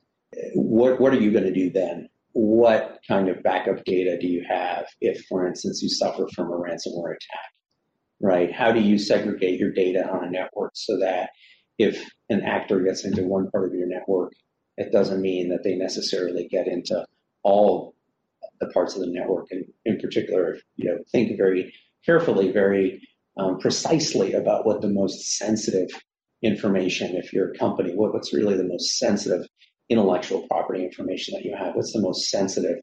what, 0.55 0.99
what 0.99 1.13
are 1.13 1.19
you 1.19 1.31
going 1.31 1.43
to 1.43 1.53
do 1.53 1.69
then? 1.69 2.09
What 2.33 2.99
kind 3.07 3.29
of 3.29 3.43
backup 3.43 3.85
data 3.85 4.17
do 4.19 4.27
you 4.27 4.43
have 4.49 4.85
if, 5.01 5.23
for 5.29 5.47
instance, 5.47 5.81
you 5.81 5.89
suffer 5.89 6.27
from 6.33 6.47
a 6.47 6.57
ransomware 6.57 7.15
attack? 7.15 7.51
Right? 8.19 8.51
How 8.51 8.71
do 8.71 8.81
you 8.81 8.97
segregate 8.97 9.59
your 9.59 9.71
data 9.71 10.09
on 10.09 10.25
a 10.25 10.31
network 10.31 10.71
so 10.73 10.97
that 10.99 11.29
if 11.77 12.09
an 12.29 12.41
actor 12.41 12.79
gets 12.79 13.05
into 13.05 13.23
one 13.23 13.51
part 13.51 13.67
of 13.67 13.75
your 13.75 13.87
network, 13.87 14.33
it 14.77 14.91
doesn't 14.91 15.21
mean 15.21 15.49
that 15.49 15.63
they 15.63 15.75
necessarily 15.75 16.47
get 16.47 16.67
into 16.67 17.05
all 17.43 17.94
the 18.59 18.67
parts 18.67 18.95
of 18.95 19.01
the 19.01 19.07
network, 19.07 19.47
and 19.51 19.65
in 19.85 19.99
particular, 19.99 20.57
you 20.75 20.89
know, 20.89 20.97
think 21.11 21.37
very 21.37 21.73
carefully, 22.05 22.51
very 22.51 23.01
um, 23.37 23.59
precisely 23.59 24.33
about 24.33 24.65
what 24.65 24.81
the 24.81 24.89
most 24.89 25.37
sensitive 25.37 25.89
information, 26.41 27.15
if 27.15 27.33
you're 27.33 27.51
a 27.51 27.57
company, 27.57 27.93
what, 27.93 28.13
what's 28.13 28.33
really 28.33 28.55
the 28.55 28.63
most 28.63 28.97
sensitive 28.97 29.47
intellectual 29.89 30.47
property 30.47 30.83
information 30.83 31.33
that 31.33 31.43
you 31.43 31.55
have, 31.55 31.75
what's 31.75 31.93
the 31.93 32.01
most 32.01 32.29
sensitive 32.29 32.77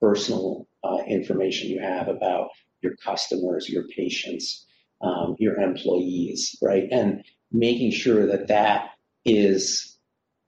personal 0.00 0.66
uh, 0.84 0.98
information 1.06 1.68
you 1.68 1.80
have 1.80 2.08
about 2.08 2.48
your 2.82 2.94
customers, 3.04 3.68
your 3.68 3.84
patients, 3.88 4.66
um, 5.02 5.36
your 5.38 5.56
employees, 5.56 6.56
right? 6.62 6.88
And 6.90 7.24
making 7.50 7.92
sure 7.92 8.26
that 8.26 8.48
that 8.48 8.90
is 9.24 9.98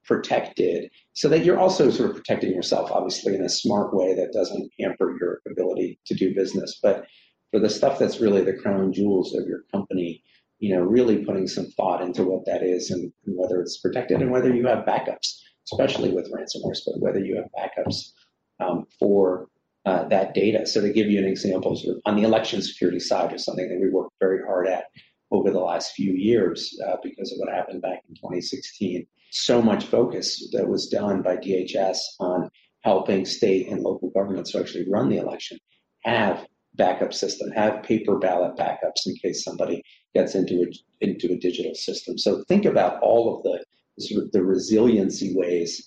protected 0.05 0.91
so 1.13 1.29
that 1.29 1.45
you're 1.45 1.59
also 1.59 1.91
sort 1.91 2.11
of 2.11 2.17
protecting 2.17 2.53
yourself, 2.53 2.91
obviously, 2.91 3.35
in 3.35 3.43
a 3.43 3.49
smart 3.49 3.95
way 3.95 4.15
that 4.15 4.33
doesn't 4.33 4.71
hamper 4.79 5.17
your 5.21 5.41
ability 5.51 5.99
to 6.07 6.15
do 6.15 6.35
business. 6.35 6.79
But 6.83 7.07
for 7.51 7.59
the 7.59 7.69
stuff 7.69 7.99
that's 7.99 8.21
really 8.21 8.43
the 8.43 8.55
crown 8.55 8.93
jewels 8.93 9.35
of 9.35 9.47
your 9.47 9.63
company, 9.73 10.23
you 10.61 10.75
know, 10.75 10.83
really 10.83 11.25
putting 11.25 11.47
some 11.47 11.67
thought 11.77 12.03
into 12.03 12.23
what 12.23 12.47
that 12.47 12.63
is 12.63 12.91
and, 12.91 13.13
and 13.27 13.37
whether 13.37 13.61
it's 13.61 13.79
protected 13.79 14.21
and 14.21 14.31
whether 14.31 14.55
you 14.55 14.67
have 14.67 14.85
backups, 14.85 15.41
especially 15.73 16.11
with 16.11 16.31
ransomware, 16.31 16.79
but 16.87 17.01
whether 17.01 17.19
you 17.19 17.37
have 17.37 17.47
backups 17.59 18.13
um, 18.61 18.87
for 18.99 19.49
uh, 19.87 20.05
that 20.09 20.35
data. 20.35 20.67
So 20.67 20.81
to 20.81 20.93
give 20.93 21.09
you 21.09 21.19
an 21.19 21.25
example, 21.25 21.75
sort 21.75 21.97
of 21.97 22.03
on 22.05 22.17
the 22.17 22.23
election 22.23 22.63
security 22.63 23.01
side 23.01 23.33
is 23.33 23.45
something 23.45 23.69
that 23.69 23.81
we 23.81 23.89
worked 23.89 24.15
very 24.21 24.45
hard 24.45 24.69
at 24.69 24.85
over 25.33 25.51
the 25.51 25.61
last 25.61 25.93
few 25.93 26.13
years 26.13 26.79
uh, 26.87 26.97
because 27.03 27.33
of 27.33 27.39
what 27.39 27.53
happened 27.53 27.83
back 27.83 28.03
in 28.09 28.15
2016 28.15 29.07
so 29.31 29.63
much 29.63 29.85
focus 29.85 30.49
that 30.53 30.69
was 30.69 30.89
done 30.89 31.23
by 31.23 31.37
DHS 31.37 31.99
on 32.19 32.51
helping 32.83 33.25
state 33.25 33.69
and 33.69 33.83
local 33.83 34.11
governments 34.11 34.53
to 34.53 34.59
actually 34.59 34.89
run 34.89 35.09
the 35.09 35.19
election 35.19 35.59
have 36.05 36.47
backup 36.75 37.13
system, 37.13 37.51
have 37.51 37.83
paper 37.83 38.19
ballot 38.19 38.57
backups 38.57 39.07
in 39.07 39.15
case 39.17 39.45
somebody 39.45 39.83
gets 40.15 40.35
into 40.35 40.63
a, 40.63 41.05
into 41.05 41.33
a 41.33 41.37
digital 41.37 41.75
system. 41.75 42.17
So 42.17 42.43
think 42.49 42.65
about 42.65 43.01
all 43.03 43.37
of 43.37 43.43
the 43.43 43.65
sort 44.03 44.25
of 44.25 44.33
the 44.33 44.43
resiliency 44.43 45.35
ways 45.35 45.85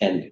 and 0.00 0.30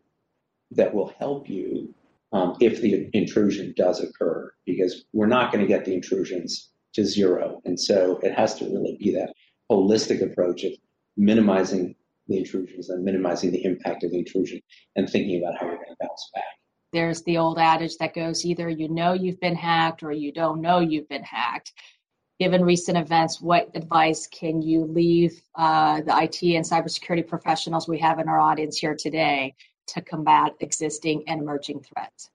that 0.71 0.95
will 0.95 1.13
help 1.19 1.49
you 1.49 1.95
um, 2.33 2.57
if 2.61 2.81
the 2.81 3.09
intrusion 3.13 3.75
does 3.77 4.01
occur, 4.01 4.53
because 4.67 5.05
we're 5.13 5.27
not 5.27 5.53
going 5.53 5.65
to 5.65 5.69
get 5.69 5.85
the 5.85 5.95
intrusions 5.95 6.71
to 6.95 7.05
zero. 7.05 7.61
And 7.65 7.79
so 7.79 8.19
it 8.23 8.35
has 8.35 8.55
to 8.57 8.67
really 8.67 8.97
be 8.99 9.13
that 9.13 9.33
holistic 9.71 10.23
approach 10.23 10.65
of 10.65 10.73
minimizing 11.17 11.95
the 12.29 12.39
intrusions 12.39 12.91
and 12.91 13.05
minimizing 13.05 13.51
the 13.51 13.65
impact 13.65 14.05
of 14.05 14.11
the 14.11 14.19
intrusion 14.19 14.61
and 14.97 15.09
thinking 15.09 15.43
about 15.43 15.59
how 15.59 15.67
you're 15.67 15.77
going 15.77 15.89
to 15.89 15.97
bounce 16.01 16.31
back. 16.35 16.45
There's 16.93 17.23
the 17.23 17.39
old 17.39 17.59
adage 17.59 17.97
that 17.99 18.15
goes 18.15 18.45
either 18.45 18.69
you 18.69 18.89
know 18.89 19.13
you've 19.13 19.41
been 19.41 19.57
hacked 19.57 20.03
or 20.03 20.13
you 20.13 20.33
don't 20.33 20.61
know 20.61 20.81
you've 20.81 21.09
been 21.09 21.23
hacked. 21.23 21.73
Given 22.41 22.65
recent 22.65 22.97
events, 22.97 23.41
what 23.41 23.69
advice 23.75 24.29
can 24.29 24.63
you 24.63 24.85
leave 24.85 25.43
uh, 25.57 26.01
the 26.03 26.17
IT 26.17 26.43
and 26.55 26.65
cybersecurity 26.65 27.27
professionals 27.27 27.89
we 27.89 27.99
have 27.99 28.21
in 28.21 28.29
our 28.29 28.39
audience 28.39 28.79
here 28.79 28.95
today 28.95 29.55
to 29.89 30.01
combat 30.01 30.53
existing 30.61 31.25
and 31.27 31.43
emerging 31.43 31.81
threats? 31.81 32.31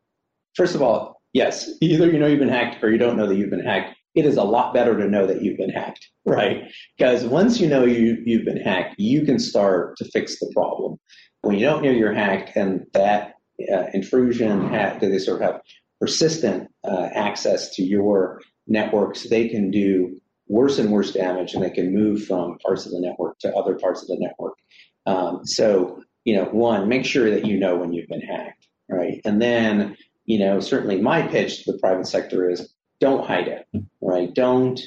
First 0.56 0.76
of 0.76 0.82
all, 0.82 1.22
yes, 1.32 1.70
either 1.82 2.12
you 2.12 2.20
know 2.20 2.28
you've 2.28 2.39
been 2.39 2.50
hacked 2.50 2.84
or 2.84 2.91
you 2.91 2.98
don't 2.98 3.16
know 3.16 3.28
that 3.28 3.36
you've 3.36 3.50
been 3.50 3.66
hacked. 3.66 3.96
It 4.16 4.26
is 4.26 4.38
a 4.38 4.43
lot 4.43 4.74
better 4.74 4.97
to 4.97 5.09
know 5.09 5.26
that 5.26 5.41
you've 5.41 5.57
been 5.57 5.70
hacked, 5.70 6.09
right? 6.26 6.64
Because 6.97 7.26
once 7.26 7.59
you 7.59 7.68
know 7.68 7.84
you, 7.84 8.22
you've 8.26 8.45
been 8.45 8.61
hacked, 8.61 8.95
you 8.99 9.26
can 9.26 9.39
start 9.39 9.97
to 9.97 10.05
fix 10.05 10.39
the 10.39 10.51
problem. 10.53 10.99
When 11.41 11.57
you 11.57 11.66
don't 11.66 11.84
know 11.84 11.91
you're 11.91 12.14
hacked 12.14 12.55
and 12.55 12.86
that 12.93 13.36
uh, 13.72 13.86
intrusion, 13.93 14.70
ha- 14.70 14.97
they 15.01 15.18
sort 15.20 15.41
of 15.41 15.51
have 15.51 15.61
persistent 15.99 16.70
uh, 16.84 17.09
access 17.14 17.74
to 17.76 17.84
your 17.84 18.41
networks, 18.68 19.30
they 19.30 19.47
can 19.47 19.72
do 19.72 20.20
worse 20.47 20.78
and 20.78 20.91
worse 20.91 21.11
damage 21.11 21.53
and 21.53 21.64
they 21.64 21.70
can 21.70 21.93
move 21.93 22.26
from 22.26 22.57
parts 22.59 22.86
of 22.86 22.91
the 22.91 22.99
network 22.99 23.39
to 23.39 23.53
other 23.55 23.76
parts 23.76 24.01
of 24.01 24.07
the 24.07 24.18
network. 24.20 24.55
Um, 25.05 25.41
so, 25.45 26.01
you 26.26 26.36
know, 26.36 26.45
one, 26.45 26.88
make 26.88 27.05
sure 27.05 27.30
that 27.30 27.45
you 27.45 27.59
know 27.59 27.76
when 27.76 27.93
you've 27.93 28.07
been 28.07 28.22
hacked, 28.22 28.68
right? 28.89 29.22
And 29.26 29.41
then, 29.41 29.97
you 30.26 30.39
know, 30.39 30.59
certainly 30.59 31.01
my 31.01 31.22
pitch 31.22 31.64
to 31.64 31.72
the 31.72 31.80
private 31.80 32.07
sector 32.07 32.49
is 32.49 32.72
don't 33.00 33.26
hide 33.26 33.48
it, 33.48 33.68
right? 34.02 34.34
Don't 34.34 34.80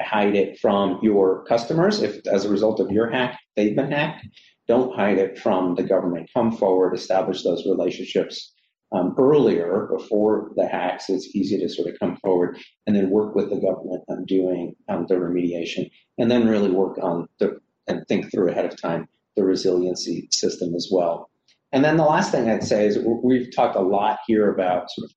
hide 0.00 0.34
it 0.34 0.58
from 0.58 0.98
your 1.02 1.44
customers 1.44 2.02
if 2.02 2.26
as 2.26 2.44
a 2.44 2.50
result 2.50 2.80
of 2.80 2.90
your 2.90 3.10
hack 3.10 3.38
they've 3.56 3.76
been 3.76 3.92
hacked. 3.92 4.26
Don't 4.68 4.94
hide 4.94 5.18
it 5.18 5.38
from 5.38 5.74
the 5.74 5.82
government. 5.82 6.30
Come 6.34 6.52
forward, 6.52 6.94
establish 6.94 7.42
those 7.42 7.66
relationships 7.66 8.52
um, 8.92 9.14
earlier 9.18 9.88
before 9.90 10.52
the 10.56 10.66
hacks. 10.66 11.08
It's 11.08 11.34
easy 11.34 11.58
to 11.58 11.68
sort 11.68 11.88
of 11.88 11.98
come 11.98 12.16
forward 12.16 12.58
and 12.86 12.94
then 12.94 13.10
work 13.10 13.34
with 13.34 13.50
the 13.50 13.56
government 13.56 14.02
on 14.08 14.24
doing 14.24 14.74
um, 14.88 15.06
the 15.08 15.14
remediation, 15.14 15.90
and 16.18 16.30
then 16.30 16.48
really 16.48 16.70
work 16.70 16.98
on 17.02 17.28
the 17.38 17.58
and 17.88 18.06
think 18.06 18.30
through 18.30 18.50
ahead 18.50 18.64
of 18.64 18.80
time 18.80 19.08
the 19.36 19.44
resiliency 19.44 20.28
system 20.30 20.74
as 20.74 20.88
well. 20.92 21.30
And 21.72 21.84
then 21.84 21.96
the 21.96 22.04
last 22.04 22.30
thing 22.30 22.48
I'd 22.48 22.62
say 22.62 22.86
is 22.86 22.98
we've 23.24 23.54
talked 23.54 23.76
a 23.76 23.80
lot 23.80 24.18
here 24.26 24.52
about 24.52 24.90
sort 24.90 25.06
of 25.06 25.14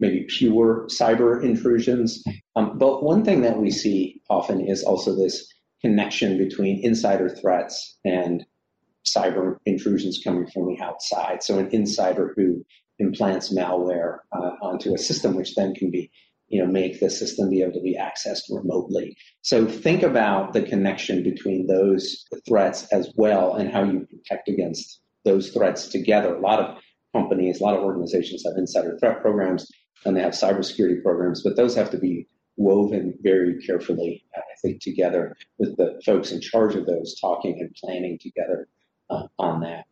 maybe 0.00 0.26
pure 0.28 0.86
cyber 0.88 1.42
intrusions. 1.42 2.22
Um, 2.56 2.78
but 2.78 3.02
one 3.02 3.24
thing 3.24 3.42
that 3.42 3.58
we 3.58 3.70
see 3.70 4.20
often 4.30 4.60
is 4.60 4.82
also 4.82 5.14
this 5.16 5.46
connection 5.80 6.38
between 6.38 6.84
insider 6.84 7.28
threats 7.28 7.98
and 8.04 8.44
cyber 9.06 9.56
intrusions 9.64 10.20
coming 10.22 10.46
from 10.48 10.66
the 10.66 10.80
outside. 10.82 11.42
So 11.42 11.58
an 11.58 11.68
insider 11.68 12.32
who 12.36 12.64
implants 12.98 13.52
malware 13.52 14.18
uh, 14.32 14.52
onto 14.62 14.94
a 14.94 14.98
system, 14.98 15.34
which 15.34 15.54
then 15.54 15.74
can 15.74 15.90
be, 15.90 16.10
you 16.48 16.60
know, 16.60 16.70
make 16.70 17.00
the 17.00 17.10
system 17.10 17.48
be 17.50 17.62
able 17.62 17.72
to 17.72 17.80
be 17.80 17.96
accessed 17.96 18.42
remotely. 18.50 19.16
So 19.42 19.66
think 19.66 20.02
about 20.02 20.52
the 20.52 20.62
connection 20.62 21.22
between 21.22 21.66
those 21.66 22.24
threats 22.46 22.88
as 22.92 23.12
well 23.16 23.54
and 23.54 23.70
how 23.70 23.84
you 23.84 24.06
protect 24.10 24.48
against 24.48 25.00
those 25.24 25.50
threats 25.50 25.88
together. 25.88 26.34
A 26.34 26.40
lot 26.40 26.58
of 26.60 26.76
companies, 27.14 27.60
a 27.60 27.64
lot 27.64 27.76
of 27.76 27.82
organizations 27.82 28.42
have 28.44 28.56
insider 28.56 28.96
threat 28.98 29.20
programs 29.22 29.70
and 30.04 30.16
they 30.16 30.20
have 30.20 30.32
cybersecurity 30.32 31.02
programs, 31.02 31.42
but 31.42 31.56
those 31.56 31.74
have 31.74 31.90
to 31.90 31.98
be 31.98 32.26
woven 32.56 33.14
very 33.22 33.60
carefully, 33.62 34.24
I 34.34 34.40
think, 34.62 34.80
together 34.80 35.36
with 35.58 35.76
the 35.76 36.00
folks 36.04 36.32
in 36.32 36.40
charge 36.40 36.74
of 36.74 36.86
those 36.86 37.18
talking 37.20 37.58
and 37.60 37.74
planning 37.74 38.18
together 38.20 38.68
uh, 39.10 39.28
on 39.38 39.60
that. 39.60 39.86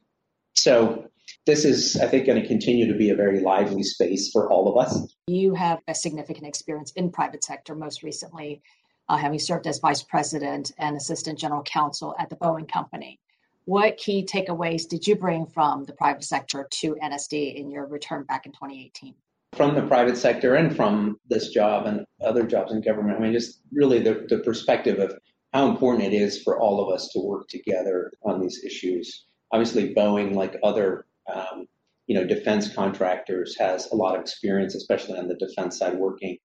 So 0.55 1.07
this 1.45 1.65
is, 1.65 1.97
I 1.97 2.07
think, 2.07 2.27
going 2.27 2.41
to 2.41 2.47
continue 2.47 2.91
to 2.91 2.99
be 2.99 3.11
a 3.11 3.15
very 3.15 3.41
lively 3.41 3.83
space 3.83 4.31
for 4.33 4.51
all 4.51 4.69
of 4.69 4.85
us. 4.85 5.15
You 5.29 5.55
have 5.55 5.81
a 5.87 5.95
significant 5.95 6.47
experience 6.47 6.93
in 6.93 7.11
private 7.11 7.45
sector, 7.45 7.75
most 7.75 8.03
recently 8.03 8.63
uh, 9.09 9.17
having 9.17 9.39
served 9.39 9.67
as 9.67 9.79
vice 9.79 10.03
president 10.03 10.73
and 10.79 10.97
assistant 10.97 11.39
general 11.39 11.63
counsel 11.63 12.15
at 12.19 12.31
the 12.31 12.37
Boeing 12.37 12.71
Company. 12.71 13.21
What 13.65 13.97
key 13.97 14.25
takeaways 14.25 14.89
did 14.89 15.07
you 15.07 15.17
bring 15.17 15.47
from 15.47 15.85
the 15.85 15.93
private 15.93 16.25
sector 16.25 16.69
to 16.71 16.97
NSD 17.03 17.57
in 17.57 17.71
your 17.71 17.87
return 17.87 18.25
back 18.25 18.47
in 18.47 18.53
2018? 18.53 19.15
From 19.55 19.75
the 19.75 19.87
private 19.87 20.19
sector 20.19 20.55
and 20.55 20.75
from 20.75 21.19
this 21.29 21.49
job 21.51 21.87
and 21.87 22.05
other 22.23 22.47
jobs 22.47 22.73
in 22.73 22.81
government, 22.83 23.19
I 23.19 23.23
mean, 23.23 23.33
just 23.33 23.61
really 23.73 24.01
the, 24.01 24.27
the 24.29 24.39
perspective 24.39 24.99
of 24.99 25.17
how 25.55 25.69
important 25.71 26.05
it 26.05 26.13
is 26.13 26.43
for 26.43 26.61
all 26.61 26.87
of 26.87 26.95
us 26.95 27.09
to 27.13 27.21
work 27.21 27.49
together 27.49 28.13
on 28.23 28.41
these 28.41 28.63
issues. 28.65 29.27
Obviously, 29.53 29.95
Boeing, 29.95 30.35
like 30.35 30.57
other 30.63 31.07
um, 31.33 31.67
you 32.07 32.15
know, 32.15 32.25
defense 32.25 32.73
contractors 32.73 33.57
has 33.59 33.91
a 33.91 33.97
lot 33.97 34.15
of 34.15 34.21
experience, 34.21 34.75
especially 34.75 35.19
on 35.19 35.29
the 35.29 35.35
defense 35.35 35.79
side, 35.79 35.97
working 35.97 36.39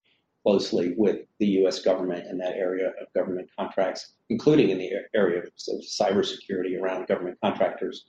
closely 0.43 0.93
with 0.97 1.19
the 1.39 1.45
U.S. 1.47 1.81
government 1.81 2.27
in 2.27 2.37
that 2.39 2.55
area 2.55 2.87
of 2.99 3.13
government 3.13 3.47
contracts, 3.57 4.13
including 4.29 4.69
in 4.69 4.79
the 4.79 4.91
area 5.13 5.39
of 5.39 5.49
cybersecurity 5.57 6.81
around 6.81 7.07
government 7.07 7.37
contractors. 7.43 8.05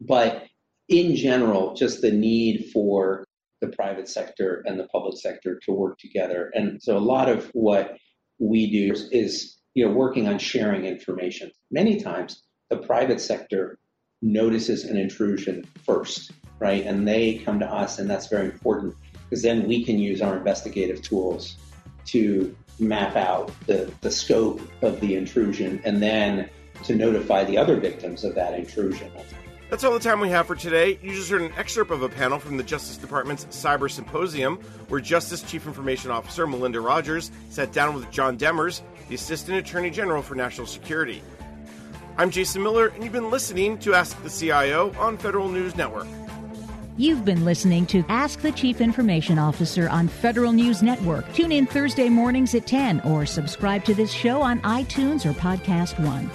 But 0.00 0.44
in 0.88 1.16
general, 1.16 1.74
just 1.74 2.00
the 2.00 2.12
need 2.12 2.70
for 2.72 3.26
the 3.62 3.68
private 3.68 4.08
sector 4.08 4.62
and 4.66 4.78
the 4.78 4.88
public 4.88 5.16
sector 5.16 5.58
to 5.64 5.72
work 5.72 5.98
together. 5.98 6.50
And 6.52 6.82
so 6.82 6.98
a 6.98 6.98
lot 6.98 7.30
of 7.30 7.48
what 7.54 7.96
we 8.38 8.70
do 8.70 8.94
is, 9.10 9.56
you 9.72 9.86
know, 9.86 9.92
working 9.92 10.28
on 10.28 10.38
sharing 10.38 10.84
information. 10.84 11.50
Many 11.70 12.00
times 12.00 12.42
the 12.68 12.76
private 12.76 13.20
sector 13.20 13.78
notices 14.20 14.84
an 14.84 14.96
intrusion 14.96 15.64
first, 15.84 16.32
right? 16.58 16.84
And 16.84 17.06
they 17.08 17.38
come 17.38 17.60
to 17.60 17.66
us, 17.66 17.98
and 17.98 18.10
that's 18.10 18.26
very 18.26 18.46
important 18.46 18.94
because 19.30 19.42
then 19.42 19.66
we 19.66 19.84
can 19.84 19.98
use 19.98 20.20
our 20.20 20.36
investigative 20.36 21.00
tools 21.00 21.56
to 22.06 22.54
map 22.78 23.16
out 23.16 23.52
the, 23.66 23.90
the 24.00 24.10
scope 24.10 24.60
of 24.82 25.00
the 25.00 25.14
intrusion 25.14 25.80
and 25.84 26.02
then 26.02 26.50
to 26.82 26.94
notify 26.94 27.44
the 27.44 27.56
other 27.56 27.78
victims 27.78 28.24
of 28.24 28.34
that 28.34 28.58
intrusion. 28.58 29.10
That's 29.72 29.84
all 29.84 29.94
the 29.94 30.00
time 30.00 30.20
we 30.20 30.28
have 30.28 30.46
for 30.46 30.54
today. 30.54 30.98
You 31.00 31.14
just 31.14 31.30
heard 31.30 31.40
an 31.40 31.50
excerpt 31.56 31.90
of 31.90 32.02
a 32.02 32.08
panel 32.10 32.38
from 32.38 32.58
the 32.58 32.62
Justice 32.62 32.98
Department's 32.98 33.46
Cyber 33.46 33.90
Symposium, 33.90 34.58
where 34.88 35.00
Justice 35.00 35.40
Chief 35.40 35.66
Information 35.66 36.10
Officer 36.10 36.46
Melinda 36.46 36.78
Rogers 36.78 37.30
sat 37.48 37.72
down 37.72 37.94
with 37.94 38.10
John 38.10 38.36
Demers, 38.36 38.82
the 39.08 39.14
Assistant 39.14 39.56
Attorney 39.56 39.88
General 39.88 40.20
for 40.20 40.34
National 40.34 40.66
Security. 40.66 41.22
I'm 42.18 42.30
Jason 42.30 42.62
Miller, 42.62 42.88
and 42.88 43.02
you've 43.02 43.14
been 43.14 43.30
listening 43.30 43.78
to 43.78 43.94
Ask 43.94 44.22
the 44.22 44.28
CIO 44.28 44.92
on 44.98 45.16
Federal 45.16 45.48
News 45.48 45.74
Network. 45.74 46.06
You've 46.98 47.24
been 47.24 47.46
listening 47.46 47.86
to 47.86 48.04
Ask 48.10 48.42
the 48.42 48.52
Chief 48.52 48.82
Information 48.82 49.38
Officer 49.38 49.88
on 49.88 50.06
Federal 50.06 50.52
News 50.52 50.82
Network. 50.82 51.32
Tune 51.32 51.50
in 51.50 51.64
Thursday 51.64 52.10
mornings 52.10 52.54
at 52.54 52.66
10 52.66 53.00
or 53.06 53.24
subscribe 53.24 53.84
to 53.84 53.94
this 53.94 54.12
show 54.12 54.42
on 54.42 54.60
iTunes 54.60 55.24
or 55.24 55.32
Podcast 55.32 55.98
One. 56.06 56.30